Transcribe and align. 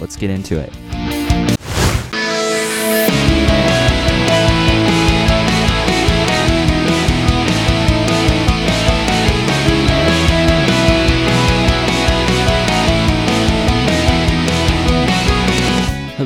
let's 0.00 0.16
get 0.16 0.30
into 0.30 0.58
it. 0.58 1.01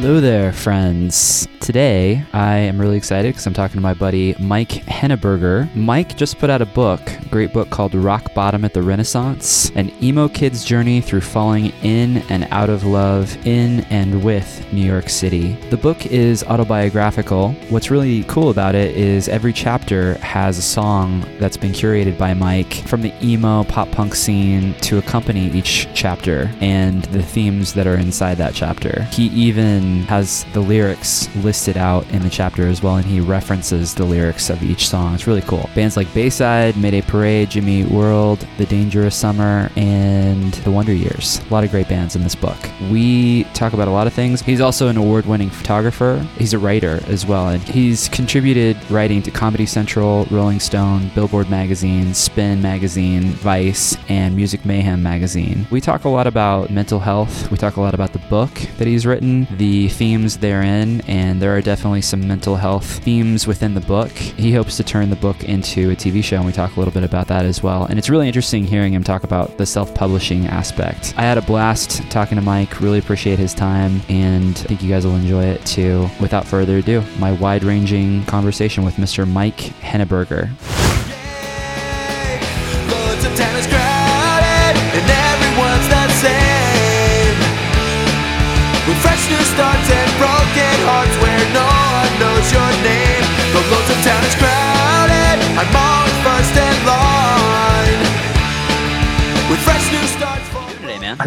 Hello 0.06 0.20
there, 0.20 0.52
friends. 0.52 1.48
Today, 1.58 2.24
I 2.32 2.58
am 2.58 2.80
really 2.80 2.96
excited 2.96 3.34
because 3.34 3.44
I'm 3.44 3.52
talking 3.52 3.74
to 3.74 3.80
my 3.80 3.92
buddy 3.92 4.36
Mike 4.38 4.68
Henneberger. 4.68 5.74
Mike 5.74 6.16
just 6.16 6.38
put 6.38 6.48
out 6.48 6.62
a 6.62 6.66
book, 6.66 7.00
a 7.10 7.28
great 7.28 7.52
book 7.52 7.70
called 7.70 7.92
Rock 7.92 8.32
Bottom 8.32 8.64
at 8.64 8.72
the 8.72 8.82
Renaissance 8.82 9.70
An 9.70 9.90
Emo 10.00 10.28
Kid's 10.28 10.64
Journey 10.64 11.00
Through 11.00 11.22
Falling 11.22 11.72
in 11.82 12.18
and 12.28 12.46
Out 12.52 12.70
of 12.70 12.84
Love 12.84 13.36
in 13.44 13.80
and 13.90 14.22
with 14.22 14.64
New 14.72 14.86
York 14.86 15.08
City. 15.08 15.54
The 15.70 15.76
book 15.76 16.06
is 16.06 16.44
autobiographical. 16.44 17.54
What's 17.70 17.90
really 17.90 18.22
cool 18.24 18.50
about 18.50 18.76
it 18.76 18.96
is 18.96 19.28
every 19.28 19.52
chapter 19.52 20.14
has 20.18 20.56
a 20.56 20.62
song 20.62 21.26
that's 21.40 21.56
been 21.56 21.72
curated 21.72 22.16
by 22.16 22.32
Mike 22.32 22.74
from 22.86 23.02
the 23.02 23.12
emo 23.20 23.64
pop 23.64 23.90
punk 23.90 24.14
scene 24.14 24.74
to 24.82 24.98
accompany 24.98 25.50
each 25.50 25.88
chapter 25.94 26.48
and 26.60 27.02
the 27.06 27.24
themes 27.24 27.74
that 27.74 27.88
are 27.88 27.96
inside 27.96 28.36
that 28.36 28.54
chapter. 28.54 29.02
He 29.10 29.26
even 29.30 29.95
has 30.04 30.44
the 30.52 30.60
lyrics 30.60 31.34
listed 31.36 31.76
out 31.76 32.08
in 32.10 32.22
the 32.22 32.30
chapter 32.30 32.66
as 32.66 32.82
well, 32.82 32.96
and 32.96 33.04
he 33.04 33.20
references 33.20 33.94
the 33.94 34.04
lyrics 34.04 34.50
of 34.50 34.62
each 34.62 34.88
song. 34.88 35.14
It's 35.14 35.26
really 35.26 35.42
cool. 35.42 35.68
Bands 35.74 35.96
like 35.96 36.12
Bayside, 36.14 36.76
Mayday 36.76 37.02
Parade, 37.02 37.50
Jimmy 37.50 37.82
Eat 37.82 37.90
World, 37.90 38.46
The 38.58 38.66
Dangerous 38.66 39.16
Summer, 39.16 39.70
and 39.76 40.52
The 40.52 40.70
Wonder 40.70 40.92
Years. 40.92 41.40
A 41.48 41.52
lot 41.52 41.64
of 41.64 41.70
great 41.70 41.88
bands 41.88 42.16
in 42.16 42.22
this 42.22 42.34
book. 42.34 42.56
We 42.90 43.44
talk 43.54 43.72
about 43.72 43.88
a 43.88 43.90
lot 43.90 44.06
of 44.06 44.12
things. 44.12 44.40
He's 44.40 44.60
also 44.60 44.88
an 44.88 44.96
award 44.96 45.26
winning 45.26 45.50
photographer, 45.50 46.24
he's 46.38 46.52
a 46.52 46.58
writer 46.58 47.00
as 47.06 47.26
well, 47.26 47.48
and 47.48 47.62
he's 47.62 48.08
contributed 48.08 48.76
writing 48.90 49.22
to 49.22 49.30
Comedy 49.30 49.66
Central, 49.66 50.26
Rolling 50.30 50.60
Stone, 50.60 51.10
Billboard 51.14 51.50
Magazine, 51.50 52.14
Spin 52.14 52.62
Magazine, 52.62 53.30
Vice, 53.30 53.96
and 54.08 54.34
Music 54.34 54.64
Mayhem 54.64 55.02
Magazine. 55.02 55.66
We 55.70 55.80
talk 55.80 56.04
a 56.04 56.08
lot 56.08 56.26
about 56.26 56.70
mental 56.70 57.00
health, 57.00 57.50
we 57.50 57.56
talk 57.56 57.76
a 57.76 57.80
lot 57.80 57.94
about 57.94 58.12
the 58.12 58.18
book 58.30 58.52
that 58.78 58.86
he's 58.86 59.06
written, 59.06 59.46
the 59.56 59.85
themes 59.88 60.38
therein, 60.38 61.00
and 61.02 61.40
there 61.40 61.56
are 61.56 61.60
definitely 61.60 62.02
some 62.02 62.26
mental 62.26 62.56
health 62.56 62.86
themes 63.04 63.46
within 63.46 63.74
the 63.74 63.80
book. 63.80 64.10
He 64.10 64.52
hopes 64.52 64.76
to 64.76 64.84
turn 64.84 65.10
the 65.10 65.16
book 65.16 65.44
into 65.44 65.90
a 65.90 65.96
TV 65.96 66.22
show, 66.22 66.36
and 66.36 66.46
we 66.46 66.52
talk 66.52 66.76
a 66.76 66.78
little 66.78 66.92
bit 66.92 67.04
about 67.04 67.28
that 67.28 67.44
as 67.44 67.62
well. 67.62 67.84
And 67.84 67.98
it's 67.98 68.10
really 68.10 68.26
interesting 68.26 68.64
hearing 68.64 68.92
him 68.92 69.04
talk 69.04 69.24
about 69.24 69.58
the 69.58 69.66
self 69.66 69.94
publishing 69.94 70.46
aspect. 70.46 71.14
I 71.16 71.22
had 71.22 71.38
a 71.38 71.42
blast 71.42 72.02
talking 72.10 72.36
to 72.36 72.42
Mike, 72.42 72.80
really 72.80 72.98
appreciate 72.98 73.38
his 73.38 73.54
time, 73.54 74.00
and 74.08 74.50
I 74.50 74.68
think 74.68 74.82
you 74.82 74.88
guys 74.88 75.06
will 75.06 75.16
enjoy 75.16 75.44
it 75.44 75.64
too. 75.66 76.08
Without 76.20 76.46
further 76.46 76.78
ado, 76.78 77.02
my 77.18 77.32
wide 77.32 77.64
ranging 77.64 78.24
conversation 78.26 78.84
with 78.84 78.96
Mr. 78.96 79.26
Mike 79.28 79.58
Henneberger. 79.80 80.50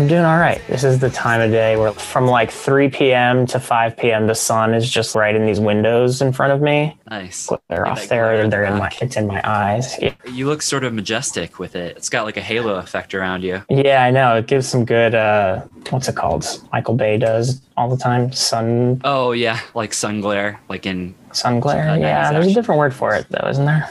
Doing 0.09 0.25
all 0.25 0.37
right. 0.37 0.61
This 0.67 0.83
is 0.83 0.99
the 0.99 1.09
time 1.09 1.39
of 1.39 1.51
day 1.51 1.77
where 1.77 1.93
from 1.93 2.25
like 2.27 2.51
3 2.51 2.89
p.m. 2.89 3.45
to 3.47 3.59
5 3.59 3.95
p.m. 3.95 4.27
the 4.27 4.35
sun 4.35 4.73
is 4.73 4.89
just 4.89 5.15
right 5.15 5.33
in 5.33 5.45
these 5.45 5.59
windows 5.59 6.21
in 6.21 6.33
front 6.33 6.51
of 6.51 6.61
me. 6.61 6.97
Nice. 7.09 7.47
They're 7.69 7.83
Get 7.85 7.87
off 7.87 8.07
there. 8.07 8.47
They're 8.49 8.65
in 8.65 8.77
my. 8.77 8.89
It's 9.01 9.15
in 9.15 9.27
my 9.27 9.41
eyes. 9.49 9.95
Yeah. 10.01 10.13
You 10.29 10.47
look 10.47 10.61
sort 10.61 10.83
of 10.83 10.93
majestic 10.93 11.59
with 11.59 11.75
it. 11.75 11.95
It's 11.95 12.09
got 12.09 12.25
like 12.25 12.35
a 12.37 12.41
halo 12.41 12.75
effect 12.75 13.13
around 13.15 13.43
you. 13.43 13.63
Yeah, 13.69 14.03
I 14.03 14.11
know. 14.11 14.35
It 14.35 14.47
gives 14.47 14.67
some 14.67 14.83
good. 14.83 15.15
uh 15.15 15.61
What's 15.91 16.07
it 16.09 16.15
called? 16.15 16.45
Michael 16.73 16.95
Bay 16.95 17.17
does 17.17 17.61
all 17.77 17.89
the 17.89 17.97
time. 17.97 18.31
Sun 18.33 19.01
Oh 19.03 19.31
yeah, 19.31 19.59
like 19.73 19.93
sun 19.93 20.19
glare, 20.21 20.59
like 20.69 20.85
in 20.85 21.15
sun 21.31 21.59
glare. 21.59 21.89
Uh, 21.89 21.95
Yeah, 21.97 22.31
there's 22.31 22.47
a 22.47 22.53
different 22.53 22.79
word 22.79 22.93
for 22.93 23.15
it 23.15 23.27
though, 23.29 23.47
isn't 23.47 23.65
there? 23.65 23.89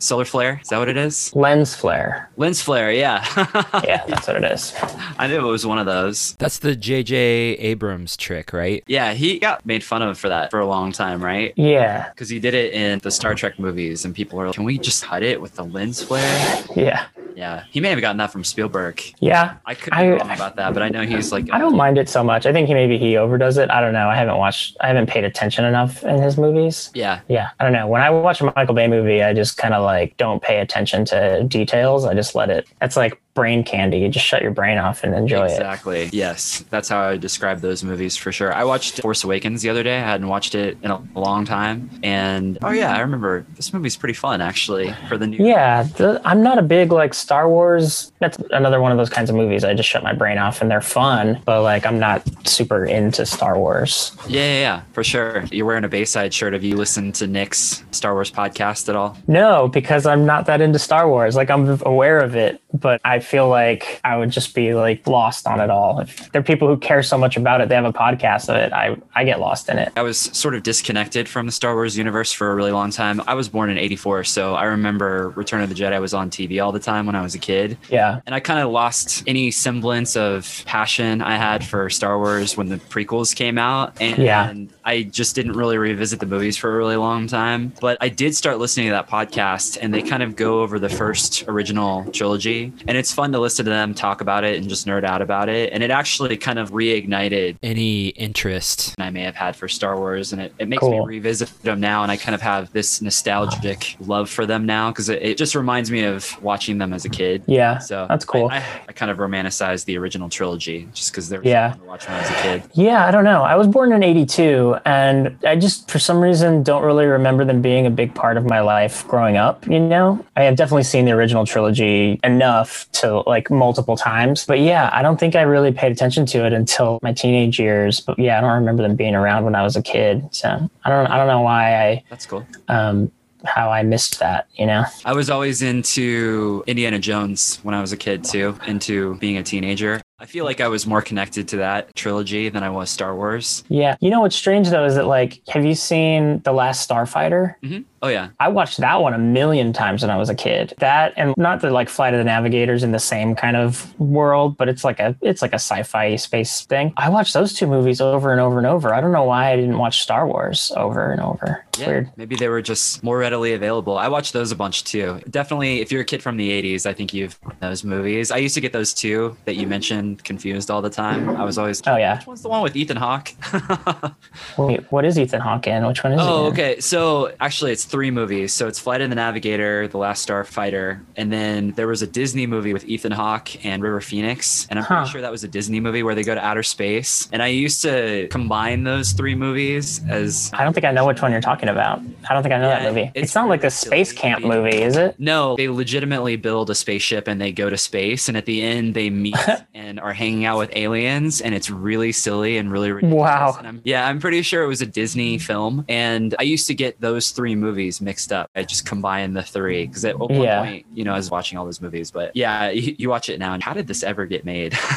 Solar 0.00 0.24
flare. 0.24 0.58
Is 0.62 0.68
that 0.70 0.78
what 0.78 0.88
it 0.88 0.96
is? 0.96 1.34
Lens 1.36 1.74
flare. 1.74 2.28
Lens 2.36 2.60
flare. 2.60 2.90
Yeah. 2.92 3.24
Yeah, 3.84 4.04
that's 4.06 4.26
what 4.26 4.36
it 4.36 4.44
is. 4.52 4.74
I 5.18 5.26
knew 5.26 5.38
it 5.38 5.50
was 5.50 5.64
one 5.66 5.78
of 5.78 5.86
those. 5.86 6.34
That's 6.34 6.58
the 6.58 6.76
J.J. 6.76 7.14
Abrams 7.16 8.16
trick, 8.16 8.52
right? 8.52 8.82
Yeah, 8.86 9.14
he 9.14 9.38
got 9.38 9.64
made 9.64 9.82
fun 9.84 10.02
of 10.02 10.18
for 10.18 10.28
that 10.28 10.50
for 10.50 10.60
a 10.60 10.66
long 10.66 10.92
time, 10.92 11.22
right? 11.24 11.52
Yeah, 11.56 12.08
Because 12.10 12.28
he 12.28 12.38
did 12.38 12.54
it 12.54 12.72
in 12.72 12.98
the 13.00 13.10
Star 13.10 13.34
Trek 13.34 13.58
movies, 13.58 14.04
and 14.04 14.14
people 14.14 14.38
were 14.38 14.46
like, 14.46 14.54
"Can 14.54 14.64
we 14.64 14.78
just 14.78 15.04
cut 15.04 15.22
it 15.22 15.40
with 15.40 15.54
the 15.54 15.64
lens 15.64 16.02
flare?" 16.02 16.64
yeah, 16.76 17.06
Yeah, 17.40 17.64
he 17.70 17.80
may 17.80 17.88
have 17.88 18.00
gotten 18.02 18.18
that 18.18 18.30
from 18.30 18.44
Spielberg. 18.44 19.02
yeah. 19.20 19.54
I 19.64 19.74
could 19.74 19.92
be 19.92 19.96
I- 19.96 20.08
wrong 20.10 20.30
about 20.30 20.56
that, 20.56 20.74
but 20.74 20.82
I 20.82 20.90
know 20.90 21.02
he's 21.06 21.32
like, 21.32 21.48
I 21.50 21.58
don't 21.58 21.74
mind 21.76 21.96
it 21.96 22.08
so 22.08 22.22
much. 22.22 22.44
I 22.44 22.52
think 22.52 22.68
he 22.68 22.74
maybe 22.74 22.98
he 22.98 23.16
overdoes 23.16 23.56
it. 23.56 23.70
I 23.70 23.80
don't 23.80 23.94
know. 23.94 24.08
I 24.10 24.14
haven't 24.16 24.36
watched. 24.36 24.76
I 24.80 24.88
haven't 24.88 25.06
paid 25.08 25.24
attention 25.24 25.64
enough 25.64 26.04
in 26.04 26.20
his 26.20 26.36
movies. 26.36 26.90
Yeah, 26.94 27.20
Yeah, 27.28 27.48
I 27.58 27.64
don't 27.64 27.72
know. 27.72 27.86
When 27.88 28.02
I 28.02 28.10
watch 28.10 28.42
a 28.42 28.52
Michael 28.54 28.74
Bay 28.74 28.88
movie, 28.88 29.22
I 29.22 29.32
just 29.32 29.56
kind 29.56 29.72
of 29.72 29.82
like 29.82 30.16
don't 30.18 30.42
pay 30.42 30.58
attention 30.60 31.04
to 31.06 31.42
details. 31.44 32.04
I 32.04 32.12
just 32.14 32.34
let 32.34 32.50
it. 32.50 32.68
That's 32.80 32.96
like 32.96 33.18
brain 33.40 33.64
candy. 33.64 33.98
You 33.98 34.08
just 34.10 34.26
shut 34.26 34.42
your 34.42 34.50
brain 34.50 34.76
off 34.76 35.02
and 35.02 35.14
enjoy 35.14 35.46
it. 35.46 35.52
exactly. 35.52 36.10
Yes, 36.12 36.62
that's 36.68 36.90
how 36.90 37.00
I 37.00 37.16
describe 37.16 37.60
those 37.60 37.82
movies 37.82 38.18
for 38.18 38.32
sure. 38.32 38.52
I 38.52 38.64
watched 38.64 39.00
Force 39.00 39.24
Awakens 39.24 39.62
the 39.62 39.70
other 39.70 39.82
day. 39.82 39.96
I 39.96 40.02
hadn't 40.02 40.28
watched 40.28 40.54
it 40.54 40.76
in 40.82 40.90
a 40.90 41.02
long 41.14 41.46
time, 41.46 41.88
and 42.02 42.58
oh 42.62 42.70
yeah, 42.70 42.94
I 42.94 43.00
remember 43.00 43.46
this 43.56 43.72
movie's 43.72 43.96
pretty 43.96 44.12
fun 44.12 44.42
actually 44.42 44.94
for 45.08 45.16
the 45.16 45.26
new. 45.26 45.42
Yeah, 45.42 45.84
the, 45.84 46.20
I'm 46.24 46.42
not 46.42 46.58
a 46.58 46.62
big 46.62 46.92
like 46.92 47.14
Star 47.14 47.48
Wars. 47.48 48.12
That's 48.18 48.36
another 48.50 48.80
one 48.80 48.92
of 48.92 48.98
those 48.98 49.08
kinds 49.08 49.30
of 49.30 49.36
movies. 49.36 49.64
I 49.64 49.72
just 49.72 49.88
shut 49.88 50.02
my 50.02 50.12
brain 50.12 50.36
off, 50.36 50.60
and 50.60 50.70
they're 50.70 50.82
fun, 50.82 51.40
but 51.46 51.62
like 51.62 51.86
I'm 51.86 51.98
not 51.98 52.22
super 52.46 52.84
into 52.84 53.24
Star 53.24 53.58
Wars. 53.58 54.12
Yeah, 54.28 54.40
yeah, 54.40 54.60
yeah, 54.60 54.82
for 54.92 55.02
sure. 55.02 55.44
You're 55.50 55.66
wearing 55.66 55.84
a 55.84 55.88
Bayside 55.88 56.34
shirt. 56.34 56.52
Have 56.52 56.62
you 56.62 56.76
listened 56.76 57.14
to 57.16 57.26
Nick's 57.26 57.82
Star 57.90 58.12
Wars 58.12 58.30
podcast 58.30 58.90
at 58.90 58.96
all? 58.96 59.16
No, 59.26 59.68
because 59.68 60.04
I'm 60.04 60.26
not 60.26 60.44
that 60.46 60.60
into 60.60 60.78
Star 60.78 61.08
Wars. 61.08 61.36
Like 61.36 61.50
I'm 61.50 61.80
aware 61.86 62.18
of 62.18 62.36
it, 62.36 62.60
but 62.74 63.00
I 63.04 63.20
feel 63.30 63.48
like 63.48 64.00
I 64.02 64.16
would 64.16 64.30
just 64.30 64.54
be 64.54 64.74
like 64.74 65.06
lost 65.06 65.46
on 65.46 65.60
it 65.60 65.70
all. 65.70 66.00
If 66.00 66.30
there 66.32 66.40
are 66.40 66.42
people 66.42 66.66
who 66.68 66.76
care 66.76 67.02
so 67.02 67.16
much 67.16 67.36
about 67.36 67.60
it, 67.60 67.68
they 67.68 67.76
have 67.76 67.84
a 67.84 67.92
podcast 67.92 68.48
of 68.48 68.56
it. 68.56 68.72
I 68.72 68.96
I 69.14 69.24
get 69.24 69.38
lost 69.38 69.68
in 69.68 69.78
it. 69.78 69.92
I 69.96 70.02
was 70.02 70.18
sort 70.18 70.54
of 70.54 70.62
disconnected 70.64 71.28
from 71.28 71.46
the 71.46 71.52
Star 71.52 71.74
Wars 71.74 71.96
universe 71.96 72.32
for 72.32 72.50
a 72.50 72.54
really 72.54 72.72
long 72.72 72.90
time. 72.90 73.22
I 73.26 73.34
was 73.34 73.48
born 73.48 73.70
in 73.70 73.78
84, 73.78 74.24
so 74.24 74.54
I 74.54 74.64
remember 74.64 75.30
Return 75.30 75.62
of 75.62 75.68
the 75.68 75.74
Jedi 75.74 76.00
was 76.00 76.12
on 76.12 76.28
TV 76.30 76.62
all 76.62 76.72
the 76.72 76.80
time 76.80 77.06
when 77.06 77.14
I 77.14 77.22
was 77.22 77.34
a 77.34 77.38
kid. 77.38 77.78
Yeah. 77.88 78.20
And 78.26 78.34
I 78.34 78.40
kind 78.40 78.58
of 78.60 78.70
lost 78.70 79.22
any 79.26 79.50
semblance 79.50 80.16
of 80.16 80.62
passion 80.66 81.22
I 81.22 81.36
had 81.36 81.64
for 81.64 81.88
Star 81.90 82.18
Wars 82.18 82.56
when 82.56 82.68
the 82.68 82.76
prequels 82.76 83.34
came 83.34 83.58
out. 83.58 83.96
And 84.00 84.18
Yeah. 84.18 84.52
I 84.84 85.02
just 85.04 85.36
didn't 85.36 85.52
really 85.52 85.78
revisit 85.78 86.18
the 86.18 86.26
movies 86.26 86.56
for 86.56 86.72
a 86.74 86.76
really 86.76 86.96
long 86.96 87.28
time. 87.28 87.72
But 87.80 87.98
I 88.00 88.08
did 88.08 88.34
start 88.34 88.58
listening 88.58 88.86
to 88.86 88.92
that 88.92 89.08
podcast, 89.08 89.78
and 89.80 89.94
they 89.94 90.02
kind 90.02 90.22
of 90.22 90.34
go 90.34 90.62
over 90.62 90.78
the 90.80 90.88
first 90.88 91.44
original 91.46 92.10
trilogy. 92.10 92.72
And 92.88 92.96
it's 92.96 93.09
it's 93.10 93.16
fun 93.16 93.32
to 93.32 93.40
listen 93.40 93.64
to 93.64 93.70
them 93.72 93.92
talk 93.92 94.20
about 94.20 94.44
it 94.44 94.56
and 94.56 94.68
just 94.68 94.86
nerd 94.86 95.02
out 95.02 95.20
about 95.20 95.48
it. 95.48 95.72
And 95.72 95.82
it 95.82 95.90
actually 95.90 96.36
kind 96.36 96.60
of 96.60 96.70
reignited 96.70 97.56
any 97.60 98.08
interest 98.10 98.94
I 99.00 99.10
may 99.10 99.22
have 99.22 99.34
had 99.34 99.56
for 99.56 99.66
Star 99.66 99.96
Wars. 99.98 100.32
And 100.32 100.40
it, 100.40 100.54
it 100.60 100.68
makes 100.68 100.84
me 100.84 101.00
revisit 101.00 101.48
them 101.62 101.80
now. 101.80 102.04
And 102.04 102.12
I 102.12 102.16
kind 102.16 102.36
of 102.36 102.40
have 102.40 102.72
this 102.72 103.02
nostalgic 103.02 103.96
love 103.98 104.30
for 104.30 104.46
them 104.46 104.64
now 104.64 104.92
because 104.92 105.08
it, 105.08 105.20
it 105.22 105.36
just 105.36 105.56
reminds 105.56 105.90
me 105.90 106.04
of 106.04 106.40
watching 106.40 106.78
them 106.78 106.92
as 106.92 107.04
a 107.04 107.08
kid. 107.08 107.42
Yeah, 107.48 107.78
So 107.78 108.06
that's 108.08 108.24
cool. 108.24 108.46
I, 108.48 108.58
I, 108.58 108.64
I 108.90 108.92
kind 108.92 109.10
of 109.10 109.18
romanticize 109.18 109.84
the 109.86 109.98
original 109.98 110.28
trilogy 110.28 110.88
just 110.94 111.10
because 111.10 111.28
they're 111.28 111.42
Yeah. 111.42 111.70
fun 111.72 111.80
to 111.80 111.84
watch 111.86 112.06
when 112.06 112.16
I 112.16 112.20
was 112.20 112.30
a 112.30 112.34
kid. 112.42 112.62
Yeah, 112.74 113.06
I 113.06 113.10
don't 113.10 113.24
know. 113.24 113.42
I 113.42 113.56
was 113.56 113.66
born 113.66 113.92
in 113.92 114.04
82 114.04 114.76
and 114.84 115.36
I 115.44 115.56
just 115.56 115.90
for 115.90 115.98
some 115.98 116.20
reason 116.20 116.62
don't 116.62 116.84
really 116.84 117.06
remember 117.06 117.44
them 117.44 117.60
being 117.60 117.86
a 117.86 117.90
big 117.90 118.14
part 118.14 118.36
of 118.36 118.44
my 118.44 118.60
life 118.60 119.04
growing 119.08 119.36
up, 119.36 119.66
you 119.66 119.80
know? 119.80 120.24
I 120.36 120.42
have 120.44 120.54
definitely 120.54 120.84
seen 120.84 121.06
the 121.06 121.12
original 121.12 121.44
trilogy 121.44 122.20
enough 122.22 122.86
to 123.00 123.20
like 123.26 123.50
multiple 123.50 123.96
times, 123.96 124.44
but 124.46 124.60
yeah, 124.60 124.90
I 124.92 125.02
don't 125.02 125.18
think 125.18 125.34
I 125.34 125.42
really 125.42 125.72
paid 125.72 125.92
attention 125.92 126.26
to 126.26 126.46
it 126.46 126.52
until 126.52 126.98
my 127.02 127.12
teenage 127.12 127.58
years. 127.58 128.00
But 128.00 128.18
yeah, 128.18 128.38
I 128.38 128.40
don't 128.40 128.52
remember 128.52 128.82
them 128.82 128.96
being 128.96 129.14
around 129.14 129.44
when 129.44 129.54
I 129.54 129.62
was 129.62 129.76
a 129.76 129.82
kid. 129.82 130.28
So, 130.32 130.48
I 130.84 130.88
don't 130.88 131.06
I 131.06 131.16
don't 131.16 131.26
know 131.26 131.42
why 131.42 131.88
I 131.88 132.04
That's 132.10 132.26
cool. 132.26 132.46
Um 132.68 133.10
how 133.44 133.70
I 133.70 133.82
missed 133.82 134.18
that, 134.20 134.48
you 134.54 134.66
know? 134.66 134.84
I 135.04 135.12
was 135.14 135.30
always 135.30 135.62
into 135.62 136.62
Indiana 136.66 136.98
Jones 136.98 137.58
when 137.62 137.74
I 137.74 137.80
was 137.80 137.92
a 137.92 137.96
kid 137.96 138.24
too, 138.24 138.58
into 138.66 139.16
being 139.16 139.38
a 139.38 139.42
teenager. 139.42 140.00
I 140.18 140.26
feel 140.26 140.44
like 140.44 140.60
I 140.60 140.68
was 140.68 140.86
more 140.86 141.00
connected 141.00 141.48
to 141.48 141.56
that 141.56 141.94
trilogy 141.94 142.50
than 142.50 142.62
I 142.62 142.68
was 142.68 142.90
Star 142.90 143.14
Wars. 143.14 143.64
Yeah. 143.68 143.96
You 144.00 144.10
know 144.10 144.20
what's 144.20 144.36
strange 144.36 144.68
though 144.68 144.84
is 144.84 144.94
that 144.96 145.06
like 145.06 145.40
have 145.48 145.64
you 145.64 145.74
seen 145.74 146.40
The 146.40 146.52
Last 146.52 146.88
Starfighter? 146.88 147.54
hmm 147.62 147.80
Oh 148.02 148.08
yeah, 148.08 148.30
I 148.40 148.48
watched 148.48 148.78
that 148.78 149.02
one 149.02 149.12
a 149.12 149.18
million 149.18 149.72
times 149.74 150.02
when 150.02 150.10
I 150.10 150.16
was 150.16 150.30
a 150.30 150.34
kid. 150.34 150.72
That 150.78 151.12
and 151.16 151.34
not 151.36 151.60
the 151.60 151.70
like 151.70 151.90
Flight 151.90 152.14
of 152.14 152.18
the 152.18 152.24
Navigators 152.24 152.82
in 152.82 152.92
the 152.92 152.98
same 152.98 153.34
kind 153.34 153.56
of 153.56 153.98
world, 154.00 154.56
but 154.56 154.68
it's 154.70 154.84
like 154.84 154.98
a 155.00 155.14
it's 155.20 155.42
like 155.42 155.52
a 155.52 155.56
sci-fi 155.56 156.16
space 156.16 156.62
thing. 156.64 156.94
I 156.96 157.10
watched 157.10 157.34
those 157.34 157.52
two 157.52 157.66
movies 157.66 158.00
over 158.00 158.32
and 158.32 158.40
over 158.40 158.56
and 158.56 158.66
over. 158.66 158.94
I 158.94 159.02
don't 159.02 159.12
know 159.12 159.24
why 159.24 159.52
I 159.52 159.56
didn't 159.56 159.76
watch 159.76 160.00
Star 160.02 160.26
Wars 160.26 160.72
over 160.76 161.12
and 161.12 161.20
over. 161.20 161.64
It's 161.68 161.80
yeah. 161.80 161.86
weird. 161.88 162.10
Maybe 162.16 162.36
they 162.36 162.48
were 162.48 162.62
just 162.62 163.02
more 163.02 163.18
readily 163.18 163.52
available. 163.52 163.98
I 163.98 164.08
watched 164.08 164.32
those 164.32 164.50
a 164.50 164.56
bunch 164.56 164.84
too. 164.84 165.20
Definitely, 165.28 165.80
if 165.80 165.92
you're 165.92 166.00
a 166.00 166.04
kid 166.04 166.22
from 166.22 166.38
the 166.38 166.50
'80s, 166.50 166.86
I 166.86 166.94
think 166.94 167.12
you've 167.12 167.38
seen 167.42 167.56
those 167.60 167.84
movies. 167.84 168.30
I 168.30 168.38
used 168.38 168.54
to 168.54 168.62
get 168.62 168.72
those 168.72 168.94
two 168.94 169.36
that 169.44 169.56
you 169.56 169.66
mentioned 169.66 170.24
confused 170.24 170.70
all 170.70 170.80
the 170.80 170.90
time. 170.90 171.28
I 171.36 171.44
was 171.44 171.58
always, 171.58 171.82
Oh 171.86 171.96
yeah. 171.96 172.16
which 172.16 172.26
one's 172.26 172.42
the 172.42 172.48
one 172.48 172.62
with 172.62 172.76
Ethan 172.76 172.96
Hawke? 172.96 173.32
Wait, 174.58 174.90
what 174.90 175.04
is 175.04 175.18
Ethan 175.18 175.40
Hawke 175.40 175.66
in? 175.66 175.86
Which 175.86 176.02
one 176.02 176.14
is 176.14 176.20
Oh, 176.22 176.46
okay. 176.46 176.80
So 176.80 177.34
actually, 177.40 177.72
it's 177.72 177.89
three 177.90 178.10
movies. 178.10 178.52
So 178.52 178.68
it's 178.68 178.78
Flight 178.78 179.00
of 179.00 179.10
the 179.10 179.16
Navigator, 179.16 179.88
The 179.88 179.98
Last 179.98 180.26
Starfighter, 180.28 181.00
and 181.16 181.32
then 181.32 181.72
there 181.72 181.86
was 181.86 182.02
a 182.02 182.06
Disney 182.06 182.46
movie 182.46 182.72
with 182.72 182.84
Ethan 182.86 183.12
Hawke 183.12 183.64
and 183.64 183.82
River 183.82 184.00
Phoenix. 184.00 184.66
And 184.70 184.78
I'm 184.78 184.84
Huh. 184.84 184.96
pretty 184.98 185.10
sure 185.10 185.20
that 185.22 185.30
was 185.30 185.44
a 185.44 185.48
Disney 185.48 185.80
movie 185.80 186.02
where 186.02 186.14
they 186.14 186.22
go 186.22 186.34
to 186.34 186.44
outer 186.44 186.62
space. 186.62 187.28
And 187.32 187.42
I 187.42 187.48
used 187.48 187.82
to 187.82 188.28
combine 188.30 188.84
those 188.84 189.12
three 189.12 189.34
movies 189.34 190.00
as 190.08 190.50
I 190.54 190.64
don't 190.64 190.72
think 190.72 190.84
I 190.86 190.92
know 190.92 191.06
which 191.06 191.20
one 191.22 191.32
you're 191.32 191.40
talking 191.40 191.68
about. 191.68 192.00
I 192.28 192.34
don't 192.34 192.42
think 192.42 192.54
I 192.54 192.58
know 192.58 192.68
Yeah, 192.68 192.80
that 192.84 192.88
movie. 192.94 193.10
It's, 193.14 193.24
it's 193.24 193.34
not 193.34 193.48
like 193.48 193.64
a 193.64 193.70
space 193.70 194.12
camp 194.12 194.44
movie, 194.44 194.82
is 194.82 194.96
it? 194.96 195.16
no, 195.18 195.56
they 195.56 195.68
legitimately 195.68 196.36
build 196.36 196.70
a 196.70 196.74
spaceship 196.74 197.26
and 197.28 197.40
they 197.40 197.52
go 197.52 197.68
to 197.68 197.76
space. 197.76 198.28
And 198.28 198.36
at 198.36 198.46
the 198.46 198.62
end, 198.62 198.94
they 198.94 199.10
meet 199.10 199.36
and 199.74 199.98
are 200.00 200.12
hanging 200.12 200.44
out 200.44 200.58
with 200.58 200.70
aliens. 200.76 201.40
And 201.40 201.54
it's 201.54 201.70
really 201.70 202.12
silly 202.12 202.56
and 202.58 202.70
really 202.70 202.92
ridiculous. 202.92 203.20
Wow. 203.20 203.58
I'm, 203.60 203.80
yeah, 203.84 204.06
I'm 204.06 204.20
pretty 204.20 204.42
sure 204.42 204.62
it 204.62 204.68
was 204.68 204.80
a 204.80 204.86
Disney 204.86 205.38
film. 205.38 205.84
And 205.88 206.34
I 206.38 206.42
used 206.44 206.66
to 206.68 206.74
get 206.74 207.00
those 207.00 207.30
three 207.30 207.54
movies 207.56 207.79
mixed 208.00 208.32
up. 208.32 208.50
I 208.54 208.62
just 208.64 208.84
combined 208.86 209.36
the 209.36 209.42
three 209.42 209.86
because 209.86 210.04
at 210.04 210.18
one 210.18 210.34
Yeah. 210.34 210.62
point, 210.64 210.86
you 210.92 211.04
know, 211.04 211.12
I 211.12 211.16
was 211.16 211.30
watching 211.30 211.56
all 211.58 211.64
those 211.64 211.80
movies. 211.80 212.10
But 212.10 212.34
yeah, 212.34 212.68
you, 212.70 212.94
you 212.98 213.08
watch 213.08 213.28
it 213.28 213.38
now. 213.38 213.54
And 213.54 213.62
how 213.62 213.72
did 213.72 213.86
this 213.86 214.02
ever 214.02 214.26
get 214.26 214.44
made? 214.44 214.76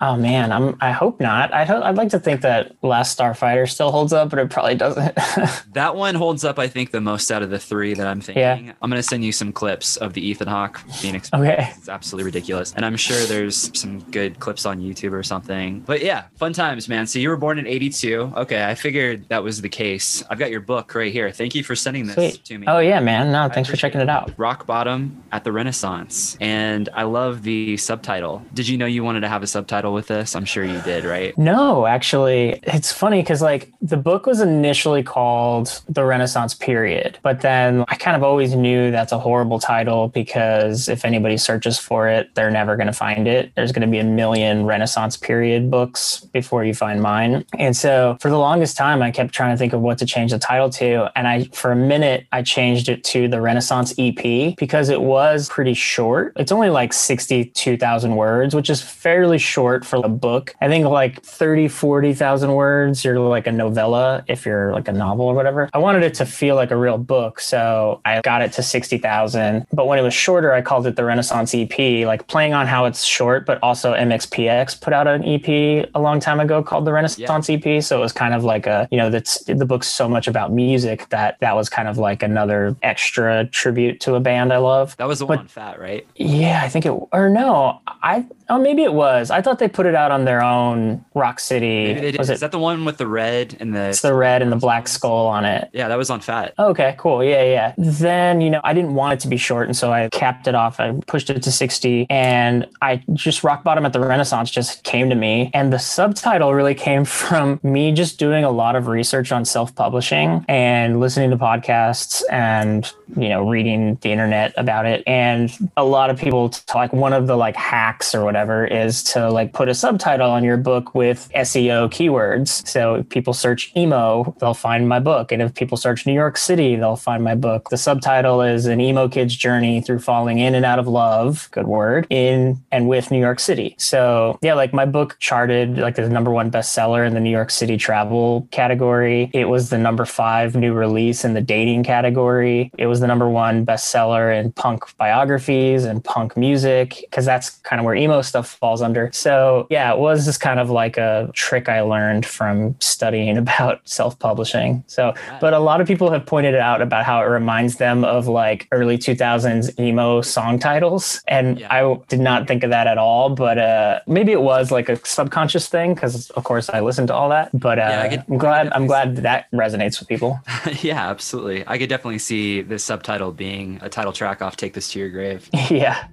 Oh 0.00 0.16
man, 0.16 0.52
I'm. 0.52 0.76
I 0.80 0.92
hope 0.92 1.18
not. 1.20 1.52
I'd. 1.52 1.68
I'd 1.68 1.96
like 1.96 2.10
to 2.10 2.20
think 2.20 2.42
that 2.42 2.72
Last 2.82 3.18
Starfighter 3.18 3.68
still 3.68 3.90
holds 3.90 4.12
up, 4.12 4.30
but 4.30 4.38
it 4.38 4.48
probably 4.48 4.76
doesn't. 4.76 5.12
that 5.72 5.96
one 5.96 6.14
holds 6.14 6.44
up, 6.44 6.56
I 6.60 6.68
think, 6.68 6.92
the 6.92 7.00
most 7.00 7.32
out 7.32 7.42
of 7.42 7.50
the 7.50 7.58
three 7.58 7.94
that 7.94 8.06
I'm 8.06 8.20
thinking. 8.20 8.40
Yeah. 8.66 8.72
I'm 8.80 8.90
going 8.90 9.02
to 9.02 9.08
send 9.08 9.24
you 9.24 9.32
some 9.32 9.52
clips 9.52 9.96
of 9.96 10.12
the 10.12 10.24
Ethan 10.24 10.46
Hawke 10.46 10.78
Phoenix 11.00 11.30
okay. 11.34 11.72
It's 11.76 11.88
absolutely 11.88 12.26
ridiculous. 12.26 12.72
And 12.74 12.86
I'm 12.86 12.96
sure 12.96 13.16
there's 13.26 13.76
some 13.76 13.98
good 14.12 14.38
clips 14.38 14.64
on 14.66 14.78
YouTube 14.78 15.10
or 15.12 15.24
something. 15.24 15.80
But 15.80 16.00
yeah, 16.04 16.26
fun 16.36 16.52
times, 16.52 16.88
man. 16.88 17.04
So 17.08 17.18
you 17.18 17.28
were 17.28 17.36
born 17.36 17.58
in 17.58 17.66
82. 17.66 18.34
Okay, 18.36 18.64
I 18.64 18.76
figured 18.76 19.28
that 19.30 19.42
was 19.42 19.60
the 19.62 19.68
case. 19.68 20.22
I've 20.30 20.38
got 20.38 20.52
your 20.52 20.60
book 20.60 20.94
right 20.94 21.12
here. 21.12 21.32
Thank 21.32 21.56
you 21.56 21.64
for 21.64 21.74
sending 21.88 22.06
this 22.06 22.14
Sweet. 22.14 22.44
to 22.44 22.58
me. 22.58 22.66
Oh 22.68 22.80
yeah, 22.80 23.00
man. 23.00 23.32
No, 23.32 23.48
thanks 23.48 23.68
for 23.70 23.76
checking 23.76 24.00
it 24.00 24.10
out. 24.10 24.32
Rock 24.36 24.66
Bottom 24.66 25.22
at 25.32 25.44
the 25.44 25.52
Renaissance. 25.52 26.36
And 26.38 26.88
I 26.92 27.04
love 27.04 27.42
the 27.44 27.78
subtitle. 27.78 28.42
Did 28.52 28.68
you 28.68 28.76
know 28.76 28.84
you 28.84 29.02
wanted 29.02 29.20
to 29.20 29.28
have 29.28 29.42
a 29.42 29.46
subtitle 29.46 29.94
with 29.94 30.06
this? 30.06 30.36
I'm 30.36 30.44
sure 30.44 30.64
you 30.64 30.80
did, 30.82 31.04
right? 31.04 31.36
No, 31.38 31.86
actually, 31.86 32.60
it's 32.64 32.92
funny 32.92 33.22
because 33.22 33.40
like 33.40 33.72
the 33.80 33.96
book 33.96 34.26
was 34.26 34.40
initially 34.40 35.02
called 35.02 35.80
The 35.88 36.04
Renaissance 36.04 36.54
Period, 36.54 37.18
but 37.22 37.40
then 37.40 37.84
I 37.88 37.94
kind 37.94 38.16
of 38.16 38.22
always 38.22 38.54
knew 38.54 38.90
that's 38.90 39.12
a 39.12 39.18
horrible 39.18 39.58
title 39.58 40.08
because 40.08 40.88
if 40.88 41.06
anybody 41.06 41.38
searches 41.38 41.78
for 41.78 42.06
it, 42.08 42.34
they're 42.34 42.50
never 42.50 42.76
going 42.76 42.86
to 42.86 42.92
find 42.92 43.26
it. 43.26 43.52
There's 43.54 43.72
going 43.72 43.86
to 43.86 43.90
be 43.90 43.98
a 43.98 44.04
million 44.04 44.66
Renaissance 44.66 45.16
Period 45.16 45.70
books 45.70 46.20
before 46.32 46.64
you 46.64 46.74
find 46.74 47.00
mine. 47.00 47.46
And 47.58 47.74
so 47.74 48.18
for 48.20 48.28
the 48.28 48.38
longest 48.38 48.76
time, 48.76 49.00
I 49.00 49.10
kept 49.10 49.32
trying 49.32 49.54
to 49.54 49.58
think 49.58 49.72
of 49.72 49.80
what 49.80 49.96
to 49.98 50.06
change 50.06 50.32
the 50.32 50.38
title 50.38 50.68
to. 50.70 51.10
And 51.16 51.26
I, 51.26 51.44
for 51.54 51.72
a 51.72 51.77
minute, 51.86 52.26
I 52.32 52.42
changed 52.42 52.88
it 52.88 53.04
to 53.04 53.28
The 53.28 53.40
Renaissance 53.40 53.94
EP 53.98 54.56
because 54.56 54.88
it 54.88 55.00
was 55.00 55.48
pretty 55.48 55.74
short. 55.74 56.32
It's 56.36 56.52
only 56.52 56.70
like 56.70 56.92
62,000 56.92 58.16
words, 58.16 58.54
which 58.54 58.70
is 58.70 58.82
fairly 58.82 59.38
short 59.38 59.84
for 59.84 60.00
a 60.04 60.08
book. 60.08 60.54
I 60.60 60.68
think 60.68 60.86
like 60.86 61.22
30, 61.22 61.68
40,000 61.68 62.52
words, 62.52 63.04
you're 63.04 63.18
like 63.18 63.46
a 63.46 63.52
novella 63.52 64.24
if 64.28 64.44
you're 64.44 64.72
like 64.72 64.88
a 64.88 64.92
novel 64.92 65.26
or 65.26 65.34
whatever. 65.34 65.68
I 65.72 65.78
wanted 65.78 66.02
it 66.02 66.14
to 66.14 66.26
feel 66.26 66.56
like 66.56 66.70
a 66.70 66.76
real 66.76 66.98
book. 66.98 67.40
So 67.40 68.00
I 68.04 68.20
got 68.20 68.42
it 68.42 68.52
to 68.54 68.62
60,000. 68.62 69.66
But 69.72 69.86
when 69.86 69.98
it 69.98 70.02
was 70.02 70.14
shorter, 70.14 70.52
I 70.52 70.62
called 70.62 70.86
it 70.86 70.96
the 70.96 71.04
Renaissance 71.04 71.54
EP, 71.54 72.06
like 72.06 72.26
playing 72.26 72.54
on 72.54 72.66
how 72.66 72.84
it's 72.84 73.04
short, 73.04 73.46
but 73.46 73.62
also 73.62 73.94
MXPX 73.94 74.80
put 74.80 74.92
out 74.92 75.06
an 75.06 75.24
EP 75.24 75.88
a 75.94 76.00
long 76.00 76.20
time 76.20 76.40
ago 76.40 76.62
called 76.62 76.84
the 76.84 76.92
Renaissance 76.92 77.48
EP. 77.50 77.82
So 77.82 77.98
it 77.98 78.00
was 78.00 78.12
kind 78.12 78.34
of 78.34 78.44
like 78.44 78.66
a, 78.66 78.88
you 78.90 78.98
know, 78.98 79.10
that's 79.10 79.42
the 79.44 79.66
book's 79.66 79.88
so 79.88 80.08
much 80.08 80.28
about 80.28 80.52
music 80.52 81.08
that 81.10 81.38
that 81.40 81.54
was 81.54 81.67
kind 81.68 81.88
of 81.88 81.98
like 81.98 82.22
another 82.22 82.76
extra 82.82 83.46
tribute 83.46 84.00
to 84.00 84.14
a 84.14 84.20
band 84.20 84.52
I 84.52 84.58
love. 84.58 84.96
That 84.98 85.08
was 85.08 85.18
the 85.18 85.26
But- 85.26 85.30
one 85.36 85.38
on 85.40 85.48
Fat, 85.48 85.80
right? 85.80 86.06
Yeah, 86.16 86.60
I 86.62 86.68
think 86.68 86.86
it, 86.86 86.90
or 86.90 87.28
no, 87.30 87.80
I, 87.86 88.24
oh, 88.48 88.58
maybe 88.58 88.82
it 88.82 88.92
was. 88.92 89.30
I 89.30 89.42
thought 89.42 89.58
they 89.58 89.68
put 89.68 89.86
it 89.86 89.94
out 89.94 90.10
on 90.10 90.24
their 90.24 90.42
own 90.42 91.04
Rock 91.14 91.40
City. 91.40 91.86
Maybe 91.86 92.00
they 92.00 92.10
did. 92.12 92.18
Was 92.18 92.30
Is 92.30 92.38
it, 92.38 92.40
that 92.40 92.52
the 92.52 92.58
one 92.58 92.84
with 92.84 92.96
the 92.96 93.06
red 93.06 93.56
and 93.60 93.74
the. 93.74 93.88
it's 93.88 94.02
the 94.02 94.14
red 94.14 94.42
and 94.42 94.50
the 94.50 94.56
black 94.56 94.88
skull 94.88 95.26
on 95.26 95.44
it. 95.44 95.68
Yeah, 95.72 95.88
that 95.88 95.98
was 95.98 96.10
on 96.10 96.20
Fat. 96.20 96.54
Okay, 96.58 96.94
cool. 96.98 97.22
Yeah, 97.22 97.42
yeah. 97.44 97.74
Then, 97.76 98.40
you 98.40 98.50
know, 98.50 98.60
I 98.64 98.72
didn't 98.72 98.94
want 98.94 99.14
it 99.14 99.20
to 99.20 99.28
be 99.28 99.36
short. 99.36 99.66
And 99.66 99.76
so 99.76 99.92
I 99.92 100.08
capped 100.10 100.46
it 100.46 100.54
off. 100.54 100.80
I 100.80 100.92
pushed 101.06 101.30
it 101.30 101.42
to 101.42 101.52
60. 101.52 102.06
And 102.08 102.66
I 102.80 103.02
just 103.12 103.44
rock 103.44 103.64
bottom 103.64 103.84
at 103.84 103.92
the 103.92 104.00
Renaissance 104.00 104.50
just 104.50 104.82
came 104.84 105.10
to 105.10 105.14
me. 105.14 105.50
And 105.52 105.72
the 105.72 105.78
subtitle 105.78 106.54
really 106.54 106.74
came 106.74 107.04
from 107.28 107.60
me 107.62 107.92
just 107.92 108.18
doing 108.18 108.44
a 108.44 108.50
lot 108.50 108.76
of 108.76 108.86
research 108.86 109.32
on 109.32 109.44
self 109.44 109.74
publishing 109.74 110.44
and 110.48 111.00
listening 111.00 111.30
to 111.30 111.36
podcasts 111.36 112.22
and, 112.30 112.90
you 113.16 113.28
know, 113.28 113.48
reading 113.48 113.96
the 114.00 114.10
internet 114.10 114.54
about 114.56 114.86
it. 114.86 115.02
And 115.06 115.52
a 115.76 115.84
lot 115.84 116.10
of 116.10 116.18
people, 116.18 116.48
t- 116.48 116.62
like, 116.74 116.92
one 116.92 117.12
of 117.12 117.26
the 117.26 117.36
like 117.36 117.56
hacks 117.56 118.14
or 118.14 118.24
whatever 118.24 118.37
is 118.46 119.02
to 119.04 119.30
like 119.30 119.52
put 119.52 119.68
a 119.68 119.74
subtitle 119.74 120.30
on 120.30 120.44
your 120.44 120.56
book 120.56 120.94
with 120.94 121.30
SEO 121.34 121.90
keywords. 121.90 122.66
So 122.66 122.96
if 122.96 123.08
people 123.08 123.32
search 123.32 123.72
emo, 123.76 124.34
they'll 124.40 124.54
find 124.54 124.88
my 124.88 125.00
book. 125.00 125.32
And 125.32 125.42
if 125.42 125.54
people 125.54 125.76
search 125.76 126.06
New 126.06 126.12
York 126.12 126.36
City, 126.36 126.76
they'll 126.76 126.96
find 126.96 127.24
my 127.24 127.34
book. 127.34 127.70
The 127.70 127.76
subtitle 127.76 128.42
is 128.42 128.66
an 128.66 128.80
emo 128.80 129.08
kid's 129.08 129.36
journey 129.36 129.80
through 129.80 130.00
falling 130.00 130.38
in 130.38 130.54
and 130.54 130.64
out 130.64 130.78
of 130.78 130.86
love, 130.86 131.48
good 131.52 131.66
word, 131.66 132.06
in 132.10 132.62
and 132.70 132.88
with 132.88 133.10
New 133.10 133.20
York 133.20 133.40
City. 133.40 133.74
So 133.78 134.38
yeah, 134.42 134.54
like 134.54 134.72
my 134.72 134.84
book 134.84 135.16
charted 135.18 135.78
like 135.78 135.96
the 135.96 136.08
number 136.08 136.30
one 136.30 136.50
bestseller 136.50 137.06
in 137.06 137.14
the 137.14 137.20
New 137.20 137.30
York 137.30 137.50
City 137.50 137.76
travel 137.76 138.48
category. 138.50 139.30
It 139.32 139.48
was 139.48 139.70
the 139.70 139.78
number 139.78 140.04
five 140.04 140.54
new 140.54 140.72
release 140.72 141.24
in 141.24 141.34
the 141.34 141.40
dating 141.40 141.84
category. 141.84 142.70
It 142.78 142.86
was 142.86 143.00
the 143.00 143.06
number 143.06 143.28
one 143.28 143.64
bestseller 143.64 144.38
in 144.38 144.52
punk 144.52 144.84
biographies 144.96 145.84
and 145.84 146.02
punk 146.02 146.36
music 146.36 146.98
because 147.02 147.24
that's 147.24 147.50
kind 147.50 147.80
of 147.80 147.86
where 147.86 147.94
emo 147.94 148.22
stuff 148.28 148.48
falls 148.56 148.82
under. 148.82 149.10
So 149.12 149.66
yeah, 149.70 149.92
it 149.92 149.98
was 149.98 150.24
just 150.24 150.40
kind 150.40 150.60
of 150.60 150.70
like 150.70 150.96
a 150.96 151.30
trick 151.34 151.68
I 151.68 151.80
learned 151.80 152.26
from 152.26 152.76
studying 152.80 153.36
about 153.44 153.80
self-publishing. 153.88 154.84
So, 154.86 155.14
but 155.40 155.54
a 155.54 155.58
lot 155.58 155.80
of 155.80 155.86
people 155.86 156.10
have 156.10 156.26
pointed 156.26 156.54
it 156.54 156.60
out 156.60 156.82
about 156.82 157.04
how 157.04 157.20
it 157.22 157.26
reminds 157.26 157.76
them 157.76 158.04
of 158.04 158.26
like 158.28 158.66
early 158.72 158.98
2000s 158.98 159.78
emo 159.78 160.20
song 160.22 160.58
titles, 160.58 161.22
and 161.28 161.60
Yeah. 161.60 161.68
I 161.72 161.98
did 162.08 162.20
not 162.20 162.46
think 162.48 162.64
of 162.64 162.70
that 162.70 162.86
at 162.86 162.98
all. 162.98 163.30
But 163.30 163.58
uh, 163.58 164.00
maybe 164.06 164.32
it 164.32 164.40
was 164.42 164.70
like 164.70 164.88
a 164.88 164.96
subconscious 165.04 165.68
thing 165.68 165.94
because, 165.94 166.30
of 166.30 166.44
course, 166.44 166.68
I 166.70 166.80
listened 166.80 167.08
to 167.08 167.14
all 167.14 167.28
that. 167.30 167.50
But 167.58 167.78
uh, 167.78 167.82
Yeah, 167.82 168.08
could- 168.08 168.24
I'm 168.28 168.38
glad. 168.38 168.72
I'm 168.72 168.86
glad 168.86 169.16
that 169.18 169.50
resonates 169.52 169.98
with 170.00 170.08
people. 170.08 170.40
yeah, 170.82 171.08
absolutely. 171.10 171.64
I 171.66 171.78
could 171.78 171.88
definitely 171.88 172.18
see 172.18 172.62
this 172.62 172.84
subtitle 172.84 173.32
being 173.32 173.78
a 173.82 173.88
title 173.88 174.12
track 174.12 174.42
off 174.42 174.56
"Take 174.56 174.74
This 174.74 174.90
to 174.92 174.98
Your 174.98 175.08
Grave." 175.10 175.48
yeah. 175.70 176.06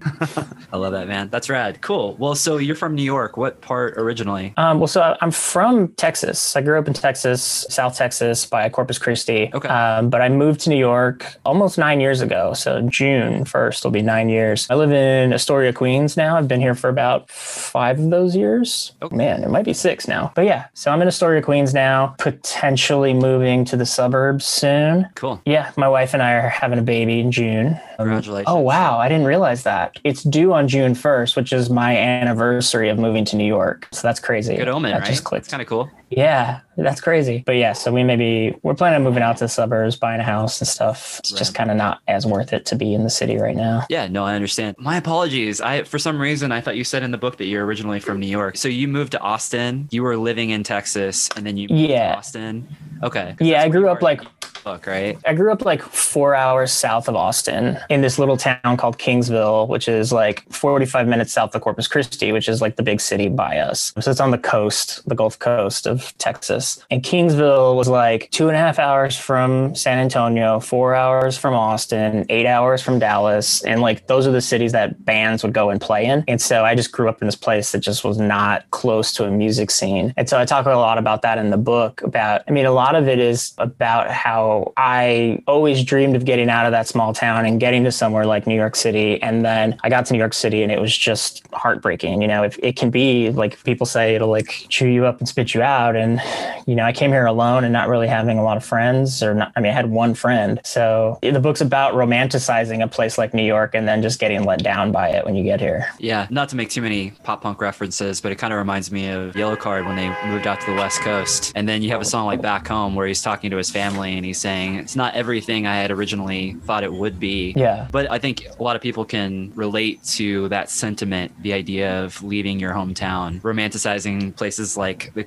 I 0.72 0.78
love 0.78 0.94
that, 0.94 1.08
man. 1.08 1.30
That's 1.30 1.50
rad. 1.50 1.82
Cool. 1.82 2.05
Well, 2.14 2.36
so 2.36 2.58
you're 2.58 2.76
from 2.76 2.96
New 2.96 3.04
York. 3.04 3.38
What 3.38 3.62
part 3.62 3.98
originally? 3.98 4.54
Um, 4.58 4.80
well, 4.80 4.88
so 4.88 5.18
I'm 5.22 5.32
from 5.32 5.90
Texas. 5.94 6.56
I 6.56 6.62
grew 6.62 6.78
up 6.78 6.88
in 6.88 6.94
Texas, 6.94 7.66
South 7.70 7.98
Texas, 7.98 8.46
by 8.46 8.70
Corpus 8.70 8.98
Christi. 8.98 9.50
Okay. 9.54 9.68
Um, 9.68 10.10
but 10.10 10.22
I 10.22 10.30
moved 10.30 10.62
to 10.62 10.70
New 10.70 10.78
York 10.78 11.26
almost 11.46 11.78
nine 11.78 12.00
years 12.00 12.22
ago. 12.22 12.54
So 12.54 12.82
June 12.82 13.46
1st 13.46 13.84
will 13.84 13.92
be 13.92 14.02
nine 14.02 14.30
years. 14.30 14.68
I 14.70 14.76
live 14.76 14.92
in 14.92 15.34
Astoria, 15.34 15.74
Queens 15.74 16.16
now. 16.16 16.38
I've 16.38 16.48
been 16.48 16.62
here 16.62 16.76
for 16.76 16.90
about 16.90 17.30
five 17.30 18.00
of 18.00 18.10
those 18.10 18.36
years. 18.36 18.94
Okay. 19.02 19.16
Man, 19.16 19.44
it 19.44 19.50
might 19.50 19.66
be 19.66 19.74
six 19.74 20.08
now. 20.08 20.32
But 20.36 20.46
yeah, 20.46 20.68
so 20.74 20.92
I'm 20.92 21.02
in 21.02 21.08
Astoria, 21.08 21.42
Queens 21.42 21.74
now, 21.74 22.16
potentially 22.20 23.14
moving 23.14 23.66
to 23.66 23.78
the 23.78 23.86
suburbs 23.86 24.46
soon. 24.46 25.08
Cool. 25.16 25.42
Yeah, 25.46 25.72
my 25.78 25.88
wife 25.88 26.14
and 26.14 26.22
I 26.22 26.34
are 26.34 26.50
having 26.50 26.80
a 26.80 26.84
baby 26.84 27.20
in 27.20 27.32
June. 27.32 27.80
Um, 27.98 28.06
Congratulations. 28.06 28.46
Oh, 28.48 28.60
wow. 28.60 28.98
I 28.98 29.08
didn't 29.08 29.26
realize 29.26 29.64
that. 29.64 29.98
It's 30.04 30.24
due 30.24 30.54
on 30.54 30.68
June 30.68 30.94
1st, 30.94 31.36
which 31.36 31.54
is 31.54 31.70
my 31.70 31.96
anniversary 31.96 32.90
of 32.90 32.98
moving 33.00 33.26
to 33.26 33.36
New 33.36 33.46
York. 33.46 33.88
So 33.92 34.02
that's 34.02 34.20
crazy. 34.20 34.56
Good 34.56 34.68
omen, 34.68 34.92
that 34.92 35.00
right? 35.00 35.08
just 35.08 35.24
clicked. 35.24 35.46
It's 35.46 35.52
kind 35.52 35.62
of 35.62 35.68
cool. 35.68 35.90
Yeah, 36.10 36.60
that's 36.78 37.02
crazy. 37.02 37.44
But 37.46 37.56
yeah, 37.56 37.74
so 37.74 37.92
we 37.92 38.04
maybe 38.04 38.56
we're 38.64 38.76
planning 38.76 38.98
on 38.98 39.04
moving 39.04 39.24
out 39.24 39.38
to 39.38 39.46
the 39.46 39.50
suburbs, 39.50 39.96
buying 39.96 40.20
a 40.22 40.24
house 40.24 40.62
and 40.62 40.68
stuff. 40.68 41.20
It's 41.20 41.32
just 41.32 41.56
kind 41.56 41.72
of 41.72 41.78
not 41.78 42.00
as 42.08 42.26
worth 42.26 42.54
it 42.54 42.66
to 42.68 42.76
be 42.76 42.94
in 42.94 43.04
the 43.04 43.10
city 43.10 43.38
right 43.38 43.56
now. 43.56 43.86
Yeah, 43.90 44.08
no, 44.08 44.24
I 44.24 44.36
understand. 44.36 44.76
My 44.80 44.98
apologies. 44.98 45.62
I 45.62 45.84
for 45.84 45.98
some 46.00 46.20
reason 46.20 46.52
I 46.52 46.62
thought 46.62 46.76
you 46.78 46.84
said 46.84 47.04
in 47.04 47.12
the 47.12 47.18
book 47.18 47.38
that 47.38 47.46
you're 47.46 47.66
originally 47.66 48.00
from 48.00 48.20
New 48.20 48.28
York. 48.28 48.58
So 48.58 48.68
you 48.68 48.88
moved 48.88 49.14
to 49.14 49.20
Austin. 49.20 49.88
You 49.92 50.04
were 50.04 50.18
living 50.18 50.52
in 50.52 50.64
Texas, 50.64 51.30
and 51.36 51.46
then 51.46 51.58
you 51.58 51.68
moved 51.70 51.90
Yeah. 51.90 52.12
to 52.14 52.18
Austin. 52.18 52.68
Okay. 53.04 53.36
Yeah, 53.40 53.64
I 53.64 53.70
grew 53.70 53.90
up 53.90 54.02
like 54.02 54.22
book, 54.64 54.88
right? 54.88 55.18
I 55.28 55.34
grew 55.36 55.52
up 55.52 55.64
like 55.64 55.82
four 55.84 56.34
hours 56.34 56.72
south 56.72 57.08
of 57.08 57.16
Austin 57.16 57.78
in 57.90 58.02
this 58.02 58.18
little 58.18 58.36
town 58.36 58.78
called 58.78 58.98
Kingsville, 58.98 59.68
which 59.68 59.88
is 59.88 60.12
like 60.12 60.44
45 60.52 61.08
minutes 61.08 61.32
south 61.32 61.54
of 61.54 61.62
Corpus 61.62 61.88
Christi, 61.88 62.32
which 62.32 62.50
is 62.50 62.62
like 62.62 62.76
the 62.76 62.82
big 62.82 63.00
city 63.00 63.30
by 63.30 63.60
us. 63.60 63.94
So 64.00 64.10
it's 64.10 64.20
on 64.20 64.32
the 64.32 64.40
coast, 64.40 65.08
the 65.08 65.14
Gulf 65.14 65.38
Coast 65.38 65.86
of 65.86 65.95
Texas. 66.18 66.84
And 66.90 67.04
Kingsville 67.04 67.76
was 67.76 67.88
like 67.88 68.30
two 68.32 68.48
and 68.48 68.56
a 68.56 68.60
half 68.60 68.80
hours 68.80 69.18
from 69.18 69.76
San 69.76 70.00
Antonio, 70.00 70.60
four 70.60 70.96
hours 70.96 71.38
from 71.38 71.54
Austin, 71.54 72.26
eight 72.30 72.46
hours 72.46 72.82
from 72.82 73.00
Dallas. 73.00 73.64
And 73.64 73.82
like 73.82 74.08
those 74.08 74.28
are 74.28 74.32
the 74.32 74.42
cities 74.42 74.72
that 74.72 75.06
bands 75.06 75.44
would 75.44 75.54
go 75.54 75.70
and 75.70 75.80
play 75.80 76.06
in. 76.06 76.24
And 76.28 76.42
so 76.42 76.64
I 76.66 76.76
just 76.76 76.92
grew 76.92 77.10
up 77.10 77.22
in 77.22 77.28
this 77.28 77.36
place 77.36 77.72
that 77.72 77.80
just 77.80 78.04
was 78.04 78.18
not 78.18 78.70
close 78.72 79.14
to 79.14 79.26
a 79.26 79.32
music 79.32 79.72
scene. 79.72 80.14
And 80.18 80.28
so 80.28 80.40
I 80.40 80.46
talk 80.46 80.66
a 80.66 80.70
lot 80.70 80.98
about 80.98 81.22
that 81.22 81.38
in 81.38 81.50
the 81.50 81.58
book 81.58 82.02
about, 82.02 82.42
I 82.48 82.52
mean, 82.52 82.66
a 82.66 82.72
lot 82.72 82.96
of 82.96 83.08
it 83.08 83.20
is 83.20 83.54
about 83.58 84.10
how 84.10 84.74
I 84.78 85.42
always 85.48 85.84
dreamed 85.84 86.16
of 86.16 86.26
getting 86.26 86.50
out 86.50 86.66
of 86.66 86.72
that 86.72 86.88
small 86.88 87.14
town 87.14 87.46
and 87.46 87.60
getting 87.60 87.84
to 87.84 87.92
somewhere 87.92 88.26
like 88.26 88.48
New 88.48 88.56
York 88.56 88.76
City. 88.76 89.22
And 89.22 89.46
then 89.46 89.78
I 89.84 89.90
got 89.90 90.06
to 90.08 90.14
New 90.14 90.20
York 90.20 90.34
City 90.34 90.64
and 90.64 90.72
it 90.72 90.80
was 90.80 90.96
just 90.96 91.46
heartbreaking. 91.54 92.22
You 92.22 92.28
know, 92.28 92.44
if 92.44 92.58
it 92.62 92.76
can 92.76 92.90
be 92.90 93.30
like 93.32 93.62
people 93.64 93.86
say 93.86 94.16
it'll 94.16 94.30
like 94.30 94.66
chew 94.70 94.88
you 94.88 95.06
up 95.06 95.20
and 95.20 95.28
spit 95.28 95.54
you 95.54 95.62
out. 95.62 95.85
And, 95.94 96.22
you 96.66 96.74
know, 96.74 96.84
I 96.84 96.94
came 96.94 97.12
here 97.12 97.26
alone 97.26 97.64
and 97.66 97.74
not 97.74 97.90
really 97.90 98.08
having 98.08 98.40
a 98.40 98.44
lot 98.44 98.58
of 98.58 98.64
friends 98.64 99.22
or 99.22 99.34
not, 99.34 99.52
I 99.56 99.60
mean, 99.60 99.72
I 99.72 99.76
had 99.76 99.90
one 99.90 100.14
friend. 100.14 100.60
So 100.64 101.20
the 101.22 101.40
book's 101.40 101.62
about 101.62 101.94
romanticizing 101.94 102.82
a 102.82 102.88
place 102.88 103.18
like 103.18 103.34
New 103.34 103.44
York 103.44 103.76
and 103.76 103.88
then 103.88 104.02
just 104.02 104.20
getting 104.20 104.44
let 104.46 104.64
down 104.64 104.92
by 104.92 105.10
it 105.10 105.26
when 105.26 105.36
you 105.36 105.44
get 105.44 105.60
here. 105.60 105.88
Yeah, 106.00 106.28
not 106.30 106.50
to 106.50 106.56
make 106.56 106.70
too 106.70 106.82
many 106.82 107.12
pop 107.24 107.42
punk 107.42 107.60
references, 107.60 108.22
but 108.22 108.32
it 108.32 108.36
kind 108.36 108.54
of 108.54 108.58
reminds 108.58 108.92
me 108.92 109.10
of 109.10 109.34
Yellowcard 109.34 109.86
when 109.86 109.98
they 109.98 110.08
moved 110.28 110.48
out 110.48 110.62
to 110.62 110.72
the 110.72 110.78
West 110.78 111.02
Coast. 111.02 111.52
And 111.56 111.68
then 111.68 111.82
you 111.82 111.90
have 111.90 112.02
a 112.02 112.06
song 112.06 112.26
like 112.26 112.42
Back 112.42 112.68
Home 112.68 112.96
where 112.96 113.08
he's 113.08 113.22
talking 113.22 113.52
to 113.52 113.58
his 113.58 113.70
family 113.70 114.16
and 114.16 114.26
he's 114.26 114.40
saying, 114.40 114.76
It's 114.76 114.96
not 114.96 115.14
everything 115.16 115.68
I 115.68 115.76
had 115.76 115.92
originally 115.92 116.54
thought 116.64 116.84
it 116.84 116.94
would 116.94 117.20
be. 117.20 117.54
Yeah. 117.56 117.88
But 117.92 118.10
I 118.10 118.20
think 118.20 118.48
a 118.58 118.64
lot 118.64 118.76
of 118.76 118.82
people 118.82 119.04
can 119.04 119.52
relate 119.56 120.04
to 120.16 120.48
that 120.50 120.70
sentiment, 120.70 121.32
the 121.42 121.54
idea 121.54 122.04
of 122.04 122.24
leaving 122.24 122.60
your 122.60 122.74
hometown, 122.74 123.42
romanticizing 123.42 124.36
places 124.36 124.78
like 124.78 125.14
the 125.14 125.24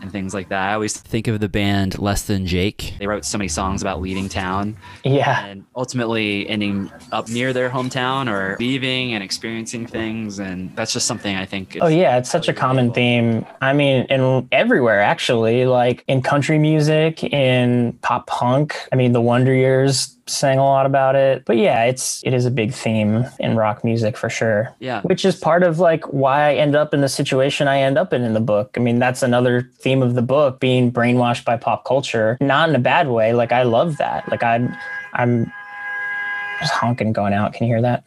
and 0.00 0.10
things 0.10 0.32
like 0.32 0.48
that. 0.48 0.70
I 0.70 0.74
always 0.74 0.96
think 0.96 1.28
of 1.28 1.40
the 1.40 1.48
band 1.48 1.98
Less 1.98 2.22
Than 2.22 2.46
Jake. 2.46 2.94
They 2.98 3.06
wrote 3.06 3.24
so 3.24 3.36
many 3.36 3.48
songs 3.48 3.82
about 3.82 4.00
leaving 4.00 4.28
town 4.28 4.76
Yeah. 5.04 5.44
and 5.44 5.64
ultimately 5.76 6.48
ending 6.48 6.90
up 7.12 7.28
near 7.28 7.52
their 7.52 7.68
hometown 7.68 8.30
or 8.32 8.56
leaving 8.58 9.12
and 9.14 9.22
experiencing 9.22 9.86
things. 9.86 10.38
And 10.38 10.74
that's 10.76 10.92
just 10.92 11.06
something 11.06 11.36
I 11.36 11.44
think. 11.44 11.76
Oh 11.80 11.88
yeah, 11.88 12.16
it's 12.16 12.30
such 12.30 12.48
a 12.48 12.52
common 12.54 12.92
theme. 12.92 13.44
I 13.60 13.72
mean, 13.72 14.06
in 14.08 14.48
everywhere 14.52 15.00
actually, 15.00 15.66
like 15.66 16.04
in 16.08 16.22
country 16.22 16.58
music, 16.58 17.22
in 17.24 17.98
pop 18.02 18.26
punk. 18.26 18.76
I 18.92 18.96
mean, 18.96 19.12
the 19.12 19.20
Wonder 19.20 19.52
Years 19.52 20.16
sang 20.26 20.58
a 20.58 20.64
lot 20.64 20.86
about 20.86 21.16
it. 21.16 21.44
But 21.44 21.56
yeah, 21.56 21.84
it's 21.84 22.22
it 22.24 22.32
is 22.32 22.46
a 22.46 22.50
big 22.50 22.72
theme 22.72 23.24
in 23.38 23.56
rock 23.56 23.84
music 23.84 24.16
for 24.16 24.30
sure. 24.30 24.74
Yeah. 24.80 25.02
Which 25.02 25.24
is 25.24 25.36
part 25.36 25.62
of 25.62 25.78
like 25.78 26.04
why 26.04 26.50
I 26.50 26.54
end 26.54 26.74
up 26.74 26.94
in 26.94 27.00
the 27.00 27.08
situation 27.08 27.68
I 27.68 27.80
end 27.80 27.98
up 27.98 28.12
in 28.12 28.22
in 28.22 28.34
the 28.34 28.40
book. 28.40 28.74
I 28.76 28.80
mean, 28.80 28.98
that's 28.98 29.22
another 29.22 29.70
theme 29.78 30.02
of 30.02 30.14
the 30.14 30.22
book, 30.22 30.60
being 30.60 30.92
brainwashed 30.92 31.44
by 31.44 31.56
pop 31.56 31.84
culture. 31.84 32.38
Not 32.40 32.68
in 32.68 32.74
a 32.74 32.80
bad 32.80 33.08
way. 33.08 33.32
Like 33.32 33.52
I 33.52 33.62
love 33.62 33.96
that. 33.98 34.28
Like 34.30 34.42
I'm 34.42 34.74
I'm 35.14 35.52
just 36.60 36.72
honking 36.72 37.12
going 37.12 37.32
out. 37.32 37.52
Can 37.52 37.66
you 37.66 37.72
hear 37.72 37.82
that? 37.82 38.04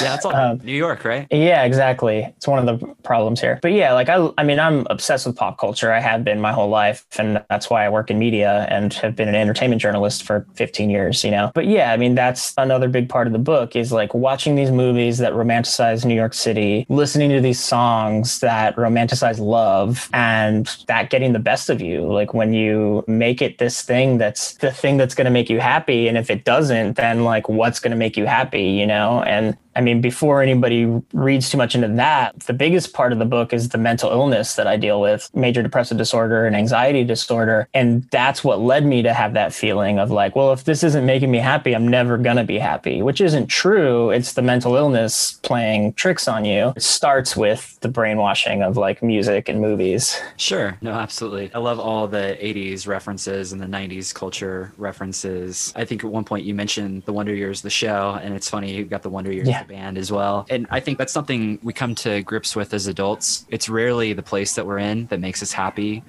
Yeah, 0.00 0.10
that's 0.10 0.24
all. 0.24 0.34
Um, 0.34 0.60
New 0.62 0.76
York, 0.76 1.04
right? 1.04 1.26
Yeah, 1.30 1.64
exactly. 1.64 2.18
It's 2.36 2.46
one 2.46 2.66
of 2.66 2.80
the 2.80 2.86
problems 3.02 3.40
here. 3.40 3.58
But 3.62 3.72
yeah, 3.72 3.92
like 3.92 4.08
I 4.08 4.30
I 4.38 4.44
mean, 4.44 4.58
I'm 4.58 4.86
obsessed 4.90 5.26
with 5.26 5.36
pop 5.36 5.58
culture. 5.58 5.92
I 5.92 6.00
have 6.00 6.24
been 6.24 6.40
my 6.40 6.52
whole 6.52 6.68
life 6.68 7.06
and 7.18 7.42
that's 7.48 7.70
why 7.70 7.84
I 7.84 7.88
work 7.88 8.10
in 8.10 8.18
media 8.18 8.66
and 8.70 8.92
have 8.94 9.16
been 9.16 9.28
an 9.28 9.34
entertainment 9.34 9.80
journalist 9.80 10.24
for 10.24 10.46
15 10.54 10.90
years, 10.90 11.24
you 11.24 11.30
know. 11.30 11.50
But 11.54 11.66
yeah, 11.66 11.92
I 11.92 11.96
mean, 11.96 12.14
that's 12.14 12.54
another 12.58 12.88
big 12.88 13.08
part 13.08 13.26
of 13.26 13.32
the 13.32 13.38
book 13.38 13.76
is 13.76 13.92
like 13.92 14.14
watching 14.14 14.56
these 14.56 14.70
movies 14.70 15.18
that 15.18 15.32
romanticize 15.32 16.04
New 16.04 16.14
York 16.14 16.34
City, 16.34 16.86
listening 16.88 17.30
to 17.30 17.40
these 17.40 17.60
songs 17.60 18.40
that 18.40 18.76
romanticize 18.76 19.38
love 19.38 20.08
and 20.12 20.66
that 20.88 21.10
getting 21.10 21.32
the 21.32 21.38
best 21.38 21.70
of 21.70 21.80
you. 21.80 22.10
Like 22.10 22.34
when 22.34 22.52
you 22.52 23.04
make 23.06 23.40
it 23.42 23.58
this 23.58 23.82
thing 23.82 24.18
that's 24.18 24.54
the 24.54 24.72
thing 24.72 24.96
that's 24.96 25.14
going 25.14 25.26
to 25.26 25.30
make 25.30 25.48
you 25.48 25.60
happy 25.60 26.08
and 26.08 26.18
if 26.18 26.30
it 26.30 26.44
doesn't, 26.44 26.96
then 26.96 27.24
like 27.24 27.48
what's 27.48 27.80
going 27.84 27.92
to 27.92 27.96
make 27.96 28.16
you 28.16 28.26
happy, 28.26 28.64
you 28.64 28.86
know? 28.86 29.22
And 29.22 29.56
I 29.76 29.80
mean, 29.80 30.00
before 30.00 30.42
anybody 30.42 30.86
reads 31.12 31.50
too 31.50 31.58
much 31.58 31.74
into 31.74 31.88
that, 31.88 32.38
the 32.40 32.52
biggest 32.52 32.92
part 32.92 33.12
of 33.12 33.18
the 33.18 33.24
book 33.24 33.52
is 33.52 33.70
the 33.70 33.78
mental 33.78 34.10
illness 34.10 34.54
that 34.54 34.66
I 34.66 34.76
deal 34.76 35.00
with 35.00 35.30
major 35.34 35.62
depressive 35.62 35.98
disorder 35.98 36.46
and 36.46 36.54
anxiety 36.54 37.04
disorder. 37.04 37.68
And 37.74 38.04
that's 38.10 38.44
what 38.44 38.60
led 38.60 38.84
me 38.86 39.02
to 39.02 39.12
have 39.12 39.34
that 39.34 39.52
feeling 39.52 39.98
of 39.98 40.10
like, 40.10 40.36
well, 40.36 40.52
if 40.52 40.64
this 40.64 40.82
isn't 40.84 41.04
making 41.04 41.30
me 41.30 41.38
happy, 41.38 41.74
I'm 41.74 41.88
never 41.88 42.16
going 42.18 42.36
to 42.36 42.44
be 42.44 42.58
happy, 42.58 43.02
which 43.02 43.20
isn't 43.20 43.48
true. 43.48 44.10
It's 44.10 44.32
the 44.34 44.42
mental 44.42 44.76
illness 44.76 45.38
playing 45.42 45.94
tricks 45.94 46.28
on 46.28 46.44
you. 46.44 46.72
It 46.76 46.82
starts 46.82 47.36
with 47.36 47.78
the 47.80 47.88
brainwashing 47.88 48.62
of 48.62 48.76
like 48.76 49.02
music 49.02 49.48
and 49.48 49.60
movies. 49.60 50.20
Sure. 50.36 50.78
No, 50.80 50.92
absolutely. 50.92 51.50
I 51.54 51.58
love 51.58 51.78
all 51.80 52.06
the 52.06 52.38
80s 52.40 52.86
references 52.86 53.52
and 53.52 53.60
the 53.60 53.66
90s 53.66 54.14
culture 54.14 54.72
references. 54.76 55.72
I 55.76 55.84
think 55.84 56.04
at 56.04 56.10
one 56.10 56.24
point 56.24 56.44
you 56.44 56.54
mentioned 56.54 57.02
the 57.04 57.12
Wonder 57.12 57.34
Years, 57.34 57.62
the 57.62 57.70
show, 57.70 58.18
and 58.22 58.34
it's 58.34 58.48
funny 58.48 58.72
you 58.74 58.84
got 58.84 59.02
the 59.02 59.10
Wonder 59.10 59.32
Years, 59.32 59.48
Yeah. 59.48 59.63
The 59.66 59.72
band 59.74 59.98
as 59.98 60.10
well. 60.12 60.46
And 60.50 60.66
I 60.70 60.80
think 60.80 60.98
that's 60.98 61.12
something 61.12 61.58
we 61.62 61.72
come 61.72 61.94
to 61.96 62.22
grips 62.22 62.54
with 62.56 62.74
as 62.74 62.86
adults. 62.86 63.46
It's 63.50 63.68
rarely 63.68 64.12
the 64.12 64.22
place 64.22 64.54
that 64.54 64.66
we're 64.66 64.78
in 64.78 65.06
that 65.06 65.20
makes 65.20 65.42
us 65.42 65.52
happy. 65.52 66.02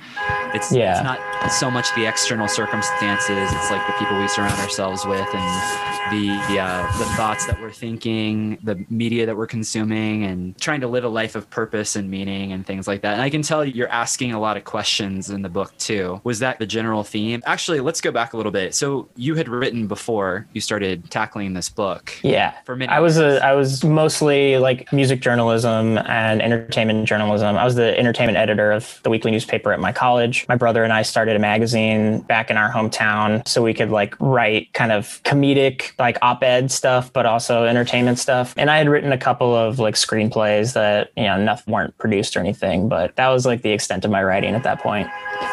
It's, 0.54 0.72
Yeah. 0.72 0.94
it's 0.96 1.04
not 1.04 1.52
so 1.52 1.70
much 1.72 1.94
the 1.96 2.06
external 2.06 2.48
circumstances, 2.48 3.52
it's 3.52 3.72
like 3.72 3.86
the 3.88 3.94
people 3.94 4.20
we 4.20 4.28
surround 4.28 4.60
ourselves 4.60 5.06
with 5.06 5.28
and 5.34 5.95
the, 6.12 6.60
uh, 6.60 6.98
the 6.98 7.06
thoughts 7.16 7.46
that 7.48 7.60
we're 7.62 7.72
thinking, 7.72 8.58
the 8.64 8.86
media 8.90 9.26
that 9.26 9.36
we're 9.36 9.48
consuming, 9.48 10.24
and 10.24 10.58
trying 10.60 10.82
to 10.82 10.88
live 10.88 11.04
a 11.04 11.10
life 11.10 11.36
of 11.36 11.50
purpose 11.50 11.96
and 11.96 12.10
meaning 12.10 12.52
and 12.52 12.66
things 12.66 12.88
like 12.88 13.02
that. 13.02 13.14
And 13.14 13.22
I 13.22 13.30
can 13.30 13.42
tell 13.42 13.66
you're 13.66 13.90
asking 13.90 14.34
a 14.34 14.40
lot 14.40 14.58
of 14.58 14.64
questions 14.64 15.30
in 15.30 15.42
the 15.42 15.50
book 15.50 15.76
too. 15.78 16.22
Was 16.24 16.40
that 16.40 16.60
the 16.60 16.66
general 16.66 17.04
theme? 17.04 17.42
Actually, 17.46 17.80
let's 17.80 18.02
go 18.02 18.12
back 18.12 18.34
a 18.34 18.38
little 18.38 18.52
bit. 18.52 18.76
So 18.76 19.10
you 19.16 19.36
had 19.36 19.48
written 19.48 19.88
before 19.88 20.48
you 20.54 20.62
started 20.62 21.10
tackling 21.10 21.54
this 21.54 21.70
book. 21.70 22.14
Yeah. 22.24 22.54
For 22.66 22.76
many 22.76 22.92
I 22.92 23.00
was 23.00 23.18
a 23.18 23.44
I 23.44 23.54
was 23.54 23.84
mostly 23.84 24.58
like 24.58 24.92
music 24.92 25.22
journalism 25.22 25.98
and 25.98 26.42
entertainment 26.42 27.08
journalism. 27.08 27.56
I 27.56 27.66
was 27.66 27.76
the 27.76 27.98
entertainment 27.98 28.38
editor 28.38 28.72
of 28.72 29.00
the 29.04 29.10
weekly 29.10 29.32
newspaper 29.32 29.72
at 29.74 29.80
my 29.80 29.92
college. 29.92 30.46
My 30.48 30.56
brother 30.56 30.84
and 30.84 30.94
I 30.94 31.02
started 31.02 31.36
a 31.36 31.40
magazine 31.40 32.22
back 32.22 32.50
in 32.50 32.58
our 32.58 32.72
hometown 32.72 33.48
so 33.48 33.62
we 33.62 33.74
could 33.74 33.90
like 33.90 34.16
write 34.20 34.74
kind 34.74 34.92
of 34.92 35.22
comedic, 35.24 35.95
like 36.00 36.18
op 36.22 36.44
ed 36.44 36.72
stuff, 36.72 37.12
but 37.14 37.26
also 37.26 37.66
entertainment 37.66 38.20
stuff. 38.20 38.54
And 38.58 38.70
I 38.70 38.78
had 38.78 38.90
written 38.90 39.12
a 39.12 39.18
couple 39.18 39.56
of 39.56 39.80
like 39.80 39.96
screenplays 39.96 40.74
that, 40.74 41.12
you 41.16 41.24
know, 41.24 41.42
nothing 41.42 41.74
weren't 41.74 41.98
produced 41.98 42.36
or 42.36 42.40
anything, 42.40 42.90
but 42.90 43.16
that 43.16 43.30
was 43.30 43.46
like 43.46 43.62
the 43.62 43.72
extent 43.72 44.06
of 44.06 44.12
my 44.12 44.24
writing 44.24 44.56
at 44.56 44.64
that 44.64 44.80
point. 44.82 45.08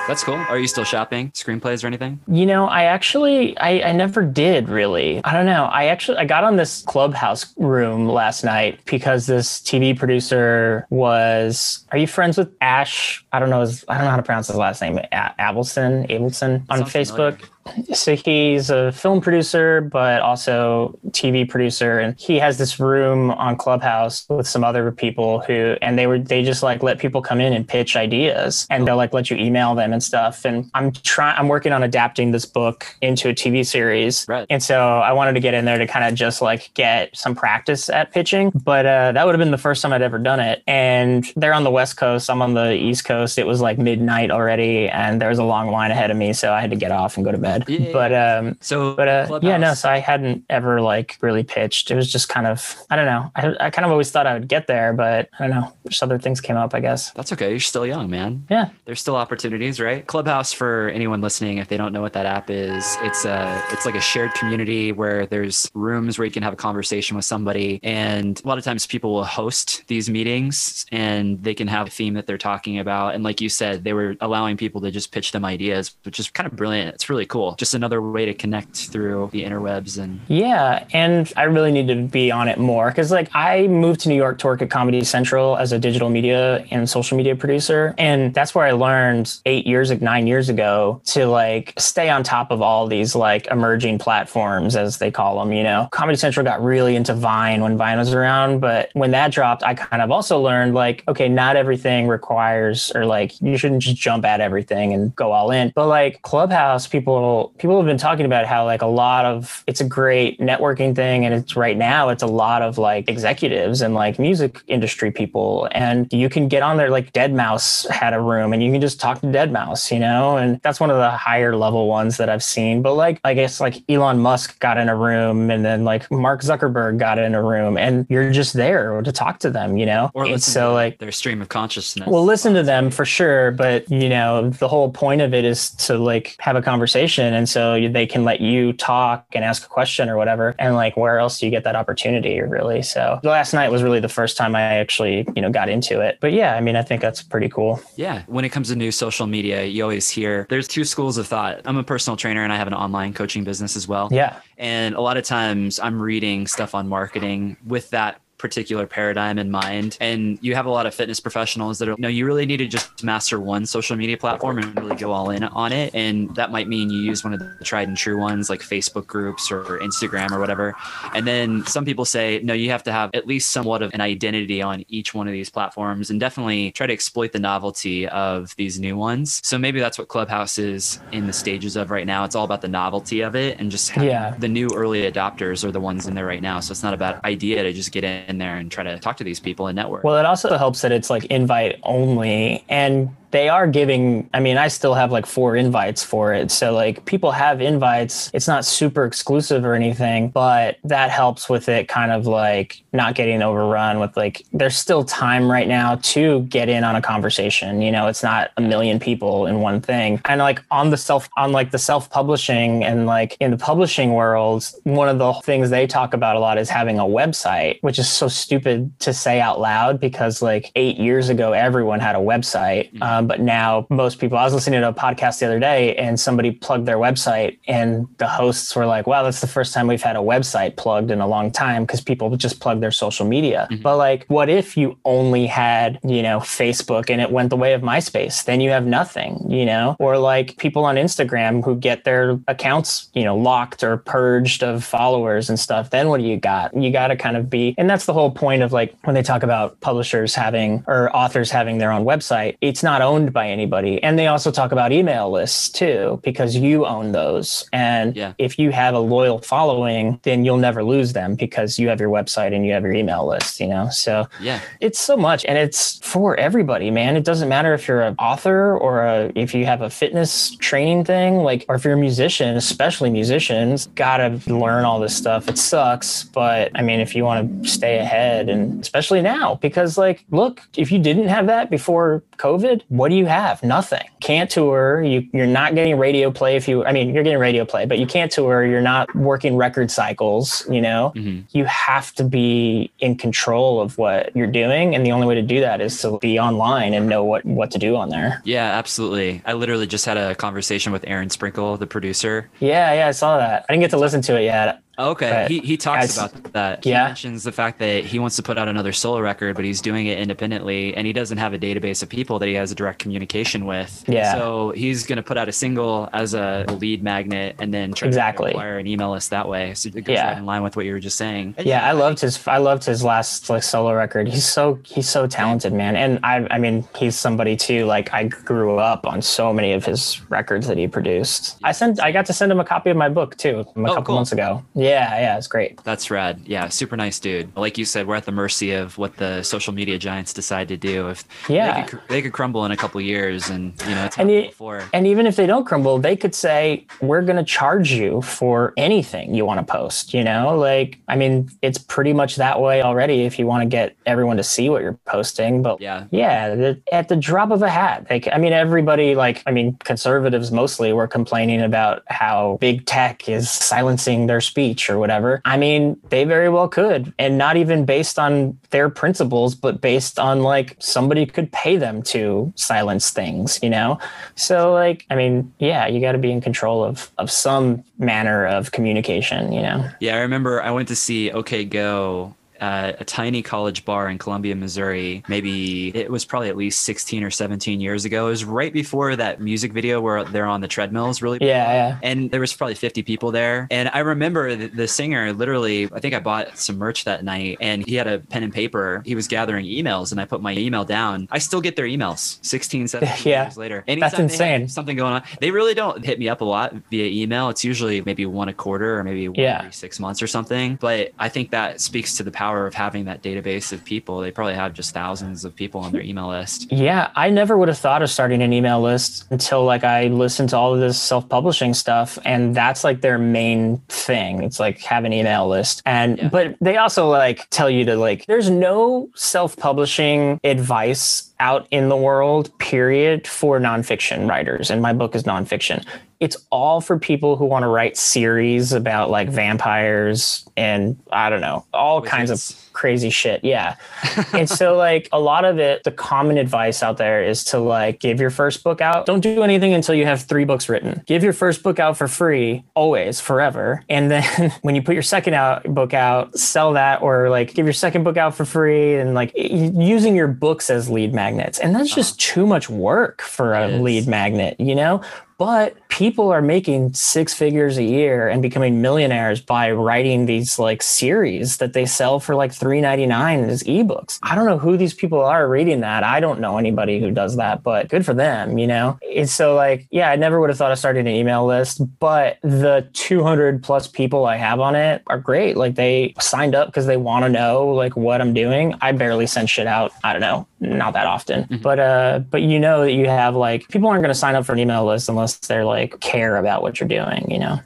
That's 0.09 0.25
cool. 0.25 0.35
Are 0.35 0.59
you 0.59 0.67
still 0.67 0.85
shopping 0.85 1.31
screenplays 1.33 1.85
or 1.85 1.87
anything? 1.87 2.21
You 2.27 2.47
know, 2.47 2.67
I 2.67 2.85
actually 2.85 3.57
I, 3.59 3.91
I 3.91 3.93
never 3.93 4.23
did 4.23 4.69
really. 4.69 5.25
I 5.25 5.33
don't 5.33 5.47
know. 5.47 5.65
I 5.67 5.87
actually 5.87 6.19
I 6.19 6.25
got 6.25 6.45
on 6.45 6.57
this 6.57 6.83
clubhouse 6.83 7.55
room 7.57 8.09
last 8.09 8.45
night 8.45 8.81
because 8.85 9.27
this 9.27 9.61
TV 9.61 9.97
producer 9.99 10.87
was 10.91 11.85
are 11.93 11.99
you 11.99 12.07
friends 12.07 12.37
with 12.39 12.53
Ash? 12.61 13.25
I 13.33 13.39
don't 13.39 13.51
know 13.51 13.61
his 13.61 13.85
I 13.89 13.95
don't 13.97 14.05
know 14.05 14.11
how 14.11 14.17
to 14.17 14.23
pronounce 14.23 14.49
his 14.49 14.57
last 14.57 14.81
name. 14.83 14.99
A- 14.99 15.35
Abelson, 15.39 16.09
Abelson 16.11 16.65
on 16.69 16.79
Sounds 16.79 16.93
Facebook. 16.93 17.39
familiar. 17.39 17.52
So 17.95 18.17
he's 18.17 18.71
a 18.71 18.93
film 18.93 19.21
producer, 19.21 19.81
but 19.81 20.21
also 20.23 20.99
TV 21.11 21.49
producer, 21.49 21.99
and 22.01 22.19
he 22.19 22.39
has 22.39 22.59
this 22.59 22.81
room 22.81 23.31
on 23.33 23.57
Clubhouse 23.57 24.27
with 24.29 24.47
some 24.49 24.65
other 24.65 24.91
people 24.93 25.41
who, 25.41 25.77
and 25.83 25.99
they 25.99 26.07
were 26.07 26.19
they 26.19 26.43
just 26.43 26.63
like 26.63 26.83
let 26.83 26.99
people 26.99 27.23
come 27.23 27.41
in 27.41 27.53
and 27.53 27.67
pitch 27.67 27.97
ideas, 27.97 28.67
and 28.71 28.87
they'll 28.87 28.97
like 28.97 29.13
let 29.13 29.31
you 29.31 29.37
email 29.37 29.75
them 29.75 29.93
and 29.93 30.03
stuff. 30.03 30.45
And 30.45 30.71
I'm 30.75 30.93
trying, 30.93 31.39
I'm 31.39 31.49
working 31.49 31.73
on 31.73 31.83
adapting 31.83 32.33
this 32.33 32.45
book 32.47 32.87
into 33.01 33.29
a 33.29 33.35
TV 33.35 33.65
series, 33.65 34.27
Right. 34.29 34.47
and 34.51 34.63
so 34.63 34.99
I 34.99 35.13
wanted 35.13 35.35
to 35.35 35.41
get 35.41 35.55
in 35.55 35.65
there 35.65 35.79
to 35.79 35.87
kind 35.87 36.05
of 36.05 36.15
just 36.15 36.43
like 36.43 36.73
get 36.75 37.17
some 37.17 37.35
practice 37.35 37.89
at 37.89 38.11
pitching, 38.13 38.51
but 38.65 38.87
uh, 38.87 39.13
that 39.13 39.25
would 39.27 39.35
have 39.35 39.41
been 39.41 39.53
the 39.53 39.59
first 39.59 39.83
time 39.83 39.93
I'd 39.93 40.03
ever 40.03 40.19
done 40.19 40.41
it. 40.41 40.63
And 40.67 41.25
they're 41.37 41.55
on 41.55 41.65
the 41.65 41.71
West 41.71 41.97
Coast, 41.97 42.29
I'm 42.31 42.43
on 42.43 42.55
the 42.55 42.73
East 42.75 43.05
Coast. 43.05 43.39
It 43.39 43.47
was 43.47 43.61
like 43.61 43.79
midnight 43.79 44.31
already, 44.31 44.89
and 44.89 45.21
there 45.21 45.29
was 45.29 45.39
a 45.39 45.45
long 45.45 45.71
line 45.71 45.91
ahead 45.91 46.11
of 46.11 46.17
me, 46.17 46.33
so 46.33 46.53
I 46.53 46.61
had 46.61 46.71
to 46.71 46.77
get 46.77 46.91
off 46.91 47.17
and 47.17 47.25
go 47.25 47.31
to 47.33 47.39
bed. 47.39 47.52
Yeah. 47.69 47.93
But 47.93 48.13
um, 48.15 48.57
So, 48.61 48.95
but 48.95 49.09
uh, 49.09 49.41
yeah, 49.43 49.57
no. 49.57 49.75
So 49.75 49.89
I 49.89 49.99
hadn't 49.99 50.45
ever 50.51 50.81
like 50.81 51.19
really 51.21 51.45
pitched. 51.45 51.91
It 51.91 51.95
was 51.97 52.11
just 52.11 52.29
kind 52.29 52.47
of 52.47 52.77
I 52.91 52.97
don't 52.97 53.07
know. 53.07 53.31
I, 53.37 53.67
I 53.67 53.71
kind 53.71 53.85
of 53.85 53.91
always 53.91 54.11
thought 54.11 54.27
I 54.27 54.35
would 54.35 54.49
get 54.49 54.67
there, 54.67 54.93
but 54.93 55.29
I 55.39 55.47
don't 55.47 55.51
know. 55.51 55.73
Just 55.89 56.03
other 56.03 56.19
things 56.19 56.41
came 56.41 56.57
up, 56.57 56.75
I 56.75 56.81
guess. 56.81 57.11
That's 57.13 57.33
okay. 57.33 57.51
You're 57.51 57.61
still 57.61 57.87
young, 57.87 58.11
man. 58.11 58.47
Yeah. 58.51 58.71
There's 58.85 59.01
still 59.01 59.17
opportunities, 59.17 59.81
right? 59.81 60.07
Clubhouse 60.07 60.53
for 60.53 60.89
anyone 60.91 61.21
listening, 61.21 61.59
if 61.59 61.69
they 61.69 61.77
don't 61.77 61.93
know 61.93 62.01
what 62.01 62.13
that 62.15 62.27
app 62.27 62.51
is, 62.51 62.97
it's 63.03 63.25
a 63.25 63.63
it's 63.71 63.87
like 63.87 63.95
a 63.95 64.01
shared 64.01 64.35
community 64.35 64.93
where 64.93 65.27
there's 65.27 65.71
rooms 65.75 66.19
where 66.19 66.25
you 66.27 66.31
can 66.33 66.43
have 66.43 66.53
a 66.53 66.57
conversation 66.57 67.17
with 67.17 67.25
somebody, 67.25 67.81
and 67.83 68.41
a 68.45 68.49
lot 68.49 68.59
of 68.59 68.65
times 68.65 68.87
people 68.87 69.13
will 69.13 69.25
host 69.25 69.83
these 69.89 70.09
meetings, 70.11 70.87
and 70.93 71.43
they 71.43 71.55
can 71.55 71.69
have 71.69 71.87
a 71.89 71.91
theme 71.91 72.15
that 72.15 72.27
they're 72.27 72.39
talking 72.39 72.79
about. 72.79 73.15
And 73.15 73.25
like 73.25 73.41
you 73.41 73.49
said, 73.49 73.85
they 73.85 73.93
were 73.93 74.17
allowing 74.21 74.57
people 74.57 74.81
to 74.83 74.91
just 74.91 75.13
pitch 75.13 75.33
them 75.33 75.45
ideas, 75.45 75.97
which 76.05 76.19
is 76.21 76.31
kind 76.31 76.47
of 76.47 76.57
brilliant. 76.57 76.95
It's 76.95 77.09
really 77.09 77.27
cool. 77.27 77.42
Just 77.59 77.75
another 77.75 78.01
way 78.01 78.25
to 78.25 78.35
connect 78.35 78.77
through 78.91 79.31
the 79.33 79.45
interwebs 79.45 79.99
and 79.99 80.21
Yeah, 80.29 80.85
and 80.93 81.33
I 81.37 81.45
really 81.45 81.73
need 81.73 81.89
to 81.89 81.97
be 81.97 82.31
on 82.31 82.49
it 82.49 82.59
more 82.59 82.89
because, 82.89 83.11
like, 83.11 83.29
I 83.35 83.67
moved 83.67 84.01
to 84.01 84.09
New 84.09 84.17
York 84.17 84.39
to 84.39 84.47
work 84.47 84.63
at 84.63 84.71
Comedy 84.71 85.03
Central 85.05 85.57
as 85.57 85.73
a 85.73 85.79
digital 85.79 86.11
media 86.11 86.65
and 86.71 86.89
social 86.89 87.17
media 87.17 87.37
producer, 87.37 87.95
and 87.99 88.35
that's 88.35 88.55
where 88.55 88.67
I 88.67 88.73
learned 88.73 89.39
eight 89.47 89.67
years, 89.67 89.91
nine 90.01 90.27
years 90.27 90.49
ago, 90.49 91.01
to 91.07 91.27
like 91.27 91.75
stay 91.79 92.09
on 92.09 92.23
top 92.23 92.51
of 92.51 92.63
all 92.63 92.87
these 92.87 93.15
like 93.15 93.47
emerging 93.49 93.99
platforms, 93.99 94.77
as 94.77 94.99
they 94.99 95.11
call 95.11 95.39
them. 95.39 95.53
You 95.53 95.63
know, 95.65 95.89
Comedy 95.93 96.17
Central 96.17 96.45
got 96.45 96.63
really 96.63 96.97
into 96.97 97.15
Vine 97.15 97.63
when 97.63 97.77
Vine 97.77 97.99
was 97.99 98.15
around, 98.15 98.61
but 98.61 98.91
when 98.95 99.11
that 99.13 99.33
dropped, 99.33 99.63
I 99.63 99.75
kind 99.75 100.03
of 100.03 100.11
also 100.11 100.41
learned 100.41 100.75
like, 100.75 101.05
okay, 101.09 101.29
not 101.29 101.57
everything 101.57 102.09
requires 102.09 102.93
or 102.95 103.07
like 103.07 103.41
you 103.41 103.57
shouldn't 103.57 103.83
just 103.83 103.97
jump 103.97 104.25
at 104.25 104.41
everything 104.41 104.93
and 104.93 105.15
go 105.17 105.33
all 105.33 105.51
in. 105.51 105.73
But 105.75 105.89
like 105.89 106.23
Clubhouse, 106.23 106.87
people 106.87 107.15
people 107.59 107.77
have 107.77 107.87
been 107.87 107.99
talking 107.99 108.27
about 108.27 108.47
how 108.47 108.65
like 108.65 108.83
a 108.83 108.87
lot 108.87 109.25
of 109.25 109.63
it's 109.67 109.81
a 109.81 109.85
great 109.85 110.41
networking 110.41 110.95
thing, 110.95 111.25
and 111.25 111.35
it's 111.35 111.57
right 111.57 111.77
now 111.77 112.09
it's 112.09 112.23
a 112.23 112.27
lot 112.27 112.63
of 112.63 112.79
like 112.79 113.09
executives 113.09 113.83
and 113.83 113.95
like 113.95 114.19
music 114.19 114.61
industry 114.67 115.11
people, 115.11 115.69
and 115.73 116.13
you 116.13 116.29
can 116.29 116.49
get 116.49 116.63
on 116.63 116.77
there. 116.77 116.91
Like 116.91 117.13
deadmau5 117.13 117.91
had 117.91 118.15
a 118.15 118.21
room, 118.21 118.53
and 118.53 118.63
you 118.63 118.73
can 118.73 118.81
just 118.81 119.01
talk 119.01 119.21
to 119.21 119.27
deadmau5, 119.27 119.93
you 119.93 119.99
know, 119.99 120.37
and 120.37 120.61
that's 120.63 120.81
one 120.81 120.91
of 120.91 120.97
the 120.97 121.11
higher 121.11 121.57
level 121.57 121.89
ones 121.89 122.17
that 122.17 122.29
I've 122.29 122.43
seen. 122.43 122.83
But 122.83 122.95
like 122.95 123.21
I 123.25 123.35
guess 123.35 123.61
like 123.61 123.83
Elon 123.89 124.19
Musk 124.19 124.59
got 124.61 124.79
in 124.79 124.89
a 124.89 124.97
room, 124.97 125.51
and 125.51 125.65
then 125.65 125.85
like 125.85 126.11
Mark 126.11 126.43
Zuckerberg 126.43 126.99
got 126.99 127.19
in 127.19 127.35
a 127.35 127.43
room, 127.43 127.77
and 127.77 128.07
you're 128.09 128.31
just 128.33 128.55
there 128.55 129.01
to 129.03 129.13
talk 129.13 129.39
to 129.41 129.51
them, 129.51 129.77
you 129.77 129.87
know. 129.87 130.11
or 130.15 130.27
listen 130.27 130.53
so 130.53 130.73
like 130.73 130.99
their 130.99 131.13
stream 131.13 131.41
of 131.43 131.49
consciousness. 131.49 132.09
well, 132.09 132.25
listen 132.25 132.55
to 132.55 132.63
them 132.63 132.91
for 132.91 133.05
sure, 133.05 133.51
but 133.53 133.89
you 133.91 134.09
know, 134.09 134.51
the 134.51 134.69
whole 134.69 134.91
point 134.91 135.21
of 135.21 135.35
it 135.35 135.45
is 135.45 135.71
to 135.87 135.99
like 135.99 136.37
have 136.39 136.57
a 136.57 136.63
conversation, 136.63 137.22
and 137.35 137.49
so 137.49 137.89
they 137.89 138.07
can 138.07 138.25
let 138.25 138.41
you 138.41 138.73
talk 138.73 139.27
and 139.33 139.45
ask 139.45 139.65
a 139.65 139.69
question 139.69 140.09
or 140.09 140.17
whatever. 140.17 140.55
And 140.59 140.75
like, 140.75 140.97
where 140.97 141.19
else 141.19 141.39
do 141.41 141.47
you 141.47 141.51
get 141.51 141.65
that 141.65 141.77
opportunity, 141.77 142.41
really? 142.41 142.83
So 142.83 143.21
last 143.23 143.53
night 143.53 143.71
was 143.71 143.83
really 143.83 144.01
the 144.01 144.09
first 144.09 144.37
time 144.37 144.55
I 144.55 144.63
actually, 144.63 145.27
you 145.35 145.43
know, 145.43 145.51
got 145.51 145.69
into 145.69 146.01
it. 146.01 146.19
But 146.21 146.33
yeah, 146.33 146.55
I 146.55 146.61
mean, 146.61 146.77
I 146.77 146.83
think 146.83 147.03
that's 147.03 147.23
pretty 147.23 147.49
cool. 147.49 147.81
Yeah. 147.97 148.23
When 148.27 148.45
it 148.45 148.51
comes 148.51 148.69
to 148.69 148.77
new 148.77 148.93
social 148.93 149.27
media, 149.27 149.65
you 149.65 149.83
always 149.83 150.09
hear 150.09 150.47
there's 150.49 150.69
two 150.69 150.85
schools 150.85 151.19
of 151.19 151.27
thought. 151.27 151.61
I'm 151.65 151.77
a 151.77 151.85
personal 151.85 152.17
trainer 152.17 152.43
and 152.43 152.53
I 152.53 152.57
have 152.57 152.67
an 152.67 152.75
online 152.75 153.13
coaching 153.13 153.45
business 153.45 153.77
as 153.77 153.87
well. 153.87 154.09
Yeah, 154.11 154.41
And 154.57 154.95
a 154.95 155.01
lot 155.01 155.17
of 155.17 155.25
times 155.25 155.79
I'm 155.81 156.01
reading 156.01 156.47
stuff 156.47 156.75
on 156.75 156.89
marketing 156.89 157.57
with 157.67 157.91
that 157.91 158.22
particular 158.43 158.87
paradigm 158.89 159.39
in 159.39 159.51
mind. 159.51 159.97
And 160.01 160.37
you 160.43 160.57
have 160.57 160.67
a 160.67 160.71
lot 160.71 160.85
of 160.85 160.93
fitness 160.95 161.21
professionals 161.21 161.79
that 161.79 161.89
are, 161.89 161.95
no, 161.97 162.09
you 162.09 162.27
really 162.27 162.45
need 162.45 162.57
to 162.57 162.67
just 162.67 163.05
master 163.05 163.39
one 163.39 163.65
social 163.65 163.97
media 163.97 164.19
platform 164.19 164.59
and 164.59 164.77
really 164.79 164.97
go 164.97 165.13
all 165.13 165.31
in 165.31 165.45
on 165.45 165.73
it. 165.73 165.95
And 165.95 166.35
that 166.35 166.51
might 166.51 166.67
mean 166.69 166.91
you 166.91 167.01
use 167.01 167.23
one 167.23 167.33
of 167.33 167.39
the 167.39 167.65
tried 167.65 167.87
and 167.87 167.97
true 167.97 168.19
ones 168.19 168.51
like 168.51 168.61
Facebook 168.61 169.07
groups 169.07 169.53
or 169.53 169.79
Instagram 169.79 170.33
or 170.33 170.41
whatever. 170.41 170.75
And 171.15 171.25
then 171.25 171.65
some 171.67 171.85
people 171.85 172.05
say, 172.05 172.41
no, 172.43 172.53
you 172.53 172.69
have 172.71 172.83
to 172.83 172.93
have 172.93 173.11
at 173.15 173.29
least 173.29 173.53
somewhat 173.53 173.81
of 173.81 173.95
an 173.95 174.01
identity 174.01 174.61
on 174.61 174.85
each 174.89 175.15
one 175.15 175.29
of 175.29 175.33
these 175.33 175.49
platforms 175.49 176.11
and 176.11 176.19
definitely 176.19 176.73
try 176.73 176.89
to 176.89 176.93
exploit 176.93 177.31
the 177.31 177.39
novelty 177.39 178.09
of 178.09 178.55
these 178.57 178.81
new 178.81 178.97
ones. 178.97 179.41
So 179.45 179.57
maybe 179.57 179.79
that's 179.79 179.99
what 179.99 180.09
Clubhouse 180.09 180.59
is 180.59 180.99
in 181.13 181.29
the 181.29 181.33
stages 181.33 181.77
of 181.77 181.93
right 181.93 182.07
now. 182.07 182.25
It's 182.25 182.35
all 182.35 182.45
about 182.45 182.61
the 182.61 182.69
novelty 182.69 183.21
of 183.21 183.37
it 183.37 183.61
and 183.61 183.71
just 183.71 183.97
Yeah. 183.97 184.35
the 184.37 184.49
new 184.49 184.69
early 184.75 185.11
adopters 185.11 185.63
are 185.63 185.71
the 185.71 185.81
ones 185.81 186.09
in 186.09 186.15
there 186.15 186.27
right 186.27 186.43
now. 186.43 186.59
So 186.59 186.73
it's 186.73 186.83
not 186.83 186.93
a 186.93 186.97
bad 186.97 187.21
idea 187.25 187.63
to 187.63 187.73
just 187.73 187.93
get 187.93 188.03
in 188.03 188.32
there 188.39 188.57
and 188.57 188.71
try 188.71 188.85
to 188.85 188.99
talk 188.99 189.17
to 189.19 189.25
these 189.25 189.41
people 189.41 189.67
and 189.67 189.77
network. 189.77 190.05
Well, 190.05 190.19
it 190.19 190.27
also 190.27 190.57
helps 190.57 190.83
that 190.83 190.93
it's 190.93 191.11
like 191.11 191.25
invite 191.27 191.79
only 191.83 192.65
and 192.69 193.15
they 193.33 193.49
are 193.49 193.67
giving 193.67 194.29
I 194.33 194.41
mean, 194.41 194.57
I 194.57 194.69
still 194.69 194.95
have 194.95 195.11
like 195.11 195.27
four 195.27 195.57
invites 195.57 196.05
for 196.05 196.33
it. 196.33 196.51
So 196.51 196.73
like 196.73 197.05
people 197.07 197.33
have 197.33 197.61
invites. 197.61 198.31
It's 198.33 198.47
not 198.47 198.65
super 198.65 199.05
exclusive 199.05 199.65
or 199.65 199.75
anything, 199.75 200.31
but 200.31 200.77
that 200.85 201.11
helps 201.11 201.49
with 201.49 201.69
it 201.69 201.89
kind 201.89 202.13
of 202.13 202.27
like 202.27 202.83
not 202.93 203.15
getting 203.15 203.43
overrun 203.43 203.99
with 203.99 204.17
like 204.17 204.45
there's 204.53 204.77
still 204.77 205.03
time 205.05 205.51
right 205.51 205.67
now 205.67 205.97
to 205.97 206.43
get 206.43 206.69
in 206.69 206.85
on 206.85 206.95
a 206.95 207.03
conversation. 207.03 207.83
You 207.83 207.91
know, 207.91 208.07
it's 208.07 208.23
not 208.23 208.51
a 208.57 208.61
million 208.61 209.01
people 209.01 209.47
in 209.47 209.61
one 209.61 209.81
thing. 209.81 210.21
And 210.27 210.39
like 210.39 210.63
on 210.71 210.91
the 210.91 210.97
self 210.97 211.29
on 211.37 211.53
like 211.53 211.71
the 211.71 211.79
self-publishing 211.79 212.85
and 212.85 213.07
like 213.07 213.37
in 213.41 213.51
the 213.51 213.57
publishing 213.57 214.13
world, 214.13 214.71
one 214.85 215.09
of 215.09 215.19
the 215.19 215.33
things 215.45 215.71
they 215.71 215.87
talk 215.87 216.13
about 216.15 216.37
a 216.37 216.39
lot 216.39 216.59
is 216.59 216.69
having 216.69 216.99
a 216.99 217.05
website, 217.05 217.79
which 217.81 217.99
is 217.99 218.11
so 218.11 218.29
stupid 218.29 218.93
to 219.01 219.15
say 219.15 219.41
out 219.41 219.59
loud 219.59 219.99
because 219.99 220.43
like 220.43 220.71
eight 220.77 220.99
years 220.99 221.31
ago 221.31 221.53
everyone 221.53 221.99
had 221.99 222.15
a 222.15 222.19
website. 222.19 223.01
Um, 223.01 223.22
Um, 223.23 223.29
but 223.29 223.41
now 223.41 223.87
most 223.91 224.19
people 224.19 224.39
I 224.39 224.45
was 224.45 224.55
listening 224.55 224.81
to 224.81 224.89
a 224.89 224.93
podcast 224.93 225.39
the 225.39 225.47
other 225.47 225.61
day 225.61 225.95
and 225.97 226.19
somebody 226.19 226.51
plugged 226.51 226.87
their 226.87 226.99
website 226.99 227.59
and 227.67 228.09
the 228.19 228.29
hosts 228.29 228.75
were 228.75 228.87
like, 228.87 229.07
wow, 229.07 229.23
that's 229.23 229.41
the 229.41 229.47
first 229.47 229.73
time 229.73 229.87
we've 229.87 230.03
had 230.03 230.17
a 230.17 230.21
website 230.21 230.77
plugged 230.77 231.11
in 231.11 231.21
a 231.21 231.27
long 231.27 231.51
time 231.51 231.85
because 231.85 232.01
people 232.01 232.35
just 232.37 232.61
plug 232.61 232.81
their 232.81 232.91
social 232.91 233.27
media. 233.27 233.69
Mm-hmm. 233.71 233.83
But 233.83 233.97
like, 233.97 234.25
what 234.27 234.49
if 234.49 234.77
you 234.77 234.99
only 235.05 235.47
had, 235.47 235.99
you 236.03 236.23
know, 236.23 236.41
Facebook 236.41 237.11
and 237.11 237.21
it 237.21 237.31
went 237.31 237.51
the 237.51 237.57
way 237.57 237.73
of 237.75 237.83
MySpace? 237.83 238.45
Then 238.45 238.61
you 238.61 238.71
have 238.71 238.87
nothing, 238.87 239.45
you 239.49 239.65
know? 239.65 239.97
Or 239.99 240.19
like 240.19 240.57
people 240.57 240.85
on 240.85 240.97
Instagram 240.97 241.65
who 241.65 241.77
get 241.77 242.05
their 242.05 242.39
accounts, 242.49 243.11
you 243.15 243.25
know, 243.25 243.37
locked 243.37 243.85
or 243.85 243.99
purged 243.99 244.63
of 244.63 244.85
followers 244.85 245.49
and 245.49 245.59
stuff. 245.59 245.91
Then 245.91 246.09
what 246.09 246.21
do 246.21 246.27
you 246.27 246.37
got? 246.37 246.75
You 246.77 246.91
got 246.91 247.09
to 247.09 247.17
kind 247.17 247.37
of 247.37 247.49
be, 247.49 247.75
and 247.79 247.89
that's 247.89 248.07
the 248.07 248.13
whole 248.13 248.31
point 248.31 248.63
of 248.63 248.73
like 248.73 248.95
when 249.05 249.15
they 249.15 249.23
talk 249.23 249.43
about 249.43 249.81
publishers 249.81 250.35
having 250.35 250.85
or 250.87 251.15
authors 251.15 251.51
having 251.51 251.79
their 251.79 251.93
own 251.93 252.05
website, 252.05 252.57
it's 252.61 252.83
not 252.83 253.03
owned 253.13 253.33
by 253.33 253.49
anybody. 253.49 254.03
And 254.03 254.19
they 254.19 254.27
also 254.27 254.51
talk 254.51 254.73
about 254.73 254.91
email 254.93 255.31
lists 255.31 255.69
too, 255.69 256.21
because 256.23 256.57
you 256.57 256.87
own 256.87 257.13
those. 257.13 257.69
And 257.73 258.17
Yeah. 258.17 258.33
if 258.39 258.59
you 258.59 258.71
have 258.73 258.95
a 258.95 258.99
loyal 258.99 259.39
following, 259.41 260.19
then 260.23 260.45
you'll 260.45 260.57
never 260.69 260.83
lose 260.83 261.13
them 261.13 261.35
because 261.35 261.79
you 261.79 261.89
have 261.89 262.01
your 262.01 262.11
website 262.11 262.55
and 262.55 262.65
you 262.67 262.73
have 262.73 262.83
your 262.83 262.95
email 262.95 263.27
list, 263.27 263.61
you 263.61 263.67
know? 263.67 263.89
So 263.91 264.27
Yeah. 264.41 264.61
it's 264.81 264.99
so 264.99 265.17
much 265.17 265.45
and 265.45 265.59
it's 265.59 265.99
for 266.03 266.37
everybody, 266.39 266.91
man. 266.91 267.17
It 267.17 267.25
doesn't 267.25 267.49
matter 267.49 267.75
if 267.75 267.87
you're 267.87 268.03
an 268.03 268.15
author 268.19 268.77
or 268.77 269.05
a, 269.05 269.31
if 269.35 269.55
you 269.55 269.67
have 269.67 269.83
a 269.83 269.91
fitness 269.91 270.57
training 270.57 271.05
thing, 271.05 271.43
like, 271.43 271.65
or 271.69 271.75
if 271.75 271.85
you're 271.85 271.95
a 271.95 272.05
musician, 272.11 272.57
especially 272.57 273.11
musicians, 273.11 273.89
gotta 273.95 274.41
learn 274.47 274.85
all 274.85 274.99
this 275.01 275.15
stuff. 275.17 275.49
It 275.49 275.59
sucks, 275.59 276.25
but 276.25 276.71
I 276.75 276.83
mean, 276.83 277.01
if 277.01 277.15
you 277.15 277.25
want 277.25 277.65
to 277.65 277.69
stay 277.69 277.99
ahead 277.99 278.49
and 278.49 278.81
especially 278.81 279.21
now, 279.21 279.59
because 279.61 279.99
like, 279.99 280.25
look, 280.31 280.63
if 280.77 280.91
you 280.93 280.99
didn't 280.99 281.29
have 281.29 281.47
that 281.47 281.71
before 281.71 282.23
COVID, 282.39 282.83
what 283.03 283.11
do 283.11 283.17
you 283.17 283.27
have? 283.27 283.63
Nothing. 283.65 284.07
Can't 284.21 284.49
tour. 284.49 285.03
You, 285.03 285.27
you're 285.33 285.47
not 285.47 285.75
getting 285.75 285.99
radio 285.99 286.31
play 286.31 286.55
if 286.55 286.69
you, 286.69 286.85
I 286.85 286.93
mean, 286.93 287.13
you're 287.13 287.25
getting 287.25 287.41
radio 287.41 287.65
play, 287.65 287.85
but 287.85 287.99
you 287.99 288.07
can't 288.07 288.31
tour. 288.31 288.65
You're 288.65 288.81
not 288.81 289.13
working 289.17 289.57
record 289.57 289.91
cycles, 289.91 290.65
you 290.71 290.81
know? 290.81 291.13
Mhm. 291.17 291.45
you 291.53 291.65
have 291.65 292.13
to 292.15 292.25
be 292.25 292.91
in 293.01 293.17
control 293.17 293.81
of 293.81 293.99
what 293.99 294.35
you're 294.37 294.47
doing 294.63 294.95
and 294.95 295.05
the 295.05 295.11
only 295.13 295.27
way 295.27 295.35
to 295.35 295.43
do 295.43 295.59
that 295.61 295.81
is 295.81 296.01
to 296.03 296.19
be 296.21 296.39
online 296.39 296.95
and 296.95 297.09
know 297.09 297.25
what 297.25 297.45
what 297.45 297.71
to 297.73 297.79
do 297.79 297.97
on 297.97 298.09
there 298.09 298.41
Yeah, 298.45 298.79
absolutely. 298.79 299.43
I 299.45 299.53
literally 299.55 299.87
just 299.89 300.07
had 300.07 300.17
a 300.17 300.35
conversation 300.37 300.93
with 300.93 301.05
Aaron 301.09 301.29
Sprinkle, 301.31 301.77
the 301.77 301.87
producer. 301.89 302.49
yeah 302.61 302.93
yeah 302.95 303.09
i 303.09 303.11
saw 303.13 303.37
that 303.39 303.65
i 303.69 303.73
didn't 303.73 303.83
get 303.83 303.91
to 303.91 303.99
listen 303.99 304.23
to 304.23 304.39
it 304.41 304.45
yet 304.45 304.81
Okay, 304.99 305.31
But 305.31 305.51
he 305.51 305.61
he 305.61 305.77
talks 305.77 306.05
as- 306.05 306.19
about 306.19 306.53
that. 306.53 306.85
He 306.85 306.91
yeah. 306.91 307.07
mentions 307.07 307.45
the 307.45 307.53
fact 307.53 307.79
that 307.79 308.05
he 308.05 308.19
wants 308.19 308.37
to 308.37 308.43
put 308.43 308.59
out 308.59 308.69
another 308.69 308.93
solo 308.93 309.21
record, 309.21 309.57
but 309.57 309.65
he's 309.65 309.81
doing 309.81 310.07
it 310.07 310.19
independently, 310.19 310.95
and 310.95 311.07
he 311.07 311.13
doesn't 311.15 311.39
have 311.39 311.55
a 311.55 311.59
database 311.59 312.03
of 312.03 312.09
people 312.11 312.39
that 312.41 312.47
he 312.47 312.55
has 312.55 312.71
a 312.71 312.75
direct 312.75 312.99
communication 312.99 313.65
with. 313.65 314.05
Yeah. 314.07 314.35
So 314.35 314.71
he's 314.77 315.07
going 315.07 315.17
to 315.17 315.23
put 315.23 315.39
out 315.39 315.49
a 315.49 315.53
single 315.53 316.11
as 316.13 316.35
a 316.35 316.67
lead 316.79 317.03
magnet, 317.03 317.57
and 317.59 317.73
then 317.73 317.95
try 317.95 318.07
Exactly. 318.09 318.51
to 318.51 318.57
acquire 318.57 318.79
an 318.79 318.87
email 318.87 319.13
list 319.13 319.31
that 319.31 319.49
way. 319.49 319.73
So 319.75 319.89
it 319.89 320.05
goes 320.05 320.15
Yeah. 320.15 320.29
right 320.29 320.39
in 320.39 320.45
line 320.47 320.63
with 320.63 320.77
what 320.77 320.85
you 320.85 320.93
were 320.93 321.01
just 321.01 321.17
saying. 321.17 321.55
And 321.57 321.67
yeah 321.67 321.87
i 321.87 321.93
loved 321.93 322.21
his 322.21 322.47
i 322.47 322.59
loved 322.59 322.85
his 322.85 323.03
last 323.03 323.49
like 323.49 323.63
solo 323.63 323.95
record 323.95 324.29
he's 324.29 324.45
so 324.45 324.79
he's 324.85 325.09
so 325.09 325.27
talented 325.27 325.73
man 325.73 325.97
and 325.97 326.19
i 326.23 326.47
i 326.51 326.59
mean 326.59 326.85
he's 326.97 327.19
somebody 327.19 327.57
too 327.57 327.85
like 327.87 328.13
i 328.13 328.25
grew 328.25 328.79
up 328.79 329.07
on 329.07 329.23
so 329.23 329.53
many 329.53 329.73
of 329.73 329.85
his 329.85 330.21
records 330.29 330.67
that 330.67 330.77
he 330.79 330.87
produced 330.89 331.57
i 331.65 331.73
sent 331.73 332.01
i 332.03 332.11
got 332.13 332.27
to 332.27 332.33
send 332.33 332.51
him 332.53 332.61
a 332.61 332.65
copy 332.65 332.91
of 332.91 332.97
my 332.97 333.09
book 333.09 333.37
too 333.37 333.61
a 333.61 333.81
Oh, 333.81 333.85
couple 333.87 334.03
cool. 334.05 334.15
months 334.17 334.33
ago 334.33 334.63
yeah 334.83 335.19
yeah 335.25 335.37
it's 335.39 335.47
great 335.47 335.83
That's 335.85 336.11
rad. 336.11 336.41
Yeah, 336.47 336.69
super 336.69 336.97
nice 336.97 337.19
dude. 337.19 337.47
Like 337.57 337.79
you 337.79 337.85
said, 337.85 338.07
we're 338.07 338.17
at 338.17 338.25
the 338.25 338.33
mercy 338.33 338.73
of 338.73 338.99
what 338.99 339.17
the 339.17 339.43
social 339.43 339.73
media 339.73 339.99
giants 339.99 340.33
decide 340.33 340.69
to 340.69 340.77
do. 340.77 341.09
If 341.09 341.25
Yeah. 341.49 341.81
they 341.83 341.89
could, 341.89 342.01
they 342.09 342.23
could 342.23 342.33
crumble 342.33 342.65
in 342.67 342.71
a 342.73 342.77
couple 342.77 343.01
years, 343.01 343.51
and 343.51 343.73
you 343.89 343.95
know 343.95 344.05
it's 344.07 344.19
And 344.19 344.29
before. 344.29 344.83
And 344.93 345.07
even 345.07 345.27
if 345.27 345.37
they 345.37 345.47
don't 345.47 345.65
crumble, 345.65 345.99
they 345.99 346.17
could 346.17 346.35
say, 346.35 346.87
we're 347.01 347.23
going 347.23 347.37
to 347.45 347.49
charge 347.59 347.93
you 347.93 348.23
for 348.23 348.73
anything 348.77 349.35
you 349.35 349.45
want 349.51 349.59
to 349.67 349.67
post. 349.79 350.15
You 350.15 350.25
know, 350.25 350.57
like, 350.59 350.99
I 351.09 351.17
mean, 351.17 351.51
it's 351.63 351.79
pretty 351.79 352.13
much 352.13 352.37
that 352.37 352.61
way 352.61 352.83
already 352.83 353.23
if 353.29 353.39
you 353.39 353.47
want 353.47 353.63
to 353.63 353.69
get 353.69 353.97
everyone 354.07 354.37
to 354.37 354.45
see 354.45 354.69
what 354.71 354.83
you're 354.83 354.99
posting. 355.07 355.63
But 355.63 355.81
Yeah. 355.81 356.05
yeah, 356.11 356.55
the, 356.55 356.81
at 356.93 357.09
the 357.09 357.17
drop 357.17 357.51
of 357.51 357.63
a 357.63 357.71
hat, 357.71 358.07
like, 358.11 358.29
I 358.33 358.39
mean, 358.39 358.53
everybody, 358.53 359.15
like, 359.15 359.43
I 359.47 359.51
mean, 359.51 359.77
conservatives 359.85 360.51
mostly 360.53 360.93
were 360.93 361.09
complaining 361.19 361.61
about 361.63 362.03
how 362.09 362.59
big 362.61 362.87
tech 362.87 363.29
is 363.29 363.51
silencing 363.51 364.27
their 364.27 364.41
speech 364.41 364.72
or 364.89 364.99
whatever. 364.99 365.41
I 365.45 365.57
mean, 365.57 365.99
they 366.11 366.25
very 366.25 366.49
well 366.49 366.69
could. 366.69 367.13
And 367.19 367.39
not 367.39 367.57
even 367.57 367.85
based 367.85 368.19
on 368.19 368.59
their 368.71 368.89
principles, 368.89 369.55
but 369.55 369.81
based 369.81 370.19
on 370.19 370.43
like 370.43 370.77
somebody 370.79 371.27
could 371.27 371.51
pay 371.53 371.77
them 371.77 372.03
to 372.05 372.53
silence 372.57 373.11
things, 373.11 373.59
you 373.63 373.71
know? 373.71 373.99
So, 374.35 374.73
like, 374.73 375.07
I 375.11 375.15
mean, 375.15 375.53
yeah, 375.59 375.87
you 375.87 376.01
got 376.01 376.13
to 376.13 376.19
be 376.19 376.31
in 376.31 376.41
control 376.41 376.85
of, 376.85 377.11
of 377.19 377.31
some 377.31 377.85
manner 377.99 378.47
of 378.47 378.73
communication, 378.73 379.53
you 379.53 379.63
know? 379.63 379.89
Yeah, 380.01 380.17
I 380.17 380.21
remember 380.21 380.63
I 380.63 380.71
went 380.71 380.89
to 380.89 380.97
see 380.97 381.31
OK 381.31 381.65
Go 381.65 382.35
at 382.63 383.01
a 383.01 383.05
tiny 383.05 383.43
college 383.43 383.85
bar 383.85 384.09
in 384.09 384.19
Columbia, 384.19 384.55
Missouri. 384.55 385.23
Maybe 385.29 385.89
it 385.97 386.11
was 386.11 386.25
probably 386.25 386.49
at 386.49 386.57
least 386.57 386.81
16 386.85 387.23
or 387.25 387.31
17 387.31 387.81
years 387.81 388.05
ago. 388.05 388.27
It 388.29 388.31
was 388.31 388.45
right 388.45 388.73
before 388.73 389.17
that 389.17 389.41
music 389.41 389.73
video 389.73 390.01
where 390.01 390.25
they're 390.25 390.47
on 390.47 390.61
the 390.61 390.69
treadmills, 390.69 391.21
really. 391.23 391.39
Yeah, 391.41 391.73
yeah. 391.73 391.99
And 392.03 392.31
there 392.31 392.41
was 392.41 392.53
probably 392.55 392.75
50 392.77 393.03
people 393.03 393.33
there. 393.33 393.67
And 393.71 393.91
I 393.93 393.99
remember 394.01 394.55
the, 394.55 394.69
the 394.69 394.89
singer 394.89 395.33
literally, 395.33 395.89
I 395.93 395.99
think 396.01 396.15
I 396.15 396.21
bought 396.21 396.57
some 396.57 396.79
merch 396.79 397.05
that 397.05 397.25
night 397.25 397.59
and 397.61 397.85
he 397.87 397.97
had 397.97 398.07
a 398.07 398.21
pen 398.21 398.43
and 398.45 398.53
paper. 398.53 399.03
He 399.05 399.15
was 399.15 399.27
gathering 399.29 399.67
emails 399.67 400.13
and 400.13 400.21
I 400.21 400.25
put 400.25 400.41
my 400.41 400.53
email 400.57 400.85
down. 400.85 401.27
I 401.31 401.39
still 401.39 401.61
get 401.61 401.77
their 401.77 401.87
emails 401.87 402.39
16, 402.45 402.89
17 402.89 403.17
Yeah. 403.33 403.45
years 403.45 403.57
later. 403.57 403.83
That's 403.87 403.99
they 403.99 404.05
have 404.09 404.21
insane. 404.21 404.69
Something 404.69 404.97
going 404.97 405.15
on. 405.15 405.23
They 405.41 405.51
really 405.51 405.75
don't 405.75 406.05
hit 406.05 406.19
me 406.19 406.29
up 406.29 406.41
a 406.41 406.45
lot 406.45 406.75
via 406.91 407.07
email. 407.07 407.49
It's 407.49 407.65
usually 407.65 408.03
maybe 408.03 408.25
one 408.27 408.49
a 408.49 408.53
quarter 408.53 408.99
or 408.99 409.05
maybe 409.05 409.29
one 409.29 409.39
Yeah. 409.39 409.59
every 409.61 409.73
six 409.73 409.99
months 409.99 410.23
or 410.23 410.27
something. 410.27 410.77
But 410.81 411.13
I 411.19 411.29
think 411.29 411.51
that 411.51 411.81
speaks 411.81 412.17
to 412.19 412.23
the 412.23 412.31
power 412.31 412.52
of 412.67 412.75
having 412.75 413.05
that 413.07 413.23
database 413.23 413.73
of 413.73 413.85
people. 413.85 414.21
They 414.21 414.31
probably 414.31 414.55
have 414.55 414.75
just 414.75 414.93
thousands 414.95 415.45
of 415.45 415.55
people 415.55 415.81
on 415.81 415.93
their 415.93 416.03
email 416.03 416.29
list. 416.29 416.71
Yeah, 416.73 417.11
I 417.17 417.31
never 417.31 417.57
would 417.57 417.69
have 417.69 417.79
thought 417.79 418.03
of 418.03 418.11
starting 418.11 418.43
an 418.43 418.53
email 418.53 418.81
list 418.81 419.27
until 419.31 419.65
like 419.65 419.85
I 419.85 420.07
listened 420.09 420.51
to 420.51 420.57
all 420.57 420.75
of 420.75 420.81
this 420.81 421.01
self-publishing 421.01 421.75
stuff 421.75 422.19
and 422.25 422.55
that's 422.55 422.85
like 422.85 423.01
their 423.01 423.19
main 423.19 423.79
thing. 423.89 424.43
It's 424.43 424.61
like 424.61 424.81
have 424.83 425.05
an 425.05 425.13
email 425.13 425.49
list. 425.49 425.83
And 425.87 426.19
Yeah. 426.19 426.29
but 426.29 426.57
they 426.61 426.77
also 426.77 427.09
like 427.09 427.49
tell 427.51 427.69
you 427.71 427.85
to 427.87 427.97
like 427.97 428.27
there's 428.27 428.51
no 428.51 429.09
self-publishing 429.15 430.41
advice 430.45 431.31
out 431.41 431.67
in 431.71 431.89
the 431.89 431.97
world, 431.97 432.57
period, 432.59 433.27
for 433.27 433.59
nonfiction 433.59 434.29
writers. 434.29 434.71
And 434.71 434.81
my 434.81 434.93
book 434.93 435.15
is 435.17 435.25
nonfiction. 435.25 435.85
It's 436.23 436.37
all 436.51 436.81
for 436.81 437.01
people 437.01 437.37
who 437.37 437.47
want 437.47 437.65
to 437.65 437.67
write 437.67 437.97
series 437.97 438.73
about 438.73 439.11
like 439.11 439.29
vampires 439.29 440.49
and 440.57 440.97
I 441.11 441.29
don't 441.31 441.41
know, 441.41 441.67
all 441.75 442.01
kinds 442.01 442.31
of 442.31 442.37
Wizards. 442.37 442.71
Crazy 442.73 443.11
shit. 443.11 443.43
Yeah. 443.45 443.77
and 444.33 444.49
so 444.49 444.77
like 444.77 445.09
a 445.13 445.21
lot 445.21 445.45
of 445.45 445.59
it, 445.59 445.85
the 445.85 445.91
common 445.91 446.39
advice 446.39 446.83
out 446.83 446.97
there 446.97 447.23
is 447.23 447.45
to 447.45 447.59
like 447.59 448.01
give 448.01 448.21
your 448.21 448.31
first 448.31 448.65
book 448.65 448.81
out. 448.81 449.07
Don't 449.07 449.21
do 449.21 449.43
anything 449.43 449.75
until 449.75 449.95
you 449.95 450.05
have 450.07 450.23
three 450.23 450.45
books 450.45 450.69
written. 450.69 451.03
Give 451.07 451.23
your 451.23 451.33
first 451.33 451.63
book 451.63 451.79
out 451.79 451.97
for 451.97 452.09
free, 452.09 452.65
always, 452.75 453.21
forever. 453.21 453.85
And 453.89 454.11
then 454.11 454.53
when 454.63 454.75
you 454.75 454.83
put 454.83 454.95
your 454.95 455.03
second 455.03 455.35
out 455.35 455.65
book 455.65 455.95
out, 455.95 456.39
sell 456.39 456.73
that 456.75 457.03
or 457.03 457.31
like 457.31 457.55
give 457.55 457.67
your 457.67 457.73
second 457.73 458.05
book 458.05 458.17
out 458.17 458.35
for 458.35 458.45
free 458.45 458.97
and 458.97 459.15
like 459.15 459.33
using 459.37 460.17
your 460.17 460.29
books 460.29 460.71
as 460.71 460.91
lead 460.91 461.13
magnets. 461.13 461.59
And 461.59 461.75
that's 461.75 461.95
just 461.95 462.21
uh-huh. 462.21 462.35
too 462.35 462.47
much 462.47 462.69
work 462.69 463.23
for 463.23 463.55
a 463.55 463.69
lead 463.69 464.07
magnet, 464.07 464.57
you 464.59 464.75
know? 464.75 465.03
But 465.43 465.77
people 465.89 466.31
are 466.31 466.41
making 466.41 466.95
six 466.95 467.35
figures 467.35 467.77
a 467.77 467.83
year 467.83 468.29
and 468.29 468.43
becoming 468.43 468.81
millionaires 468.81 469.41
by 469.41 469.73
writing 469.73 470.27
these 470.27 470.57
like 470.57 470.83
series 470.85 471.57
that 471.57 471.73
they 471.73 471.85
sell 471.85 472.21
for 472.21 472.37
like 472.37 472.53
three 472.63 472.81
ninety 472.81 473.07
nine 473.07 473.41
as 473.41 473.65
ebooks. 473.65 474.21
I 474.23 474.37
don't 474.37 474.47
know 474.47 474.57
who 474.57 474.77
these 474.77 474.95
people 474.95 475.21
are 475.21 475.49
reading 475.49 475.81
that. 475.81 476.05
I 476.05 476.21
don't 476.21 476.39
know 476.39 476.59
anybody 476.59 477.01
who 477.01 477.11
does 477.11 477.35
that, 477.37 477.65
but 477.65 477.89
good 477.89 478.07
for 478.07 478.15
them, 478.15 478.57
you 478.57 478.69
know? 478.69 478.99
It's 479.03 479.33
so 479.33 479.57
like, 479.57 479.89
yeah, 479.91 480.11
I 480.11 480.15
never 480.15 480.39
would 480.39 480.49
have 480.49 480.57
thought 480.57 480.71
of 480.71 480.79
starting 480.79 481.09
an 481.09 481.13
email 481.13 481.45
list, 481.45 481.81
but 481.99 482.39
the 482.43 482.89
200 482.93 483.65
plus 483.65 483.89
people 483.89 484.27
I 484.27 484.37
have 484.37 484.61
on 484.61 484.77
it 484.77 485.03
are 485.09 485.19
great. 485.19 485.57
Like 485.57 485.75
they 485.75 486.15
signed 486.21 486.55
up 486.55 486.69
because 486.69 486.87
they 486.87 486.97
want 486.97 487.25
to 487.25 487.29
know 487.29 487.67
like 487.67 487.97
what 487.97 488.21
I'm 488.21 488.33
doing. 488.33 488.77
I 488.81 488.93
barely 488.93 489.27
send 489.27 489.51
shit 489.51 489.67
out. 489.67 489.91
I 490.05 490.13
don't 490.13 490.21
know, 490.21 490.47
not 490.61 490.93
that 490.93 491.07
often, 491.07 491.59
but, 491.65 491.81
uh, 491.81 492.21
but 492.31 492.43
you 492.43 492.61
know 492.61 492.83
that 492.83 492.93
you 492.93 493.09
have 493.09 493.35
like 493.35 493.67
people 493.71 493.89
aren't 493.89 494.03
going 494.03 494.15
to 494.15 494.19
sign 494.19 494.37
up 494.37 494.47
for 494.47 494.53
an 494.53 494.61
email 494.61 494.87
list 494.87 495.09
unless 495.09 495.37
they're 495.39 495.65
like 495.65 495.99
care 495.99 496.37
about 496.37 496.63
what 496.63 496.79
you're 496.79 496.89
doing, 496.89 497.29
you 497.29 497.41
know? 497.41 497.59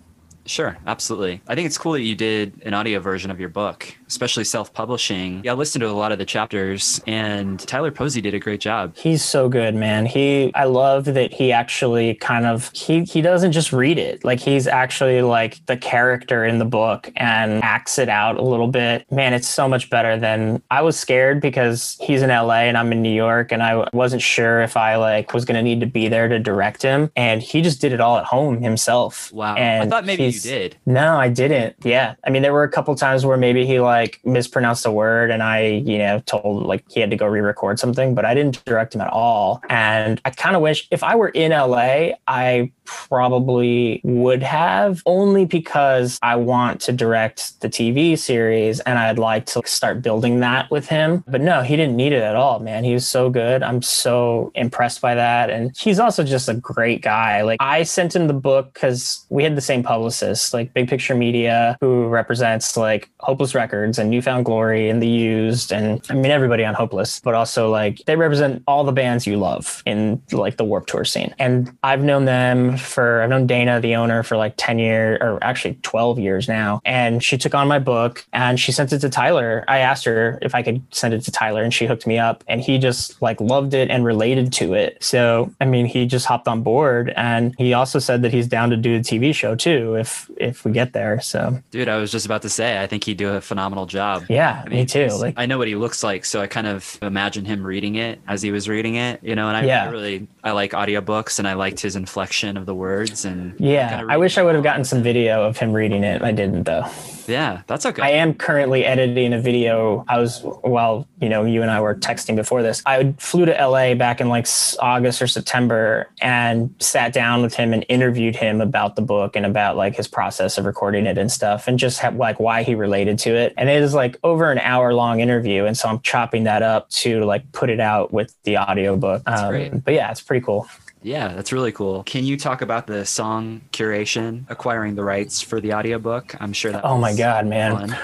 Sure, 0.46 0.78
absolutely. 0.86 1.42
I 1.48 1.54
think 1.54 1.66
it's 1.66 1.76
cool 1.76 1.92
that 1.92 2.02
you 2.02 2.14
did 2.14 2.62
an 2.64 2.72
audio 2.72 3.00
version 3.00 3.30
of 3.30 3.40
your 3.40 3.48
book, 3.48 3.94
especially 4.08 4.44
self-publishing. 4.44 5.42
Yeah, 5.44 5.52
I 5.52 5.54
listened 5.54 5.82
to 5.82 5.88
a 5.88 5.92
lot 5.92 6.12
of 6.12 6.18
the 6.18 6.24
chapters, 6.24 7.00
and 7.06 7.58
Tyler 7.60 7.90
Posey 7.90 8.20
did 8.20 8.34
a 8.34 8.38
great 8.38 8.60
job. 8.60 8.96
He's 8.96 9.24
so 9.24 9.48
good, 9.48 9.74
man. 9.74 10.06
He 10.06 10.52
I 10.54 10.64
love 10.64 11.06
that 11.06 11.32
he 11.32 11.52
actually 11.52 12.14
kind 12.14 12.46
of 12.46 12.70
he 12.72 13.04
he 13.04 13.20
doesn't 13.20 13.52
just 13.52 13.72
read 13.72 13.98
it. 13.98 14.24
Like 14.24 14.40
he's 14.40 14.66
actually 14.66 15.22
like 15.22 15.64
the 15.66 15.76
character 15.76 16.44
in 16.44 16.58
the 16.58 16.64
book 16.64 17.10
and 17.16 17.62
acts 17.62 17.98
it 17.98 18.08
out 18.08 18.36
a 18.36 18.42
little 18.42 18.68
bit. 18.68 19.10
Man, 19.10 19.32
it's 19.32 19.48
so 19.48 19.68
much 19.68 19.90
better 19.90 20.16
than 20.16 20.62
I 20.70 20.82
was 20.82 20.98
scared 20.98 21.40
because 21.40 21.96
he's 22.00 22.22
in 22.22 22.30
LA 22.30 22.66
and 22.66 22.78
I'm 22.78 22.92
in 22.92 23.02
New 23.02 23.14
York 23.14 23.52
and 23.52 23.62
I 23.62 23.88
wasn't 23.92 24.22
sure 24.22 24.60
if 24.62 24.76
I 24.76 24.96
like 24.96 25.34
was 25.34 25.44
going 25.44 25.56
to 25.56 25.62
need 25.62 25.80
to 25.80 25.86
be 25.86 26.08
there 26.08 26.28
to 26.28 26.38
direct 26.38 26.82
him 26.82 27.10
and 27.16 27.42
he 27.42 27.62
just 27.62 27.80
did 27.80 27.92
it 27.92 28.00
all 28.00 28.18
at 28.18 28.24
home 28.24 28.62
himself. 28.62 29.32
Wow. 29.32 29.56
And 29.56 29.84
I 29.84 29.88
thought 29.88 30.04
maybe 30.04 30.24
you 30.24 30.36
you 30.36 30.40
did. 30.40 30.76
No, 30.86 31.16
I 31.16 31.28
didn't. 31.28 31.76
Yeah. 31.82 32.14
I 32.24 32.30
mean, 32.30 32.42
there 32.42 32.52
were 32.52 32.62
a 32.62 32.70
couple 32.70 32.94
times 32.94 33.26
where 33.26 33.36
maybe 33.36 33.66
he 33.66 33.80
like 33.80 33.95
mispronounced 34.24 34.86
a 34.86 34.90
word 34.90 35.30
and 35.30 35.42
I, 35.42 35.82
you 35.84 35.98
know, 35.98 36.20
told 36.26 36.66
like 36.66 36.84
he 36.90 37.00
had 37.00 37.10
to 37.10 37.16
go 37.16 37.26
re 37.26 37.40
record 37.40 37.78
something, 37.78 38.14
but 38.14 38.24
I 38.24 38.34
didn't 38.34 38.64
direct 38.64 38.94
him 38.94 39.00
at 39.00 39.10
all. 39.10 39.62
And 39.68 40.20
I 40.24 40.30
kind 40.30 40.56
of 40.56 40.62
wish 40.62 40.88
if 40.90 41.02
I 41.02 41.14
were 41.14 41.28
in 41.28 41.52
LA, 41.52 42.10
I 42.26 42.72
probably 42.84 44.00
would 44.04 44.42
have 44.42 45.02
only 45.06 45.44
because 45.44 46.18
I 46.22 46.36
want 46.36 46.80
to 46.82 46.92
direct 46.92 47.60
the 47.60 47.68
TV 47.68 48.18
series 48.18 48.80
and 48.80 48.98
I'd 48.98 49.18
like 49.18 49.46
to 49.46 49.62
start 49.66 50.02
building 50.02 50.40
that 50.40 50.70
with 50.70 50.88
him. 50.88 51.24
But 51.26 51.40
no, 51.40 51.62
he 51.62 51.76
didn't 51.76 51.96
need 51.96 52.12
it 52.12 52.22
at 52.22 52.36
all, 52.36 52.60
man. 52.60 52.84
He 52.84 52.94
was 52.94 53.06
so 53.06 53.28
good. 53.28 53.62
I'm 53.62 53.82
so 53.82 54.52
impressed 54.54 55.00
by 55.00 55.14
that. 55.14 55.50
And 55.50 55.76
he's 55.76 55.98
also 55.98 56.24
just 56.24 56.48
a 56.48 56.54
great 56.54 57.02
guy. 57.02 57.42
Like 57.42 57.58
I 57.60 57.82
sent 57.82 58.14
him 58.14 58.26
the 58.26 58.34
book 58.34 58.72
because 58.72 59.26
we 59.28 59.42
had 59.42 59.56
the 59.56 59.60
same 59.60 59.82
publicist, 59.82 60.54
like 60.54 60.72
Big 60.72 60.88
Picture 60.88 61.14
Media, 61.14 61.76
who 61.80 62.06
represents 62.06 62.76
like 62.76 63.10
Hopeless 63.20 63.54
Records 63.54 63.85
and 63.98 64.10
New 64.10 64.22
Found 64.22 64.44
Glory 64.44 64.88
and 64.90 65.00
The 65.00 65.08
Used. 65.08 65.72
And 65.72 66.04
I 66.10 66.14
mean, 66.14 66.32
everybody 66.32 66.64
on 66.64 66.74
Hopeless, 66.74 67.20
but 67.20 67.34
also 67.34 67.70
like 67.70 68.02
they 68.06 68.16
represent 68.16 68.62
all 68.66 68.84
the 68.84 68.92
bands 68.92 69.26
you 69.26 69.36
love 69.36 69.82
in 69.86 70.20
like 70.32 70.56
the 70.56 70.64
Warped 70.64 70.88
Tour 70.88 71.04
scene. 71.04 71.34
And 71.38 71.76
I've 71.82 72.02
known 72.02 72.24
them 72.24 72.76
for, 72.76 73.22
I've 73.22 73.30
known 73.30 73.46
Dana, 73.46 73.80
the 73.80 73.94
owner, 73.94 74.22
for 74.22 74.36
like 74.36 74.54
10 74.56 74.78
years 74.78 75.18
or 75.20 75.42
actually 75.42 75.78
12 75.82 76.18
years 76.18 76.48
now. 76.48 76.80
And 76.84 77.22
she 77.22 77.38
took 77.38 77.54
on 77.54 77.68
my 77.68 77.78
book 77.78 78.26
and 78.32 78.58
she 78.58 78.72
sent 78.72 78.92
it 78.92 78.98
to 79.00 79.08
Tyler. 79.08 79.64
I 79.68 79.78
asked 79.78 80.04
her 80.04 80.38
if 80.42 80.54
I 80.54 80.62
could 80.62 80.82
send 80.90 81.14
it 81.14 81.22
to 81.22 81.30
Tyler 81.30 81.62
and 81.62 81.72
she 81.72 81.86
hooked 81.86 82.06
me 82.06 82.18
up 82.18 82.42
and 82.48 82.60
he 82.60 82.78
just 82.78 83.20
like 83.22 83.40
loved 83.40 83.74
it 83.74 83.90
and 83.90 84.04
related 84.04 84.52
to 84.54 84.74
it. 84.74 85.02
So, 85.02 85.52
I 85.60 85.64
mean, 85.64 85.86
he 85.86 86.06
just 86.06 86.26
hopped 86.26 86.48
on 86.48 86.62
board 86.62 87.12
and 87.16 87.54
he 87.58 87.74
also 87.74 87.98
said 87.98 88.22
that 88.22 88.32
he's 88.32 88.46
down 88.46 88.70
to 88.70 88.76
do 88.76 88.98
the 88.98 89.04
TV 89.04 89.34
show 89.34 89.54
too 89.54 89.94
if 89.96 90.30
if 90.36 90.64
we 90.64 90.72
get 90.72 90.92
there. 90.92 91.20
So, 91.20 91.60
Dude, 91.70 91.88
I 91.88 91.98
was 91.98 92.10
just 92.10 92.26
about 92.26 92.42
to 92.42 92.48
say, 92.48 92.82
I 92.82 92.86
think 92.86 93.04
he'd 93.04 93.18
do 93.18 93.28
a 93.30 93.40
phenomenal 93.40 93.75
job. 93.84 94.24
yeah, 94.30 94.62
I 94.64 94.68
mean, 94.70 94.78
me 94.78 94.86
too. 94.86 95.08
Like 95.08 95.34
I 95.36 95.44
know 95.44 95.58
what 95.58 95.68
he 95.68 95.74
looks 95.74 96.02
like, 96.02 96.24
so 96.24 96.40
I 96.40 96.46
kind 96.46 96.66
of 96.66 96.98
imagine 97.02 97.44
him 97.44 97.62
reading 97.66 97.96
it 97.96 98.18
as 98.26 98.40
he 98.40 98.50
was 98.50 98.66
reading 98.70 98.94
it, 98.94 99.22
you 99.22 99.34
know. 99.34 99.48
And 99.48 99.56
I, 99.58 99.64
Yeah. 99.66 99.84
I 99.84 99.90
really, 99.90 100.26
I 100.42 100.52
like 100.52 100.70
audiobooks, 100.72 101.38
and 101.38 101.46
I 101.46 101.52
liked 101.52 101.80
his 101.80 101.94
inflection 101.96 102.56
of 102.56 102.64
the 102.64 102.74
words, 102.74 103.26
and 103.26 103.54
yeah, 103.60 103.90
kinda 103.98 104.06
I 104.10 104.16
wish 104.16 104.38
I 104.38 104.42
would 104.42 104.54
have 104.54 104.64
gotten 104.64 104.84
some 104.84 105.02
video 105.02 105.44
of 105.44 105.58
him 105.58 105.72
reading 105.74 106.02
it. 106.04 106.22
I 106.22 106.32
didn't 106.32 106.62
though. 106.62 106.86
Yeah, 107.28 107.62
that's 107.66 107.86
okay. 107.86 108.02
I 108.02 108.10
am 108.10 108.34
currently 108.34 108.84
editing 108.84 109.32
a 109.32 109.40
video. 109.40 110.04
I 110.08 110.18
was 110.18 110.42
while 110.42 111.06
you 111.20 111.28
know 111.28 111.44
you 111.44 111.62
and 111.62 111.70
I 111.70 111.80
were 111.80 111.94
texting 111.94 112.36
before 112.36 112.62
this. 112.62 112.82
I 112.86 113.14
flew 113.18 113.44
to 113.46 113.52
LA 113.52 113.94
back 113.94 114.20
in 114.20 114.28
like 114.28 114.46
August 114.80 115.22
or 115.22 115.26
September 115.26 116.08
and 116.20 116.74
sat 116.78 117.12
down 117.12 117.42
with 117.42 117.54
him 117.54 117.72
and 117.72 117.84
interviewed 117.88 118.36
him 118.36 118.60
about 118.60 118.96
the 118.96 119.02
book 119.02 119.36
and 119.36 119.46
about 119.46 119.76
like 119.76 119.96
his 119.96 120.08
process 120.08 120.58
of 120.58 120.64
recording 120.64 121.06
it 121.06 121.18
and 121.18 121.30
stuff 121.30 121.68
and 121.68 121.78
just 121.78 122.00
have, 122.00 122.16
like 122.16 122.38
why 122.40 122.62
he 122.62 122.74
related 122.74 123.18
to 123.20 123.34
it. 123.34 123.54
And 123.56 123.68
it 123.68 123.82
is 123.82 123.94
like 123.94 124.18
over 124.22 124.50
an 124.50 124.58
hour 124.58 124.94
long 124.94 125.20
interview, 125.20 125.64
and 125.64 125.76
so 125.76 125.88
I'm 125.88 126.00
chopping 126.00 126.44
that 126.44 126.62
up 126.62 126.88
to 126.90 127.24
like 127.24 127.50
put 127.52 127.70
it 127.70 127.80
out 127.80 128.12
with 128.12 128.34
the 128.44 128.58
audiobook. 128.58 129.22
Um. 129.26 129.82
But 129.84 129.94
yeah, 129.94 130.10
it's 130.10 130.20
pretty 130.20 130.44
cool. 130.44 130.68
Yeah, 131.02 131.28
that's 131.28 131.52
really 131.52 131.72
cool. 131.72 132.02
Can 132.04 132.24
you 132.24 132.36
talk 132.36 132.62
about 132.62 132.86
the 132.86 133.04
song 133.06 133.60
curation, 133.72 134.44
acquiring 134.48 134.94
the 134.94 135.04
rights 135.04 135.40
for 135.40 135.60
the 135.60 135.72
audiobook? 135.72 136.34
I'm 136.40 136.52
sure 136.52 136.72
that. 136.72 136.84
Oh 136.84 136.98
my 136.98 137.14
god, 137.14 137.46
man. 137.46 137.88
fun. 137.88 137.96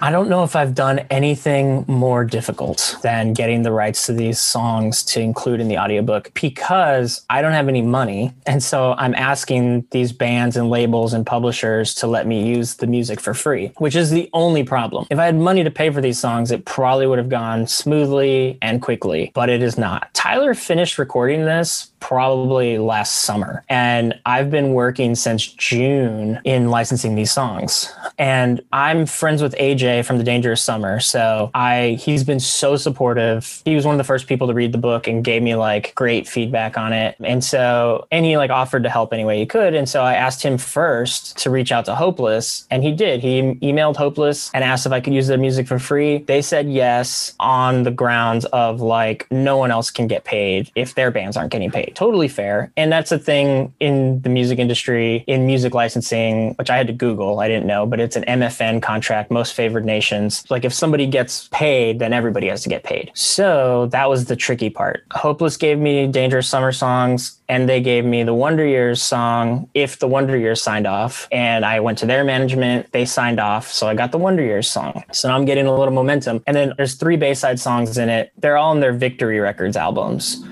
I 0.00 0.12
don't 0.12 0.28
know 0.28 0.44
if 0.44 0.54
I've 0.54 0.76
done 0.76 1.00
anything 1.10 1.84
more 1.88 2.24
difficult 2.24 2.96
than 3.02 3.32
getting 3.32 3.62
the 3.62 3.72
rights 3.72 4.06
to 4.06 4.12
these 4.12 4.38
songs 4.38 5.02
to 5.04 5.20
include 5.20 5.60
in 5.60 5.66
the 5.66 5.76
audiobook 5.76 6.32
because 6.34 7.24
I 7.30 7.42
don't 7.42 7.52
have 7.52 7.68
any 7.68 7.82
money. 7.82 8.32
And 8.46 8.62
so 8.62 8.94
I'm 8.96 9.14
asking 9.16 9.86
these 9.90 10.12
bands 10.12 10.56
and 10.56 10.70
labels 10.70 11.14
and 11.14 11.26
publishers 11.26 11.96
to 11.96 12.06
let 12.06 12.28
me 12.28 12.48
use 12.48 12.76
the 12.76 12.86
music 12.86 13.20
for 13.20 13.34
free, 13.34 13.72
which 13.78 13.96
is 13.96 14.10
the 14.10 14.30
only 14.32 14.62
problem. 14.62 15.06
If 15.10 15.18
I 15.18 15.26
had 15.26 15.36
money 15.36 15.64
to 15.64 15.70
pay 15.70 15.90
for 15.90 16.00
these 16.00 16.18
songs, 16.18 16.52
it 16.52 16.64
probably 16.64 17.08
would 17.08 17.18
have 17.18 17.28
gone 17.28 17.66
smoothly 17.66 18.56
and 18.62 18.80
quickly, 18.80 19.32
but 19.34 19.48
it 19.48 19.62
is 19.62 19.76
not. 19.76 20.14
Tyler 20.14 20.54
finished 20.54 20.98
recording 20.98 21.44
this 21.44 21.90
probably 22.00 22.78
last 22.78 23.20
summer. 23.20 23.64
And 23.68 24.18
I've 24.26 24.50
been 24.50 24.72
working 24.72 25.14
since 25.14 25.46
June 25.46 26.40
in 26.44 26.70
licensing 26.70 27.14
these 27.14 27.32
songs. 27.32 27.92
And 28.18 28.60
I'm 28.72 29.06
friends 29.06 29.42
with 29.42 29.54
AJ 29.56 30.04
from 30.04 30.18
The 30.18 30.24
Dangerous 30.24 30.62
Summer. 30.62 31.00
So 31.00 31.50
I 31.54 31.98
he's 32.00 32.24
been 32.24 32.40
so 32.40 32.76
supportive. 32.76 33.62
He 33.64 33.74
was 33.74 33.84
one 33.84 33.94
of 33.94 33.98
the 33.98 34.04
first 34.04 34.26
people 34.26 34.48
to 34.48 34.54
read 34.54 34.72
the 34.72 34.78
book 34.78 35.06
and 35.06 35.24
gave 35.24 35.42
me 35.42 35.54
like 35.54 35.94
great 35.94 36.28
feedback 36.28 36.76
on 36.76 36.92
it. 36.92 37.16
And 37.20 37.42
so 37.42 38.06
and 38.10 38.24
he 38.24 38.36
like 38.36 38.50
offered 38.50 38.82
to 38.84 38.90
help 38.90 39.12
any 39.12 39.24
way 39.24 39.38
he 39.38 39.46
could. 39.46 39.74
And 39.74 39.88
so 39.88 40.02
I 40.02 40.14
asked 40.14 40.42
him 40.42 40.58
first 40.58 41.36
to 41.38 41.50
reach 41.50 41.72
out 41.72 41.84
to 41.86 41.94
Hopeless 41.94 42.66
and 42.70 42.82
he 42.82 42.92
did. 42.92 43.20
He 43.20 43.42
emailed 43.62 43.96
Hopeless 43.96 44.50
and 44.54 44.64
asked 44.64 44.86
if 44.86 44.92
I 44.92 45.00
could 45.00 45.14
use 45.14 45.26
their 45.26 45.38
music 45.38 45.66
for 45.66 45.78
free. 45.78 46.18
They 46.18 46.42
said 46.42 46.70
yes 46.70 47.34
on 47.40 47.82
the 47.82 47.90
grounds 47.90 48.44
of 48.46 48.80
like 48.80 49.26
no 49.30 49.56
one 49.56 49.70
else 49.70 49.90
can 49.90 50.06
get 50.06 50.24
paid 50.24 50.70
if 50.74 50.94
their 50.94 51.10
bands 51.10 51.36
aren't 51.36 51.52
getting 51.52 51.70
paid. 51.70 51.87
Totally 51.94 52.28
fair. 52.28 52.72
And 52.76 52.90
that's 52.92 53.12
a 53.12 53.18
thing 53.18 53.72
in 53.80 54.20
the 54.22 54.28
music 54.28 54.58
industry, 54.58 55.24
in 55.26 55.46
music 55.46 55.74
licensing, 55.74 56.54
which 56.54 56.70
I 56.70 56.76
had 56.76 56.86
to 56.88 56.92
Google. 56.92 57.40
I 57.40 57.48
didn't 57.48 57.66
know, 57.66 57.86
but 57.86 58.00
it's 58.00 58.16
an 58.16 58.24
MFN 58.24 58.82
contract, 58.82 59.30
most 59.30 59.54
favored 59.54 59.84
nations. 59.84 60.44
Like 60.50 60.64
if 60.64 60.72
somebody 60.72 61.06
gets 61.06 61.48
paid, 61.48 61.98
then 61.98 62.12
everybody 62.12 62.48
has 62.48 62.62
to 62.62 62.68
get 62.68 62.84
paid. 62.84 63.10
So 63.14 63.86
that 63.92 64.08
was 64.08 64.26
the 64.26 64.36
tricky 64.36 64.70
part. 64.70 65.04
Hopeless 65.12 65.56
gave 65.56 65.78
me 65.78 66.06
Dangerous 66.06 66.48
Summer 66.48 66.72
songs 66.72 67.38
and 67.48 67.68
they 67.68 67.80
gave 67.80 68.04
me 68.04 68.22
the 68.22 68.34
Wonder 68.34 68.66
Years 68.66 69.02
song 69.02 69.68
if 69.74 69.98
the 69.98 70.08
Wonder 70.08 70.36
Years 70.36 70.62
signed 70.62 70.86
off. 70.86 71.28
And 71.32 71.64
I 71.64 71.80
went 71.80 71.98
to 71.98 72.06
their 72.06 72.24
management, 72.24 72.92
they 72.92 73.04
signed 73.04 73.40
off. 73.40 73.70
So 73.72 73.88
I 73.88 73.94
got 73.94 74.12
the 74.12 74.18
Wonder 74.18 74.42
Years 74.42 74.68
song. 74.68 75.02
So 75.12 75.28
now 75.28 75.36
I'm 75.36 75.44
getting 75.44 75.66
a 75.66 75.74
little 75.74 75.94
momentum. 75.94 76.42
And 76.46 76.56
then 76.56 76.72
there's 76.76 76.94
three 76.94 77.16
Bayside 77.16 77.58
songs 77.58 77.96
in 77.96 78.08
it. 78.08 78.32
They're 78.36 78.56
all 78.56 78.72
in 78.72 78.80
their 78.80 78.92
Victory 78.92 79.40
Records 79.40 79.76
albums 79.76 80.44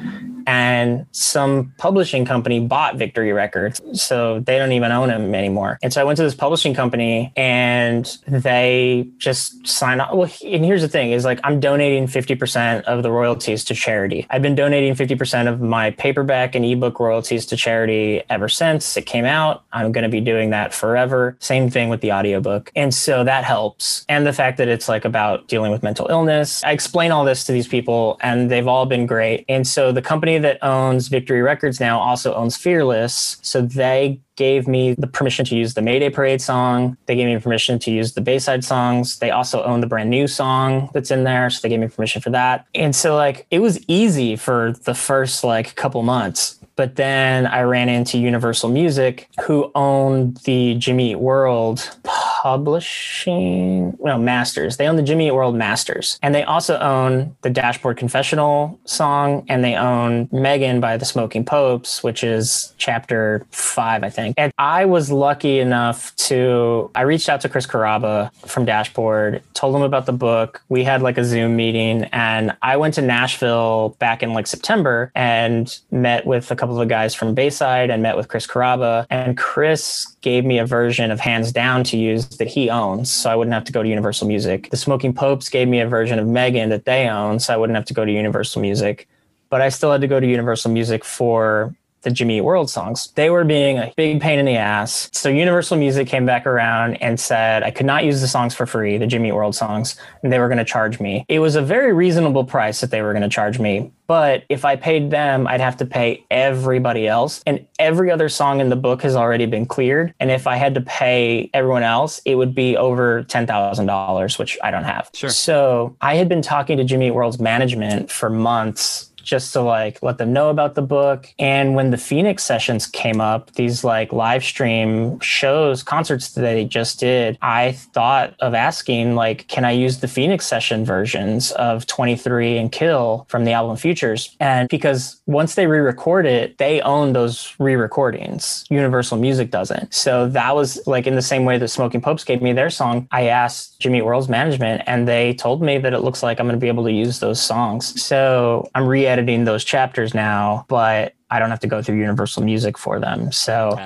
and 0.47 1.07
some 1.13 1.73
publishing 1.79 2.25
company 2.25 2.61
bought 2.61 2.97
Victory 2.97 3.33
Records. 3.33 3.81
So 4.01 4.41
they 4.41 4.59
don't 4.59 4.73
even 4.73 4.93
own 4.93 5.09
them 5.09 5.35
anymore. 5.35 5.79
And 5.83 5.93
so 5.93 6.01
I 6.01 6.05
went 6.05 6.17
to 6.19 6.23
this 6.23 6.35
publishing 6.35 6.75
company 6.75 7.33
and 7.37 8.17
they 8.27 9.09
just 9.19 9.67
signed 9.67 10.01
up. 10.01 10.15
Well, 10.15 10.31
and 10.45 10.65
here's 10.65 10.83
the 10.83 10.89
thing 10.89 11.13
is 11.13 11.25
like 11.25 11.41
I'm 11.45 11.61
donating 11.61 12.07
50% 12.07 12.83
of 12.83 13.03
the 13.03 13.11
royalties 13.11 13.65
to 13.65 13.75
charity. 13.75 14.27
I've 14.31 14.43
been 14.43 14.55
donating 14.55 14.95
50% 14.95 15.49
of 15.49 15.61
my 15.61 15.91
paperback 15.93 16.55
and 16.55 16.65
ebook 16.65 17.01
royalties 17.01 17.47
to 17.47 17.57
charity 17.57 18.23
ever 18.31 18.49
since 18.49 18.97
it 18.97 19.07
came 19.07 19.25
out. 19.25 19.65
I'm 19.73 19.93
going 19.93 20.05
to 20.05 20.09
be 20.09 20.21
doing 20.21 20.51
that 20.51 20.73
forever. 20.73 21.37
Same 21.41 21.71
thing 21.71 21.89
with 21.89 22.01
the 22.01 22.13
audiobook. 22.13 22.71
And 22.77 22.95
so 22.95 23.25
that 23.25 23.45
helps. 23.45 24.05
And 24.09 24.27
the 24.27 24.33
fact 24.33 24.59
that 24.59 24.69
it's 24.69 24.89
like 24.89 25.05
about 25.05 25.49
dealing 25.49 25.73
with 25.73 25.83
mental 25.83 26.07
illness. 26.09 26.63
I 26.65 26.73
explain 26.73 27.11
all 27.11 27.25
this 27.25 27.45
to 27.45 27.53
these 27.53 27.69
people 27.69 28.19
and 28.21 28.51
they've 28.51 28.67
all 28.67 28.87
been 28.87 29.07
great. 29.07 29.45
And 29.49 29.67
so 29.67 29.93
the 29.93 30.03
company 30.03 30.36
that 30.43 30.63
owns 30.63 31.09
Victory 31.09 31.43
Records 31.43 31.81
now 31.81 31.99
also 31.99 32.35
owns 32.35 32.57
Fearless. 32.57 33.39
So 33.43 33.61
they 33.61 34.21
gave 34.37 34.69
me 34.69 34.95
the 34.95 35.07
permission 35.07 35.45
to 35.47 35.57
use 35.57 35.75
the 35.75 35.83
Mayday 35.83 36.11
Parade 36.11 36.43
song. 36.43 36.97
They 37.07 37.17
gave 37.17 37.27
me 37.27 37.39
permission 37.41 37.79
to 37.81 37.91
use 37.91 38.13
the 38.13 38.21
Bayside 38.21 38.65
songs. 38.65 39.19
They 39.19 39.31
also 39.31 39.63
own 39.65 39.81
the 39.81 39.87
brand 39.87 40.11
new 40.11 40.27
song 40.27 40.91
that's 40.93 41.11
in 41.11 41.25
there. 41.25 41.49
So 41.51 41.61
they 41.63 41.71
gave 41.71 41.81
me 41.81 41.89
permission 41.89 42.21
for 42.21 42.31
that. 42.31 42.67
And 42.75 42.95
so 42.95 43.17
like 43.17 43.47
it 43.51 43.61
was 43.61 43.83
easy 43.89 44.37
for 44.37 44.73
the 44.85 44.95
first 44.95 45.43
like 45.43 45.75
couple 45.75 46.03
months. 46.03 46.59
But 46.77 46.97
then 46.97 47.47
I 47.47 47.63
ran 47.63 47.89
into 47.89 48.19
Universal 48.19 48.69
Music, 48.69 49.31
who 49.41 49.71
owned 49.75 50.37
the 50.45 50.75
Jimmy 50.75 51.13
Eat 51.13 51.17
World 51.19 51.97
publishing, 52.43 53.97
no, 54.01 54.19
Masters. 54.19 54.77
They 54.77 54.87
own 54.87 54.97
the 54.97 55.03
Jimmy 55.03 55.31
World 55.31 55.55
Masters. 55.55 56.19
And 56.23 56.35
they 56.35 56.43
also 56.45 56.79
own 56.79 57.35
the 57.43 57.51
Dashboard 57.51 57.97
Confessional 57.97 58.79
song, 58.85 59.45
and 59.49 59.65
they 59.65 59.75
own 59.75 60.29
Megan 60.31 60.81
by 60.81 60.99
the 60.99 61.07
Smoking 61.07 61.45
Popes, 61.45 62.03
which 62.03 62.23
is 62.23 62.75
chapter 62.77 63.47
five, 63.51 64.05
I 64.05 64.11
think. 64.11 64.35
And 64.37 64.53
I 64.59 64.85
was 64.85 65.11
lucky 65.11 65.61
enough 65.61 66.15
to, 66.17 66.91
I 66.95 67.03
reached 67.03 67.29
out 67.29 67.41
to 67.41 67.49
Chris 67.49 67.67
Carrabba 67.67 68.31
from 68.47 68.67
Dashboard, 68.67 69.43
told 69.55 69.75
him 69.75 69.83
about 69.83 70.05
the 70.05 70.13
book. 70.13 70.63
We 70.69 70.85
had 70.85 71.01
like 71.01 71.17
a 71.17 71.25
Zoom 71.25 71.57
meeting, 71.57 72.05
and 72.13 72.55
I 72.61 72.77
went 72.77 72.95
to 72.95 73.03
Nashville 73.03 73.97
back 73.99 74.23
in 74.23 74.35
like 74.35 74.47
September 74.47 75.11
and 75.15 75.75
met 75.91 76.27
with 76.27 76.51
a 76.51 76.57
couple 76.57 76.75
of 76.75 76.87
the 76.87 76.93
guys 76.93 77.15
from 77.15 77.35
Bayside 77.35 77.89
and 77.89 78.03
met 78.03 78.17
with 78.17 78.29
Chris 78.29 78.47
Carrabba. 78.47 79.07
And 79.09 79.39
Chris 79.39 80.07
gave 80.21 80.45
me 80.45 80.59
a 80.59 80.67
version 80.67 81.11
of 81.11 81.21
Hands 81.21 81.51
Down 81.51 81.85
to 81.85 81.97
use 81.97 82.27
that 82.39 82.49
he 82.49 82.71
owns, 82.71 83.11
so 83.11 83.31
I 83.31 83.37
wouldn't 83.37 83.55
have 83.55 83.65
to 83.65 83.73
go 83.73 83.83
to 83.83 83.89
Universal 83.89 84.29
Music. 84.29 84.71
The 84.71 84.77
Smoking 84.77 85.13
Popes 85.13 85.49
gave 85.49 85.69
me 85.69 85.81
a 85.81 85.89
version 85.89 86.19
of 86.19 86.27
Megan 86.27 86.69
that 86.71 86.85
they 86.85 87.09
own, 87.09 87.39
so 87.39 87.55
I 87.55 87.57
wouldn't 87.57 87.77
have 87.77 87.87
to 87.87 87.95
go 87.95 88.05
to 88.05 88.13
Universal 88.13 88.63
Music. 88.63 89.09
But 89.49 89.61
I 89.61 89.69
still 89.69 89.93
had 89.93 90.01
to 90.01 90.09
go 90.09 90.19
to 90.21 90.27
Universal 90.27 90.73
Music 90.73 91.05
for 91.05 91.75
the 92.07 92.13
Jimmy 92.13 92.39
Eat 92.39 92.43
World 92.43 92.71
songs. 92.71 93.09
They 93.17 93.31
were 93.31 93.45
being 93.45 93.79
a 93.79 93.93
big 93.97 94.21
pain 94.21 94.39
in 94.39 94.47
the 94.47 94.57
ass. 94.57 95.11
So 95.13 95.29
Universal 95.29 95.77
Music 95.77 96.07
came 96.07 96.25
back 96.25 96.47
around 96.47 96.95
and 97.03 97.19
said 97.19 97.65
I 97.65 97.73
could 97.73 97.85
not 97.85 98.05
use 98.05 98.21
the 98.21 98.29
songs 98.29 98.55
for 98.55 98.65
free, 98.65 98.97
the 98.97 99.09
Jimmy 99.09 99.29
Eat 99.29 99.33
World 99.33 99.57
songs, 99.57 99.97
and 100.23 100.33
they 100.33 100.39
were 100.39 100.47
going 100.47 100.59
to 100.59 100.65
charge 100.65 101.01
me. 101.01 101.25
It 101.29 101.41
was 101.41 101.57
a 101.57 101.63
very 101.63 101.93
reasonable 101.93 102.45
price 102.45 102.81
that 102.81 102.93
they 102.93 103.03
were 103.03 103.13
going 103.13 103.25
to 103.25 103.29
charge 103.29 103.59
me. 103.59 103.91
But 104.07 104.45
if 104.49 104.65
I 104.65 104.77
paid 104.77 105.11
them, 105.11 105.49
I'd 105.49 105.61
have 105.61 105.77
to 105.79 105.85
pay 105.85 106.25
everybody 106.31 107.09
else. 107.09 107.43
And 107.45 107.67
every 107.81 108.13
other 108.13 108.29
song 108.29 108.61
in 108.61 108.69
the 108.69 108.77
book 108.77 109.03
has 109.03 109.17
already 109.17 109.47
been 109.47 109.67
cleared. 109.67 110.15
And 110.21 110.31
if 110.31 110.47
I 110.47 110.55
had 110.55 110.75
to 110.77 110.81
pay 110.81 111.51
everyone 111.53 111.83
else, 111.83 112.21
it 112.25 112.37
would 112.37 112.55
be 112.55 112.77
over 112.77 113.25
$10,000, 113.25 114.39
which 114.39 114.59
I 114.63 114.71
don't 114.71 114.85
have. 114.85 115.11
Sure. 115.13 115.31
So 115.31 115.97
I 116.01 116.15
had 116.15 116.29
been 116.29 116.43
talking 116.43 116.77
to 116.77 116.85
Jimmy 116.85 117.11
World's 117.11 117.41
management 117.41 118.13
for 118.13 118.31
months 118.31 119.11
just 119.27 119.53
to 119.53 119.61
like 119.61 120.03
let 120.03 120.19
them 120.19 120.33
know 120.33 120.49
about 120.49 120.75
the 120.75 120.83
book. 120.83 121.35
And 121.39 121.75
when 121.75 121.91
the 121.91 121.99
Phoenix 121.99 122.45
sessions 122.45 122.87
came 122.87 123.21
up, 123.21 123.53
these 123.55 123.85
like 123.85 124.13
live 124.13 124.45
stream 124.45 125.19
shows, 125.21 125.83
concerts 125.83 126.33
that 126.33 126.41
they 126.41 126.65
just 126.65 127.01
did, 127.01 127.37
I 127.43 127.73
thought 127.73 128.35
of 128.41 128.55
asking 128.55 129.17
like, 129.17 129.49
can 129.49 129.65
I 129.65 129.73
use 129.73 129.99
the 129.99 130.09
Phoenix 130.09 130.47
session 130.47 130.85
versions 130.85 131.51
of 131.53 131.87
23 131.87 132.57
and 132.57 132.71
Kill 132.71 133.27
from 133.29 133.45
the 133.45 133.53
album 133.53 133.77
Futures? 133.77 134.37
And 134.41 134.69
because 134.69 135.21
once 135.27 135.57
they 135.57 135.67
re-record 135.67 136.25
it, 136.27 136.59
they 136.59 136.81
own 136.83 137.13
those 137.13 137.55
re-recordings. 137.59 138.65
Universal 138.71 139.19
Music 139.19 139.51
doesn't. 139.51 139.93
So 139.93 140.29
that 140.29 140.55
was 140.55 140.87
like 140.87 141.07
in 141.07 141.17
the 141.17 141.23
same 141.23 141.45
way 141.45 141.59
that 141.59 141.69
Smoking 141.69 142.01
Popes 142.01 142.23
gave 142.23 142.41
me 142.41 142.53
their 142.53 142.71
song. 142.71 143.09
I 143.11 143.27
asked 143.27 143.81
Jimmy 143.81 144.03
World's 144.03 144.29
management 144.29 144.83
and 144.87 145.09
they 145.09 145.35
told 145.35 145.63
me 145.63 145.79
that 145.79 145.93
it 145.93 146.01
looks 146.01 146.23
like 146.23 146.39
I'm 146.39 146.47
going 146.47 146.57
to 146.57 146.61
be 146.61 146.69
able 146.69 146.85
to 146.85 146.93
use 146.93 147.19
those 147.19 147.41
songs. 147.41 148.01
So 148.01 148.71
I'm 148.75 148.87
re 148.87 149.16
editing 149.17 149.45
those 149.45 149.65
chapters 149.65 150.15
now, 150.15 150.67
but 150.69 151.15
I 151.31 151.39
don't 151.39 151.51
have 151.51 151.61
to 151.61 151.67
go 151.67 151.81
through 151.81 151.97
Universal 151.97 152.43
Music 152.43 152.77
for 152.77 153.01
them. 153.01 153.33
So 153.33 153.79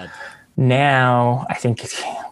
now 0.56 1.46
I 1.48 1.54
think 1.54 1.80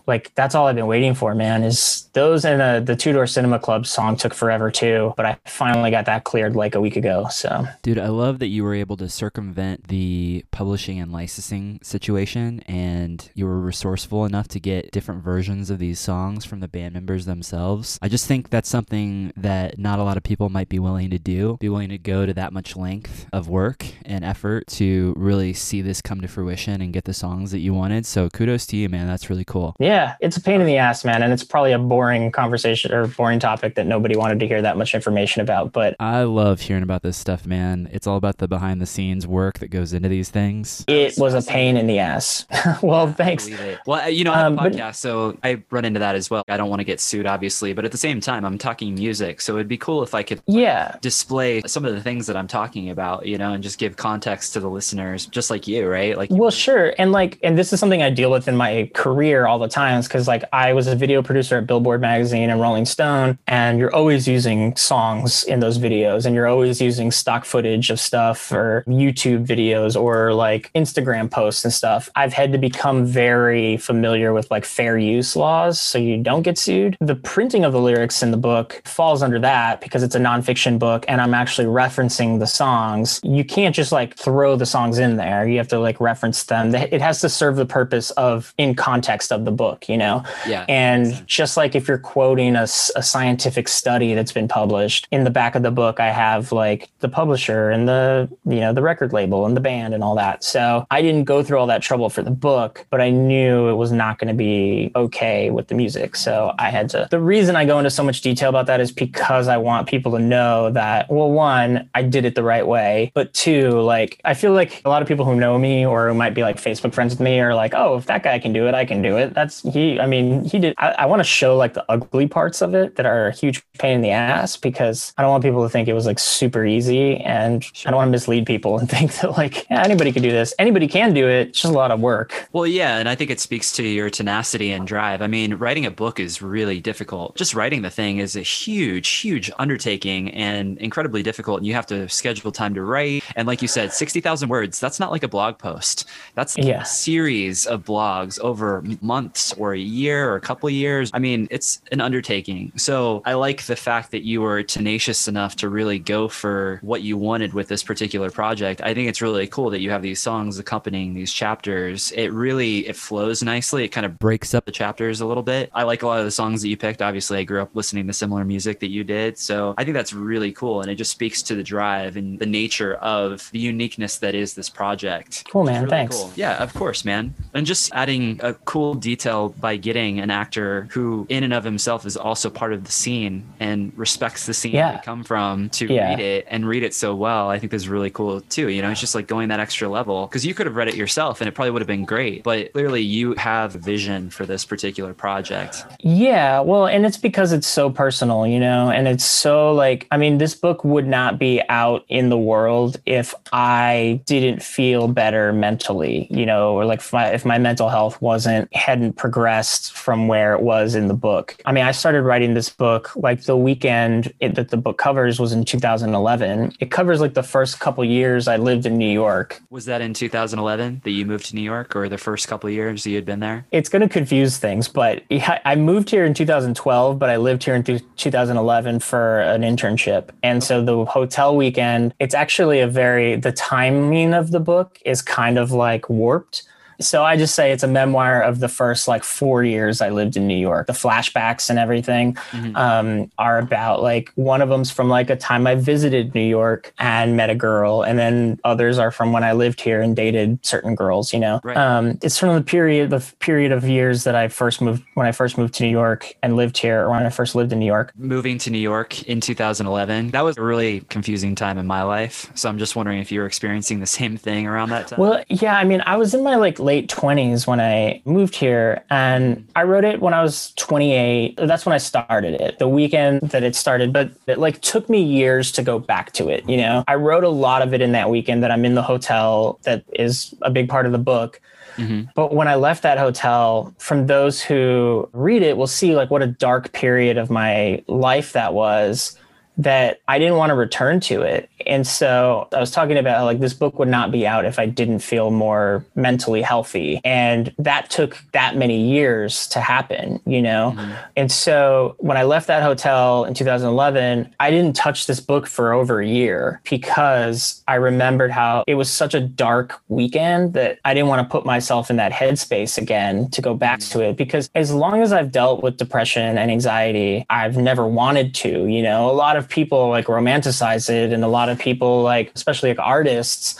like 0.08 0.34
that's 0.34 0.54
all 0.54 0.66
I've 0.66 0.74
been 0.74 0.86
waiting 0.86 1.14
for, 1.14 1.34
man. 1.34 1.62
Is 1.62 2.08
those 2.14 2.44
and 2.44 2.60
the 2.60 2.92
the 2.92 2.96
Two 2.96 3.12
Door 3.12 3.28
Cinema 3.28 3.58
Club 3.58 3.86
song 3.86 4.16
took 4.16 4.34
forever 4.34 4.70
too, 4.70 5.12
but 5.16 5.26
I 5.26 5.36
finally 5.44 5.90
got 5.90 6.06
that 6.06 6.24
cleared 6.24 6.56
like 6.56 6.74
a 6.74 6.80
week 6.80 6.96
ago. 6.96 7.28
So 7.30 7.66
Dude, 7.82 7.98
I 7.98 8.08
love 8.08 8.38
that 8.38 8.46
you 8.48 8.64
were 8.64 8.74
able 8.74 8.96
to 8.96 9.08
circumvent 9.08 9.88
the 9.88 10.44
publishing 10.50 10.98
and 10.98 11.12
licensing 11.12 11.78
situation 11.82 12.60
and 12.66 13.30
you 13.34 13.46
were 13.46 13.60
resourceful 13.60 14.24
enough 14.24 14.48
to 14.48 14.60
get 14.60 14.90
different 14.90 15.22
versions 15.22 15.70
of 15.70 15.78
these 15.78 16.00
songs 16.00 16.44
from 16.44 16.60
the 16.60 16.68
band 16.68 16.94
members 16.94 17.26
themselves. 17.26 17.98
I 18.00 18.08
just 18.08 18.26
think 18.26 18.48
that's 18.48 18.68
something 18.68 19.32
that 19.36 19.78
not 19.78 19.98
a 19.98 20.02
lot 20.02 20.16
of 20.16 20.22
people 20.22 20.48
might 20.48 20.70
be 20.70 20.78
willing 20.78 21.10
to 21.10 21.18
do, 21.18 21.58
be 21.60 21.68
willing 21.68 21.90
to 21.90 21.98
go 21.98 22.24
to 22.24 22.32
that 22.34 22.52
much 22.52 22.76
length 22.76 23.26
of 23.32 23.48
work 23.48 23.84
and 24.06 24.24
effort 24.24 24.66
to 24.68 25.12
really 25.16 25.52
see 25.52 25.82
this 25.82 26.00
come 26.00 26.22
to 26.22 26.28
fruition 26.28 26.80
and 26.80 26.92
get 26.94 27.04
the 27.04 27.12
songs 27.12 27.50
that 27.50 27.58
you 27.58 27.74
wanted. 27.74 28.06
So 28.06 28.28
kudos 28.30 28.64
to 28.66 28.76
you, 28.76 28.88
man. 28.88 29.06
That's 29.06 29.28
really 29.28 29.44
cool. 29.44 29.76
yeah, 29.78 29.97
it's 30.20 30.36
a 30.36 30.40
pain 30.40 30.60
in 30.60 30.66
the 30.66 30.76
ass, 30.76 31.04
man, 31.04 31.22
and 31.22 31.32
it's 31.32 31.44
probably 31.44 31.72
a 31.72 31.78
boring 31.78 32.30
conversation 32.32 32.92
or 32.92 33.06
boring 33.06 33.38
topic 33.38 33.74
that 33.76 33.86
nobody 33.86 34.16
wanted 34.16 34.40
to 34.40 34.46
hear 34.46 34.60
that 34.62 34.76
much 34.76 34.94
information 34.94 35.42
about. 35.42 35.72
But 35.72 35.96
I 36.00 36.22
love 36.22 36.60
hearing 36.60 36.82
about 36.82 37.02
this 37.02 37.16
stuff, 37.16 37.46
man. 37.46 37.88
It's 37.92 38.06
all 38.06 38.16
about 38.16 38.38
the 38.38 38.48
behind 38.48 38.80
the 38.80 38.86
scenes 38.86 39.26
work 39.26 39.58
that 39.60 39.68
goes 39.68 39.92
into 39.92 40.08
these 40.08 40.30
things. 40.30 40.84
it 40.88 41.14
was 41.18 41.34
a 41.34 41.42
pain 41.50 41.76
in 41.76 41.86
the 41.86 41.98
ass. 41.98 42.46
well, 42.82 43.12
thanks. 43.12 43.48
Well, 43.86 44.08
you 44.10 44.24
know, 44.24 44.32
I 44.32 44.38
have 44.38 44.46
Um, 44.52 44.58
a 44.58 44.62
but- 44.62 44.72
podcast, 44.72 44.96
so 44.96 45.36
I 45.42 45.62
run 45.70 45.84
into 45.84 46.00
that 46.00 46.14
as 46.14 46.30
well. 46.30 46.42
I 46.48 46.56
don't 46.56 46.68
want 46.70 46.80
to 46.80 46.84
get 46.84 47.00
sued, 47.00 47.26
obviously, 47.26 47.72
but 47.72 47.84
at 47.84 47.92
the 47.92 47.98
same 47.98 48.20
time, 48.20 48.44
I'm 48.44 48.58
talking 48.58 48.94
music, 48.94 49.40
so 49.40 49.54
it'd 49.56 49.68
be 49.68 49.76
cool 49.78 50.02
if 50.02 50.14
I 50.14 50.22
could 50.22 50.40
Yeah, 50.46 50.96
display 51.00 51.62
some 51.66 51.84
of 51.84 51.94
the 51.94 52.00
things 52.02 52.26
that 52.26 52.36
I'm 52.36 52.46
talking 52.48 52.90
about, 52.90 53.26
you 53.26 53.38
know, 53.38 53.52
and 53.52 53.62
just 53.62 53.78
give 53.78 53.96
context 53.96 54.52
to 54.54 54.60
the 54.60 54.68
listeners, 54.68 55.26
just 55.26 55.50
like 55.50 55.66
you, 55.66 55.86
right? 55.88 56.16
Like, 56.16 56.30
Well, 56.30 56.50
sure. 56.50 56.94
And 56.98 57.12
like, 57.12 57.38
and 57.42 57.58
this 57.58 57.72
is 57.72 57.80
something 57.80 58.02
I 58.02 58.10
deal 58.10 58.30
with 58.30 58.48
in 58.48 58.56
my 58.56 58.90
career 58.94 59.46
all 59.46 59.58
the 59.58 59.68
times 59.88 60.06
because 60.08 60.28
like 60.28 60.44
I 60.52 60.72
was 60.72 60.86
a 60.86 60.94
video 60.94 61.22
producer 61.22 61.56
at 61.58 61.66
Billboard 61.66 62.00
Magazine 62.00 62.50
and 62.50 62.60
Rolling 62.60 62.86
Stone, 62.86 63.38
and 63.46 63.78
you're 63.78 63.94
always 63.94 64.28
using 64.28 64.76
songs 64.76 65.44
in 65.44 65.60
those 65.60 65.78
videos 65.78 66.26
and 66.26 66.34
you're 66.34 66.46
always 66.46 66.80
using 66.80 67.10
stock 67.10 67.44
footage 67.44 67.90
of 67.90 68.00
stuff 68.00 68.52
or 68.52 68.84
YouTube 68.86 69.46
videos 69.46 70.00
or 70.00 70.34
like 70.34 70.70
Instagram 70.74 71.30
posts 71.30 71.64
and 71.64 71.72
stuff. 71.72 72.10
I've 72.16 72.32
had 72.32 72.52
to 72.52 72.58
become 72.58 73.06
very 73.06 73.76
familiar 73.76 74.32
with 74.32 74.50
like 74.50 74.64
fair 74.64 74.98
use 74.98 75.36
laws 75.36 75.80
so 75.80 75.98
you 75.98 76.22
don't 76.22 76.42
get 76.42 76.58
sued. 76.58 76.96
The 77.00 77.14
printing 77.14 77.64
of 77.64 77.72
the 77.72 77.80
lyrics 77.80 78.22
in 78.22 78.30
the 78.30 78.36
book 78.36 78.82
falls 78.84 79.22
under 79.22 79.38
that 79.40 79.80
because 79.80 80.02
it's 80.02 80.14
a 80.14 80.20
nonfiction 80.20 80.78
book 80.78 81.04
and 81.08 81.20
I'm 81.20 81.34
actually 81.34 81.66
referencing 81.66 82.38
the 82.38 82.46
songs. 82.46 83.20
You 83.22 83.44
can't 83.44 83.74
just 83.74 83.92
like 83.92 84.16
throw 84.16 84.56
the 84.56 84.66
songs 84.66 84.98
in 84.98 85.16
there. 85.16 85.48
You 85.48 85.58
have 85.58 85.68
to 85.68 85.78
like 85.78 86.00
reference 86.00 86.44
them. 86.44 86.74
It 86.74 87.00
has 87.00 87.20
to 87.20 87.28
serve 87.28 87.56
the 87.56 87.66
purpose 87.66 88.10
of 88.12 88.54
in 88.58 88.74
context 88.74 89.32
of 89.32 89.44
the 89.44 89.52
book, 89.52 89.77
you 89.86 89.98
know? 89.98 90.24
yeah. 90.46 90.64
And 90.68 91.26
just 91.26 91.56
like 91.56 91.74
if 91.74 91.86
you're 91.86 91.98
quoting 91.98 92.56
a 92.56 92.66
scientific 92.66 93.68
study 93.68 94.14
that's 94.14 94.32
been 94.32 94.48
published 94.48 95.06
in 95.10 95.24
the 95.24 95.30
back 95.30 95.54
of 95.54 95.62
the 95.62 95.70
book, 95.70 96.00
I 96.00 96.10
have 96.10 96.52
like 96.52 96.88
the 97.00 97.08
publisher 97.08 97.70
and 97.70 97.86
the, 97.86 98.28
you 98.46 98.60
know, 98.60 98.72
the 98.72 98.82
record 98.82 99.12
label 99.12 99.44
and 99.46 99.56
the 99.56 99.60
band 99.60 99.94
and 99.94 100.02
all 100.02 100.14
that. 100.14 100.42
So 100.42 100.86
I 100.90 101.02
didn't 101.02 101.24
go 101.24 101.42
through 101.42 101.58
all 101.58 101.66
that 101.66 101.82
trouble 101.82 102.08
for 102.08 102.22
the 102.22 102.30
book, 102.30 102.86
but 102.90 103.00
I 103.00 103.10
knew 103.10 103.68
it 103.68 103.74
was 103.74 103.92
not 103.92 104.18
going 104.18 104.28
to 104.28 104.34
be 104.34 104.90
okay 104.96 105.50
with 105.50 105.68
the 105.68 105.74
music. 105.74 106.16
So 106.16 106.54
I 106.58 106.70
had 106.70 106.88
to, 106.90 107.08
the 107.10 107.20
reason 107.20 107.56
I 107.56 107.64
go 107.64 107.78
into 107.78 107.90
so 107.90 108.02
much 108.02 108.20
detail 108.20 108.48
about 108.48 108.66
that 108.66 108.80
is 108.80 108.90
because 108.92 109.48
I 109.48 109.56
want 109.56 109.88
people 109.88 110.12
to 110.12 110.18
know 110.18 110.70
that, 110.70 111.10
well, 111.10 111.30
one, 111.30 111.88
I 111.94 112.02
did 112.02 112.24
it 112.24 112.34
the 112.34 112.42
right 112.42 112.66
way, 112.66 113.10
but 113.14 113.32
two, 113.34 113.70
like, 113.80 114.20
I 114.24 114.34
feel 114.34 114.52
like 114.52 114.82
a 114.84 114.88
lot 114.88 115.02
of 115.02 115.08
people 115.08 115.24
who 115.24 115.34
know 115.34 115.58
me 115.58 115.84
or 115.84 116.08
who 116.08 116.14
might 116.14 116.34
be 116.34 116.42
like 116.42 116.56
Facebook 116.56 116.94
friends 116.94 117.12
with 117.12 117.20
me 117.20 117.40
are 117.40 117.54
like, 117.54 117.74
oh, 117.74 117.96
if 117.96 118.06
that 118.06 118.22
guy 118.22 118.38
can 118.38 118.52
do 118.52 118.66
it, 118.66 118.74
I 118.74 118.84
can 118.84 119.02
do 119.02 119.16
it. 119.18 119.34
That's 119.34 119.62
he, 119.72 119.98
I 120.00 120.06
mean, 120.06 120.44
he 120.44 120.58
did. 120.58 120.74
I, 120.78 120.90
I 120.98 121.06
want 121.06 121.20
to 121.20 121.24
show 121.24 121.56
like 121.56 121.74
the 121.74 121.84
ugly 121.88 122.26
parts 122.26 122.60
of 122.62 122.74
it 122.74 122.96
that 122.96 123.06
are 123.06 123.28
a 123.28 123.32
huge 123.32 123.62
pain 123.78 123.96
in 123.96 124.00
the 124.02 124.10
ass 124.10 124.56
because 124.56 125.12
I 125.18 125.22
don't 125.22 125.30
want 125.30 125.42
people 125.44 125.62
to 125.62 125.68
think 125.68 125.88
it 125.88 125.92
was 125.94 126.06
like 126.06 126.18
super 126.18 126.64
easy. 126.66 127.16
And 127.18 127.64
I 127.84 127.90
don't 127.90 127.96
want 127.96 128.08
to 128.08 128.12
mislead 128.12 128.46
people 128.46 128.78
and 128.78 128.88
think 128.90 129.12
that 129.16 129.36
like, 129.36 129.66
yeah, 129.70 129.82
anybody 129.82 130.12
could 130.12 130.22
do 130.22 130.30
this. 130.30 130.54
Anybody 130.58 130.88
can 130.88 131.14
do 131.14 131.28
it. 131.28 131.48
It's 131.48 131.60
just 131.62 131.72
a 131.72 131.76
lot 131.76 131.90
of 131.90 132.00
work. 132.00 132.48
Well, 132.52 132.66
yeah, 132.66 132.98
and 132.98 133.08
I 133.08 133.14
think 133.14 133.30
it 133.30 133.40
speaks 133.40 133.72
to 133.72 133.82
your 133.82 134.10
tenacity 134.10 134.70
and 134.72 134.86
drive. 134.86 135.22
I 135.22 135.26
mean, 135.26 135.54
writing 135.54 135.86
a 135.86 135.90
book 135.90 136.20
is 136.20 136.42
really 136.42 136.80
difficult. 136.80 137.36
Just 137.36 137.54
writing 137.54 137.82
the 137.82 137.90
thing 137.90 138.18
is 138.18 138.36
a 138.36 138.40
huge, 138.40 139.08
huge 139.08 139.50
undertaking 139.58 140.30
and 140.30 140.78
incredibly 140.78 141.22
difficult. 141.22 141.58
And 141.58 141.66
you 141.66 141.74
have 141.74 141.86
to 141.86 142.08
schedule 142.08 142.52
time 142.52 142.74
to 142.74 142.82
write. 142.82 143.22
And 143.36 143.46
like 143.46 143.62
you 143.62 143.68
said, 143.68 143.92
60,000 143.92 144.48
words, 144.48 144.80
that's 144.80 144.98
not 145.00 145.10
like 145.10 145.22
a 145.22 145.28
blog 145.28 145.58
post. 145.58 146.06
That's 146.34 146.56
Yeah. 146.58 146.82
a 146.82 146.84
series 146.84 147.66
of 147.66 147.84
blogs 147.84 148.38
over 148.40 148.82
months 149.00 149.47
or 149.54 149.74
a 149.74 149.78
year 149.78 150.30
or 150.30 150.36
a 150.36 150.40
couple 150.40 150.68
years. 150.70 151.10
I 151.14 151.18
mean, 151.18 151.48
it's 151.50 151.80
an 151.92 152.00
undertaking. 152.00 152.72
So 152.76 153.22
I 153.24 153.34
like 153.34 153.64
the 153.64 153.76
fact 153.76 154.10
that 154.10 154.24
you 154.24 154.40
were 154.40 154.62
tenacious 154.62 155.28
enough 155.28 155.56
to 155.56 155.68
really 155.68 155.98
go 155.98 156.28
for 156.28 156.78
what 156.82 157.02
you 157.02 157.16
wanted 157.16 157.54
with 157.54 157.68
this 157.68 157.82
particular 157.82 158.30
project. 158.30 158.80
I 158.82 158.94
think 158.94 159.08
it's 159.08 159.22
really 159.22 159.46
cool 159.46 159.70
that 159.70 159.80
you 159.80 159.90
have 159.90 160.02
these 160.02 160.20
songs 160.20 160.58
accompanying 160.58 161.14
these 161.14 161.32
chapters. 161.32 162.12
It 162.12 162.28
really 162.28 162.86
it 162.88 162.96
flows 162.96 163.42
nicely. 163.42 163.84
It 163.84 163.88
kind 163.88 164.06
of 164.06 164.18
breaks 164.18 164.54
up 164.54 164.64
the 164.64 164.72
chapters 164.72 165.20
a 165.20 165.26
little 165.26 165.42
bit. 165.42 165.70
I 165.74 165.84
like 165.84 166.02
a 166.02 166.06
lot 166.06 166.18
of 166.18 166.24
the 166.24 166.30
songs 166.30 166.62
that 166.62 166.68
you 166.68 166.76
picked. 166.76 167.02
Obviously, 167.02 167.38
I 167.38 167.44
grew 167.44 167.62
up 167.62 167.74
listening 167.74 168.06
to 168.06 168.12
similar 168.12 168.44
music 168.44 168.80
that 168.80 168.90
you 168.90 169.04
did. 169.04 169.38
So 169.38 169.74
I 169.78 169.84
think 169.84 169.94
that's 169.94 170.12
really 170.12 170.52
cool 170.52 170.82
and 170.82 170.90
it 170.90 170.96
just 170.96 171.10
speaks 171.10 171.42
to 171.42 171.54
the 171.54 171.62
drive 171.62 172.16
and 172.16 172.38
the 172.38 172.46
nature 172.46 172.94
of 172.96 173.48
the 173.52 173.58
uniqueness 173.58 174.18
that 174.18 174.34
is 174.34 174.54
this 174.54 174.68
project. 174.68 175.44
Cool, 175.50 175.64
man. 175.64 175.82
really 175.82 175.90
Thanks. 175.90 176.16
cool. 176.16 176.32
Yeah, 176.36 176.62
of 176.62 176.74
course, 176.74 177.04
man. 177.04 177.34
And 177.54 177.66
just 177.66 177.92
adding 177.92 178.40
a 178.42 178.54
cool 178.54 178.94
detail 178.94 179.37
by 179.48 179.76
getting 179.76 180.18
an 180.20 180.30
actor 180.30 180.88
who, 180.90 181.26
in 181.28 181.44
and 181.44 181.52
of 181.54 181.64
himself, 181.64 182.04
is 182.04 182.16
also 182.16 182.50
part 182.50 182.72
of 182.72 182.84
the 182.84 182.92
scene 182.92 183.44
and 183.60 183.92
respects 183.96 184.46
the 184.46 184.54
scene 184.54 184.72
Yeah. 184.74 184.92
they 184.96 185.02
come 185.04 185.22
from 185.24 185.68
to 185.70 185.86
Yeah. 185.86 186.10
read 186.10 186.20
it 186.20 186.46
and 186.50 186.66
read 186.66 186.82
it 186.82 186.92
so 186.94 187.14
well. 187.14 187.48
I 187.48 187.58
think 187.58 187.72
is 187.72 187.88
really 187.88 188.10
cool 188.10 188.40
too. 188.42 188.68
You 188.68 188.82
know, 188.82 188.90
it's 188.90 189.00
just 189.00 189.14
like 189.14 189.26
going 189.26 189.48
that 189.48 189.60
extra 189.60 189.88
level 189.88 190.26
because 190.26 190.44
you 190.44 190.54
could 190.54 190.66
have 190.66 190.76
read 190.76 190.88
it 190.88 190.96
yourself 190.96 191.40
and 191.40 191.48
it 191.48 191.52
probably 191.54 191.70
would 191.70 191.82
have 191.82 191.86
been 191.86 192.04
great, 192.04 192.42
but 192.42 192.72
clearly 192.72 193.02
you 193.02 193.34
have 193.34 193.74
a 193.74 193.78
vision 193.78 194.30
for 194.30 194.44
this 194.46 194.64
particular 194.64 195.14
project. 195.14 195.84
Yeah, 196.00 196.60
well, 196.60 196.86
and 196.86 197.06
it's 197.06 197.16
because 197.16 197.52
it's 197.52 197.66
so 197.66 197.90
personal, 197.90 198.46
you 198.46 198.58
know, 198.60 198.90
and 198.90 199.06
it's 199.06 199.24
so 199.24 199.72
like, 199.72 200.06
I 200.10 200.16
mean, 200.16 200.38
this 200.38 200.54
book 200.54 200.84
would 200.84 201.06
not 201.06 201.38
be 201.38 201.62
out 201.68 202.04
in 202.08 202.28
the 202.28 202.38
world 202.38 202.98
if 203.06 203.34
I 203.52 204.20
didn't 204.26 204.62
feel 204.62 205.08
better 205.08 205.52
mentally, 205.52 206.26
you 206.30 206.46
know, 206.46 206.72
or 206.74 206.84
like 206.84 207.00
if 207.00 207.12
my, 207.12 207.26
if 207.28 207.44
my 207.44 207.58
mental 207.58 207.88
health 207.88 208.20
wasn't, 208.22 208.74
hadn't 208.74 209.14
progressed 209.28 209.92
from 209.92 210.26
where 210.26 210.54
it 210.54 210.62
was 210.62 210.94
in 210.94 211.06
the 211.06 211.12
book. 211.12 211.54
I 211.66 211.72
mean, 211.72 211.84
I 211.84 211.92
started 211.92 212.22
writing 212.22 212.54
this 212.54 212.70
book 212.70 213.14
like 213.14 213.42
the 213.42 213.58
weekend 213.58 214.32
it, 214.40 214.54
that 214.54 214.70
the 214.70 214.78
book 214.78 214.96
covers 214.96 215.38
was 215.38 215.52
in 215.52 215.66
2011. 215.66 216.72
It 216.80 216.90
covers 216.90 217.20
like 217.20 217.34
the 217.34 217.42
first 217.42 217.78
couple 217.78 218.02
years 218.06 218.48
I 218.48 218.56
lived 218.56 218.86
in 218.86 218.96
New 218.96 219.12
York. 219.12 219.60
Was 219.68 219.84
that 219.84 220.00
in 220.00 220.14
2011 220.14 221.02
that 221.04 221.10
you 221.10 221.26
moved 221.26 221.44
to 221.50 221.56
New 221.56 221.62
York 221.62 221.94
or 221.94 222.08
the 222.08 222.16
first 222.16 222.48
couple 222.48 222.70
years 222.70 223.04
you 223.04 223.16
had 223.16 223.26
been 223.26 223.40
there? 223.40 223.66
It's 223.70 223.90
going 223.90 224.00
to 224.00 224.08
confuse 224.08 224.56
things, 224.56 224.88
but 224.88 225.22
I 225.30 225.74
moved 225.76 226.08
here 226.08 226.24
in 226.24 226.32
2012, 226.32 227.18
but 227.18 227.28
I 227.28 227.36
lived 227.36 227.64
here 227.64 227.74
in 227.74 227.84
2011 227.84 229.00
for 229.00 229.40
an 229.40 229.60
internship. 229.60 230.30
And 230.42 230.64
so 230.64 230.82
the 230.82 231.04
hotel 231.04 231.54
weekend, 231.54 232.14
it's 232.18 232.34
actually 232.34 232.80
a 232.80 232.88
very, 232.88 233.36
the 233.36 233.52
timing 233.52 234.32
of 234.32 234.52
the 234.52 234.60
book 234.60 234.98
is 235.04 235.20
kind 235.20 235.58
of 235.58 235.70
like 235.70 236.08
warped 236.08 236.62
so 237.00 237.24
I 237.24 237.36
just 237.36 237.54
say 237.54 237.70
it's 237.70 237.82
a 237.82 237.88
memoir 237.88 238.42
of 238.42 238.58
the 238.58 238.68
first 238.68 239.06
like 239.06 239.22
four 239.22 239.62
years 239.62 240.00
I 240.00 240.10
lived 240.10 240.36
in 240.36 240.46
New 240.46 240.56
York. 240.56 240.86
The 240.88 240.92
flashbacks 240.92 241.70
and 241.70 241.78
everything 241.78 242.34
mm-hmm. 242.34 242.74
um, 242.76 243.30
are 243.38 243.58
about 243.58 244.02
like 244.02 244.32
one 244.34 244.60
of 244.60 244.68
them's 244.68 244.90
from 244.90 245.08
like 245.08 245.30
a 245.30 245.36
time 245.36 245.66
I 245.66 245.76
visited 245.76 246.34
New 246.34 246.40
York 246.40 246.92
and 246.98 247.36
met 247.36 247.50
a 247.50 247.54
girl, 247.54 248.02
and 248.02 248.18
then 248.18 248.58
others 248.64 248.98
are 248.98 249.10
from 249.10 249.32
when 249.32 249.44
I 249.44 249.52
lived 249.52 249.80
here 249.80 250.00
and 250.00 250.16
dated 250.16 250.64
certain 250.64 250.94
girls. 250.94 251.32
You 251.32 251.40
know, 251.40 251.60
right. 251.62 251.76
um, 251.76 252.18
it's 252.22 252.38
from 252.38 252.54
the 252.54 252.62
period 252.62 253.10
the 253.10 253.24
period 253.38 253.70
of 253.70 253.88
years 253.88 254.24
that 254.24 254.34
I 254.34 254.48
first 254.48 254.80
moved 254.80 255.04
when 255.14 255.26
I 255.26 255.32
first 255.32 255.56
moved 255.56 255.74
to 255.74 255.84
New 255.84 255.90
York 255.90 256.34
and 256.42 256.56
lived 256.56 256.78
here, 256.78 257.04
or 257.04 257.10
when 257.10 257.24
I 257.24 257.30
first 257.30 257.54
lived 257.54 257.72
in 257.72 257.78
New 257.78 257.86
York. 257.86 258.12
Moving 258.16 258.58
to 258.58 258.70
New 258.70 258.78
York 258.78 259.22
in 259.22 259.40
2011, 259.40 260.30
that 260.30 260.42
was 260.42 260.56
a 260.56 260.62
really 260.62 261.00
confusing 261.02 261.54
time 261.54 261.78
in 261.78 261.86
my 261.86 262.02
life. 262.02 262.50
So 262.54 262.68
I'm 262.68 262.78
just 262.78 262.96
wondering 262.96 263.20
if 263.20 263.30
you 263.30 263.40
were 263.40 263.46
experiencing 263.46 264.00
the 264.00 264.06
same 264.06 264.36
thing 264.36 264.66
around 264.66 264.90
that 264.90 265.08
time. 265.08 265.20
Well, 265.20 265.44
yeah, 265.48 265.78
I 265.78 265.84
mean, 265.84 266.02
I 266.04 266.16
was 266.16 266.34
in 266.34 266.42
my 266.42 266.56
like 266.56 266.78
late 266.88 267.06
20s 267.06 267.66
when 267.66 267.80
I 267.80 268.22
moved 268.24 268.54
here. 268.54 269.04
And 269.10 269.68
I 269.76 269.82
wrote 269.82 270.04
it 270.04 270.22
when 270.22 270.32
I 270.32 270.42
was 270.42 270.72
28. 270.76 271.58
That's 271.58 271.84
when 271.84 271.92
I 271.92 271.98
started 271.98 272.54
it, 272.54 272.78
the 272.78 272.88
weekend 272.88 273.42
that 273.50 273.62
it 273.62 273.76
started. 273.76 274.10
But 274.10 274.30
it 274.46 274.58
like 274.58 274.80
took 274.80 275.10
me 275.10 275.22
years 275.22 275.70
to 275.72 275.82
go 275.82 275.98
back 275.98 276.32
to 276.32 276.48
it. 276.48 276.66
You 276.66 276.78
know, 276.78 277.04
I 277.06 277.16
wrote 277.16 277.44
a 277.44 277.50
lot 277.50 277.82
of 277.82 277.92
it 277.92 278.00
in 278.00 278.12
that 278.12 278.30
weekend 278.30 278.62
that 278.62 278.70
I'm 278.70 278.86
in 278.86 278.94
the 278.94 279.02
hotel 279.02 279.78
that 279.82 280.02
is 280.14 280.54
a 280.62 280.70
big 280.70 280.88
part 280.88 281.04
of 281.04 281.12
the 281.12 281.18
book. 281.18 281.60
Mm-hmm. 281.98 282.30
But 282.34 282.54
when 282.54 282.68
I 282.68 282.76
left 282.76 283.02
that 283.02 283.18
hotel, 283.18 283.92
from 283.98 284.26
those 284.26 284.62
who 284.62 285.28
read 285.34 285.60
it 285.62 285.76
will 285.76 285.86
see 285.86 286.14
like 286.14 286.30
what 286.30 286.42
a 286.42 286.46
dark 286.46 286.92
period 286.92 287.36
of 287.36 287.50
my 287.50 288.02
life 288.06 288.54
that 288.54 288.72
was 288.72 289.36
that 289.78 290.20
I 290.26 290.40
didn't 290.40 290.56
want 290.56 290.70
to 290.70 290.74
return 290.74 291.20
to 291.20 291.42
it. 291.42 291.70
And 291.86 292.04
so 292.06 292.68
I 292.72 292.80
was 292.80 292.90
talking 292.90 293.16
about 293.16 293.44
like 293.44 293.60
this 293.60 293.72
book 293.72 293.98
would 293.98 294.08
not 294.08 294.32
be 294.32 294.44
out 294.44 294.64
if 294.64 294.78
I 294.78 294.86
didn't 294.86 295.20
feel 295.20 295.52
more 295.52 296.04
mentally 296.16 296.62
healthy. 296.62 297.20
And 297.24 297.72
that 297.78 298.10
took 298.10 298.42
that 298.52 298.76
many 298.76 299.00
years 299.08 299.68
to 299.68 299.80
happen, 299.80 300.40
you 300.44 300.60
know? 300.60 300.94
Mm-hmm. 300.96 301.12
And 301.36 301.52
so 301.52 302.16
when 302.18 302.36
I 302.36 302.42
left 302.42 302.66
that 302.66 302.82
hotel 302.82 303.44
in 303.44 303.54
2011, 303.54 304.52
I 304.58 304.70
didn't 304.70 304.96
touch 304.96 305.26
this 305.26 305.38
book 305.38 305.68
for 305.68 305.92
over 305.92 306.20
a 306.20 306.26
year 306.26 306.80
because 306.90 307.82
I 307.86 307.94
remembered 307.94 308.50
how 308.50 308.82
it 308.88 308.94
was 308.96 309.08
such 309.08 309.34
a 309.34 309.40
dark 309.40 310.00
weekend 310.08 310.72
that 310.72 310.98
I 311.04 311.14
didn't 311.14 311.28
want 311.28 311.46
to 311.46 311.50
put 311.50 311.64
myself 311.64 312.10
in 312.10 312.16
that 312.16 312.32
headspace 312.32 312.98
again 312.98 313.48
to 313.50 313.62
go 313.62 313.74
back 313.74 314.00
mm-hmm. 314.00 314.18
to 314.18 314.24
it. 314.26 314.36
Because 314.36 314.70
as 314.74 314.92
long 314.92 315.22
as 315.22 315.32
I've 315.32 315.52
dealt 315.52 315.84
with 315.84 315.98
depression 315.98 316.58
and 316.58 316.68
anxiety, 316.70 317.46
I've 317.48 317.76
never 317.76 318.06
wanted 318.06 318.56
to, 318.56 318.86
you 318.86 319.02
know? 319.02 319.30
A 319.30 319.32
lot 319.32 319.56
of 319.56 319.67
people 319.68 320.08
like 320.08 320.26
romanticize 320.26 321.10
it. 321.10 321.32
And 321.32 321.44
a 321.44 321.48
lot 321.48 321.68
of 321.68 321.78
people 321.78 322.22
like 322.22 322.52
especially 322.54 322.90
like 322.90 322.98
artists 322.98 323.78